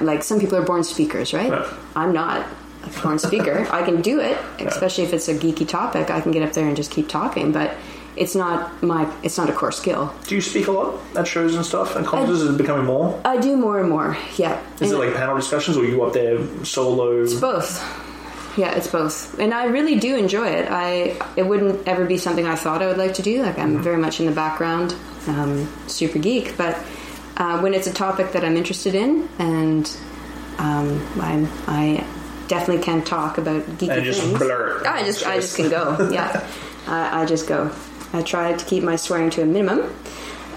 Like, 0.00 0.22
some 0.22 0.40
people 0.40 0.56
are 0.56 0.62
born 0.62 0.84
speakers, 0.84 1.32
right? 1.32 1.50
Right. 1.50 1.74
I'm 1.96 2.12
not 2.12 2.46
a 2.84 3.02
born 3.02 3.18
speaker. 3.18 3.66
I 3.72 3.82
can 3.82 4.00
do 4.00 4.20
it, 4.20 4.38
especially 4.60 5.04
if 5.04 5.12
it's 5.12 5.28
a 5.28 5.34
geeky 5.34 5.66
topic. 5.68 6.10
I 6.10 6.20
can 6.20 6.32
get 6.32 6.42
up 6.42 6.52
there 6.52 6.66
and 6.66 6.76
just 6.76 6.90
keep 6.90 7.08
talking, 7.08 7.52
but 7.52 7.76
it's 8.16 8.34
not 8.34 8.82
my, 8.82 9.12
it's 9.22 9.38
not 9.38 9.48
a 9.48 9.52
core 9.52 9.72
skill. 9.72 10.12
Do 10.26 10.34
you 10.34 10.40
speak 10.40 10.66
a 10.66 10.72
lot 10.72 11.00
at 11.16 11.26
shows 11.26 11.54
and 11.54 11.64
stuff? 11.64 11.96
And 11.96 12.06
conferences 12.06 12.42
is 12.42 12.54
it 12.54 12.58
becoming 12.58 12.86
more? 12.86 13.20
I 13.24 13.38
do 13.38 13.56
more 13.56 13.80
and 13.80 13.88
more, 13.88 14.16
yeah. 14.36 14.60
Is 14.80 14.92
it 14.92 14.98
like 14.98 15.14
panel 15.14 15.36
discussions 15.36 15.76
or 15.76 15.84
are 15.84 15.86
you 15.86 16.02
up 16.02 16.12
there 16.12 16.38
solo? 16.64 17.22
It's 17.22 17.34
both 17.34 18.04
yeah 18.58 18.74
it's 18.74 18.88
both 18.88 19.38
and 19.38 19.54
i 19.54 19.66
really 19.66 19.94
do 19.94 20.16
enjoy 20.16 20.48
it 20.48 20.66
i 20.70 21.16
it 21.36 21.46
wouldn't 21.46 21.86
ever 21.86 22.04
be 22.04 22.18
something 22.18 22.44
i 22.44 22.56
thought 22.56 22.82
i 22.82 22.86
would 22.86 22.98
like 22.98 23.14
to 23.14 23.22
do 23.22 23.42
like 23.42 23.58
i'm 23.58 23.80
very 23.80 23.96
much 23.96 24.18
in 24.18 24.26
the 24.26 24.32
background 24.32 24.94
um, 25.28 25.72
super 25.86 26.18
geek 26.18 26.56
but 26.56 26.76
uh, 27.38 27.60
when 27.60 27.72
it's 27.74 27.86
a 27.86 27.92
topic 27.92 28.32
that 28.32 28.44
i'm 28.44 28.56
interested 28.56 28.94
in 28.94 29.28
and 29.38 29.96
um, 30.58 31.00
I'm, 31.20 31.48
i 31.66 32.04
definitely 32.48 32.82
can 32.82 33.02
talk 33.04 33.38
about 33.38 33.62
geeky 33.78 33.90
And 33.96 34.04
just 34.04 34.20
things. 34.22 34.38
blur. 34.38 34.82
i 34.86 35.02
just 35.04 35.26
i 35.26 35.36
just 35.36 35.56
can 35.56 35.68
go 35.70 36.10
yeah. 36.10 36.46
I, 36.86 37.22
I 37.22 37.26
just 37.26 37.46
go. 37.46 37.70
I 38.14 38.22
try 38.22 38.54
to 38.54 38.64
keep 38.64 38.82
my 38.82 38.96
swearing 38.96 39.28
to 39.30 39.42
a 39.42 39.44
minimum 39.44 39.94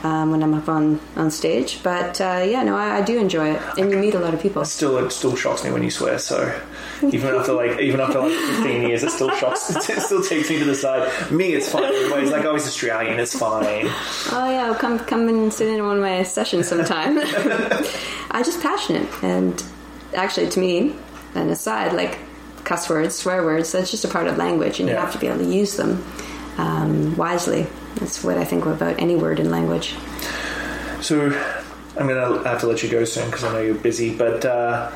um, 0.04 0.32
when 0.32 0.42
I'm 0.42 0.54
up 0.54 0.68
on, 0.68 1.00
on 1.16 1.30
stage, 1.30 1.82
but 1.84 2.20
uh, 2.20 2.44
yeah, 2.48 2.64
no, 2.64 2.76
I, 2.76 2.98
I 2.98 3.02
do 3.02 3.20
enjoy 3.20 3.52
it, 3.52 3.62
and 3.78 3.92
you 3.92 3.98
meet 3.98 4.16
a 4.16 4.20
lot 4.20 4.34
of 4.34 4.42
people. 4.42 4.66
Still, 4.66 4.98
it 4.98 5.12
still 5.12 5.36
shocks 5.36 5.64
me 5.64 5.72
when 5.72 5.84
you 5.84 5.92
swear. 5.92 6.18
So 6.18 6.60
even 7.04 7.36
after 7.36 7.54
like 7.54 7.80
even 7.80 8.00
after 8.00 8.20
like 8.20 8.32
15 8.32 8.82
years, 8.84 9.04
it 9.04 9.12
still 9.12 9.30
shocks. 9.32 9.70
It 9.92 10.02
still 10.02 10.24
takes 10.24 10.50
me 10.50 10.60
to 10.60 10.66
the 10.66 10.76
side. 10.76 11.32
Me, 11.32 11.54
it's 11.54 11.70
fine. 11.72 11.84
Everybody's 11.84 12.32
like, 12.32 12.46
"Oh, 12.46 12.54
he's 12.54 12.66
Australian. 12.66 13.20
It's 13.20 13.38
fine." 13.38 13.86
Oh 14.32 14.50
yeah, 14.50 14.76
come 14.80 15.00
come 15.00 15.28
and 15.28 15.54
sit 15.54 15.68
in 15.68 15.86
one 15.86 15.98
of 15.98 16.02
my 16.02 16.24
sessions 16.24 16.68
sometime. 16.68 17.20
I'm 18.32 18.44
just 18.44 18.62
passionate, 18.62 19.08
and 19.24 19.62
actually, 20.16 20.50
to 20.50 20.60
me, 20.60 20.96
an 21.36 21.50
aside, 21.50 21.94
like 21.94 22.18
cuss 22.64 22.90
words, 22.90 23.16
swear 23.16 23.44
words, 23.44 23.72
that's 23.72 23.92
just 23.92 24.06
a 24.06 24.08
part 24.08 24.28
of 24.28 24.38
language, 24.38 24.80
and 24.80 24.88
you 24.88 24.96
have 24.96 25.12
to 25.12 25.20
be 25.20 25.28
able 25.28 25.40
to 25.40 25.52
use 25.52 25.76
them 25.76 26.04
um, 26.58 27.16
wisely. 27.16 27.68
That's 27.96 28.24
what 28.24 28.38
I 28.38 28.46
think 28.46 28.66
about 28.66 29.00
any 29.00 29.16
word 29.16 29.40
in 29.40 29.52
language. 29.52 29.96
So 31.02 31.32
I'm 31.98 32.08
gonna 32.08 32.48
have 32.48 32.62
to 32.62 32.68
let 32.68 32.84
you 32.84 32.90
go 32.90 33.04
soon 33.06 33.26
because 33.26 33.44
I 33.44 33.54
know 33.54 33.62
you're 33.62 33.76
busy. 33.76 34.16
But 34.16 34.46
uh, 34.46 34.90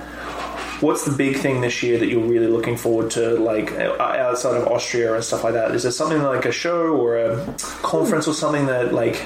what's 0.79 1.05
the 1.05 1.11
big 1.11 1.37
thing 1.37 1.61
this 1.61 1.83
year 1.83 1.97
that 1.97 2.07
you're 2.07 2.23
really 2.23 2.47
looking 2.47 2.77
forward 2.77 3.11
to, 3.11 3.35
like 3.39 3.71
outside 3.73 4.55
of 4.55 4.67
Austria 4.67 5.13
and 5.13 5.23
stuff 5.23 5.43
like 5.43 5.53
that? 5.53 5.71
Is 5.71 5.83
there 5.83 5.91
something 5.91 6.21
like 6.21 6.45
a 6.45 6.51
show 6.51 6.95
or 6.95 7.17
a 7.17 7.55
conference 7.81 8.27
or 8.27 8.33
something 8.33 8.67
that 8.67 8.93
like? 8.93 9.21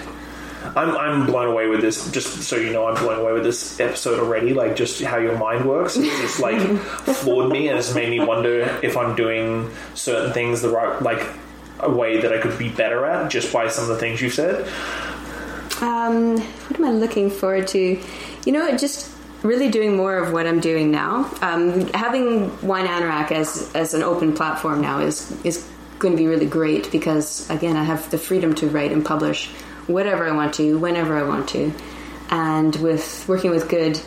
I'm, 0.75 0.91
I'm 0.97 1.25
blown 1.25 1.47
away 1.47 1.67
with 1.67 1.79
this. 1.79 2.11
Just 2.11 2.43
so 2.43 2.57
you 2.57 2.73
know, 2.73 2.85
I'm 2.85 3.01
blown 3.01 3.19
away 3.19 3.31
with 3.31 3.43
this 3.43 3.79
episode 3.79 4.19
already. 4.19 4.53
Like 4.53 4.75
just 4.75 5.01
how 5.01 5.17
your 5.17 5.37
mind 5.37 5.63
works. 5.63 5.95
It's 5.95 6.19
just 6.19 6.41
like 6.41 6.59
floored 7.05 7.49
me, 7.49 7.69
and 7.69 7.79
it's 7.79 7.95
made 7.95 8.09
me 8.09 8.19
wonder 8.19 8.77
if 8.83 8.97
I'm 8.97 9.15
doing 9.15 9.71
certain 9.95 10.33
things 10.33 10.61
the 10.61 10.69
right, 10.69 11.01
like 11.01 11.25
a 11.79 11.89
way 11.89 12.21
that 12.21 12.33
I 12.33 12.39
could 12.39 12.57
be 12.57 12.69
better 12.69 13.05
at, 13.05 13.29
just 13.31 13.51
by 13.53 13.67
some 13.67 13.83
of 13.85 13.89
the 13.89 13.97
things 13.97 14.21
you've 14.21 14.33
said. 14.33 14.67
Um, 15.81 16.37
what 16.37 16.79
am 16.79 16.85
I 16.85 16.91
looking 16.91 17.29
forward 17.29 17.67
to? 17.69 17.99
You 18.45 18.51
know, 18.51 18.75
just 18.77 19.09
really 19.43 19.69
doing 19.69 19.95
more 19.95 20.17
of 20.17 20.33
what 20.33 20.45
I'm 20.45 20.59
doing 20.59 20.91
now. 20.91 21.31
Um, 21.41 21.87
having 21.93 22.49
Wine 22.65 22.85
Anorak 22.87 23.31
as 23.31 23.71
as 23.73 23.93
an 23.93 24.03
open 24.03 24.33
platform 24.33 24.81
now 24.81 24.99
is 24.99 25.31
is 25.45 25.65
going 25.99 26.13
to 26.13 26.17
be 26.17 26.27
really 26.27 26.45
great 26.45 26.91
because 26.91 27.49
again, 27.49 27.75
I 27.77 27.83
have 27.83 28.09
the 28.11 28.17
freedom 28.17 28.55
to 28.55 28.67
write 28.67 28.91
and 28.91 29.05
publish 29.05 29.47
whatever 29.87 30.27
I 30.27 30.35
want 30.35 30.53
to, 30.55 30.77
whenever 30.77 31.17
I 31.17 31.23
want 31.23 31.49
to. 31.49 31.73
and 32.31 32.75
with 32.77 33.25
working 33.27 33.51
with 33.51 33.67
Goode, 33.69 33.99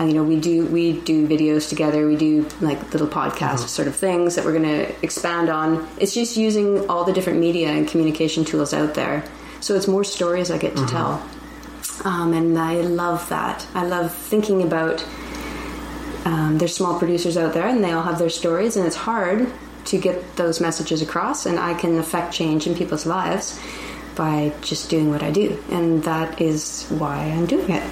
uh, 0.00 0.04
you 0.04 0.14
know, 0.14 0.24
we 0.24 0.40
do 0.40 0.64
we 0.66 0.98
do 1.00 1.28
videos 1.28 1.68
together. 1.68 2.06
We 2.06 2.16
do 2.16 2.48
like 2.60 2.92
little 2.92 3.08
podcast 3.08 3.68
sort 3.68 3.86
of 3.86 3.94
things 3.94 4.34
that 4.34 4.44
we're 4.44 4.58
going 4.58 4.62
to 4.62 5.04
expand 5.04 5.50
on. 5.50 5.86
It's 5.98 6.14
just 6.14 6.38
using 6.38 6.88
all 6.88 7.04
the 7.04 7.12
different 7.12 7.38
media 7.38 7.68
and 7.68 7.86
communication 7.86 8.44
tools 8.44 8.72
out 8.72 8.94
there. 8.94 9.24
So 9.60 9.74
it's 9.74 9.86
more 9.86 10.04
stories 10.04 10.50
I 10.50 10.56
get 10.56 10.74
to 10.76 10.86
tell, 10.86 11.22
um, 12.04 12.32
and 12.32 12.58
I 12.58 12.80
love 12.80 13.28
that. 13.28 13.66
I 13.74 13.84
love 13.84 14.14
thinking 14.14 14.62
about. 14.62 15.04
Um, 16.24 16.58
there's 16.58 16.74
small 16.74 16.98
producers 16.98 17.36
out 17.36 17.54
there, 17.54 17.66
and 17.66 17.82
they 17.82 17.92
all 17.92 18.02
have 18.02 18.18
their 18.18 18.30
stories, 18.30 18.76
and 18.76 18.86
it's 18.86 18.96
hard 18.96 19.50
to 19.86 19.98
get 19.98 20.36
those 20.36 20.60
messages 20.60 21.02
across. 21.02 21.46
And 21.46 21.58
I 21.58 21.74
can 21.74 21.98
affect 21.98 22.32
change 22.32 22.66
in 22.66 22.74
people's 22.74 23.06
lives 23.06 23.58
by 24.16 24.52
just 24.60 24.90
doing 24.90 25.10
what 25.10 25.22
I 25.22 25.30
do, 25.30 25.62
and 25.70 26.02
that 26.04 26.40
is 26.40 26.86
why 26.88 27.16
I'm 27.16 27.46
doing 27.46 27.70
it. 27.70 27.82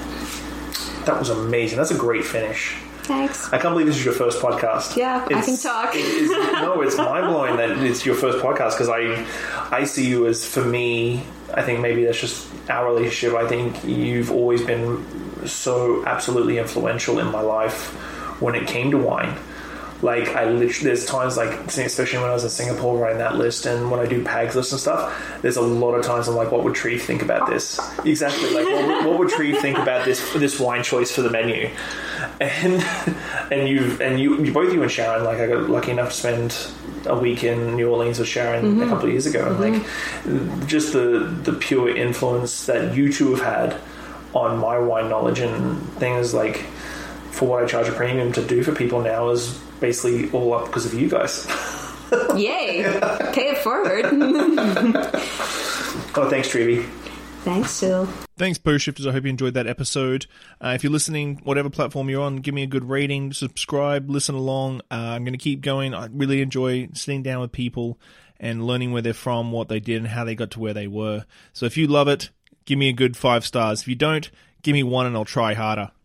That 1.08 1.18
was 1.18 1.30
amazing. 1.30 1.78
That's 1.78 1.90
a 1.90 1.96
great 1.96 2.24
finish. 2.24 2.74
Thanks. 3.04 3.50
I 3.50 3.56
can't 3.58 3.72
believe 3.72 3.86
this 3.86 3.96
is 3.96 4.04
your 4.04 4.12
first 4.12 4.42
podcast. 4.42 4.94
Yeah, 4.94 5.24
I 5.26 5.40
can 5.40 5.56
talk. 5.56 5.94
it 5.94 6.00
is- 6.04 6.28
no, 6.30 6.82
it's 6.82 6.96
mind 7.08 7.26
blowing 7.28 7.56
that 7.56 7.70
it's 7.82 8.04
your 8.04 8.14
first 8.14 8.44
podcast 8.44 8.72
because 8.72 8.90
I, 8.90 9.24
I 9.74 9.84
see 9.84 10.06
you 10.06 10.26
as 10.26 10.46
for 10.46 10.62
me. 10.62 11.24
I 11.54 11.62
think 11.62 11.80
maybe 11.80 12.04
that's 12.04 12.20
just 12.20 12.46
our 12.68 12.92
relationship. 12.92 13.34
I 13.38 13.48
think 13.48 13.82
you've 13.84 14.30
always 14.30 14.62
been 14.62 15.02
so 15.46 16.04
absolutely 16.04 16.58
influential 16.58 17.18
in 17.18 17.32
my 17.32 17.40
life 17.40 17.86
when 18.42 18.54
it 18.54 18.66
came 18.68 18.90
to 18.90 18.98
wine. 18.98 19.34
Like 20.00 20.28
I 20.28 20.44
literally, 20.44 20.84
there's 20.84 21.04
times 21.04 21.36
like, 21.36 21.50
especially 21.66 22.20
when 22.20 22.30
I 22.30 22.32
was 22.32 22.44
in 22.44 22.50
Singapore 22.50 22.96
writing 22.96 23.18
that 23.18 23.36
list, 23.36 23.66
and 23.66 23.90
when 23.90 23.98
I 23.98 24.06
do 24.06 24.22
PAGS 24.22 24.54
list 24.54 24.72
and 24.72 24.80
stuff, 24.80 25.40
there's 25.42 25.56
a 25.56 25.62
lot 25.62 25.94
of 25.94 26.04
times 26.04 26.28
I'm 26.28 26.36
like, 26.36 26.52
what 26.52 26.62
would 26.62 26.74
Treve 26.74 27.02
think 27.02 27.22
about 27.22 27.48
this? 27.48 27.80
Exactly, 28.04 28.50
like 28.50 28.64
what 28.64 28.86
would, 28.86 29.06
what 29.06 29.18
would 29.18 29.28
Treve 29.28 29.58
think 29.58 29.76
about 29.76 30.04
this 30.04 30.32
this 30.34 30.60
wine 30.60 30.84
choice 30.84 31.10
for 31.10 31.22
the 31.22 31.30
menu? 31.30 31.70
And 32.40 32.82
and 33.50 33.68
you 33.68 33.98
and 34.00 34.20
you, 34.20 34.44
you 34.44 34.52
both 34.52 34.72
you 34.72 34.82
and 34.82 34.90
Sharon, 34.90 35.24
like 35.24 35.38
I 35.38 35.48
got 35.48 35.68
lucky 35.68 35.90
enough 35.90 36.10
to 36.10 36.14
spend 36.14 36.56
a 37.06 37.18
week 37.18 37.42
in 37.42 37.74
New 37.74 37.90
Orleans 37.90 38.20
with 38.20 38.28
Sharon 38.28 38.64
a 38.64 38.68
mm-hmm. 38.68 38.88
couple 38.88 39.06
of 39.06 39.10
years 39.10 39.26
ago, 39.26 39.46
and 39.48 39.60
like 39.60 39.82
mm-hmm. 39.82 40.66
just 40.66 40.92
the 40.92 41.34
the 41.42 41.54
pure 41.54 41.94
influence 41.94 42.66
that 42.66 42.94
you 42.94 43.12
two 43.12 43.34
have 43.34 43.44
had 43.44 43.80
on 44.34 44.58
my 44.58 44.78
wine 44.78 45.08
knowledge 45.08 45.40
and 45.40 45.82
things 45.94 46.34
like 46.34 46.58
for 47.30 47.48
what 47.48 47.64
I 47.64 47.66
charge 47.66 47.88
a 47.88 47.92
premium 47.92 48.32
to 48.34 48.44
do 48.44 48.62
for 48.62 48.74
people 48.74 49.00
now 49.00 49.30
is 49.30 49.58
basically 49.80 50.30
all 50.30 50.54
up 50.54 50.66
because 50.66 50.86
of 50.86 50.94
you 50.94 51.08
guys. 51.08 51.46
Yay! 52.36 52.82
Pay 53.32 53.50
it 53.50 53.58
forward. 53.58 54.06
Oh, 56.16 56.28
thanks, 56.28 56.48
Trevi. 56.48 56.82
Thanks, 57.42 57.70
Sue. 57.70 58.08
Thanks, 58.36 58.58
Post 58.58 58.84
Shifters. 58.84 59.06
I 59.06 59.12
hope 59.12 59.24
you 59.24 59.30
enjoyed 59.30 59.54
that 59.54 59.66
episode. 59.66 60.26
Uh, 60.62 60.70
if 60.74 60.82
you're 60.82 60.92
listening, 60.92 61.40
whatever 61.44 61.70
platform 61.70 62.10
you're 62.10 62.22
on, 62.22 62.36
give 62.36 62.54
me 62.54 62.62
a 62.62 62.66
good 62.66 62.88
rating, 62.88 63.32
subscribe, 63.32 64.10
listen 64.10 64.34
along. 64.34 64.80
Uh, 64.90 64.94
I'm 64.94 65.24
going 65.24 65.32
to 65.32 65.38
keep 65.38 65.60
going. 65.60 65.94
I 65.94 66.08
really 66.12 66.42
enjoy 66.42 66.88
sitting 66.94 67.22
down 67.22 67.40
with 67.40 67.52
people 67.52 67.98
and 68.40 68.66
learning 68.66 68.92
where 68.92 69.02
they're 69.02 69.14
from, 69.14 69.52
what 69.52 69.68
they 69.68 69.80
did, 69.80 69.98
and 69.98 70.08
how 70.08 70.24
they 70.24 70.34
got 70.34 70.50
to 70.52 70.60
where 70.60 70.74
they 70.74 70.88
were. 70.88 71.24
So 71.52 71.66
if 71.66 71.76
you 71.76 71.86
love 71.86 72.08
it, 72.08 72.30
give 72.64 72.78
me 72.78 72.88
a 72.88 72.92
good 72.92 73.16
five 73.16 73.44
stars. 73.46 73.82
If 73.82 73.88
you 73.88 73.94
don't, 73.96 74.30
give 74.62 74.74
me 74.74 74.82
one 74.82 75.06
and 75.06 75.16
I'll 75.16 75.24
try 75.24 75.54
harder. 75.54 75.90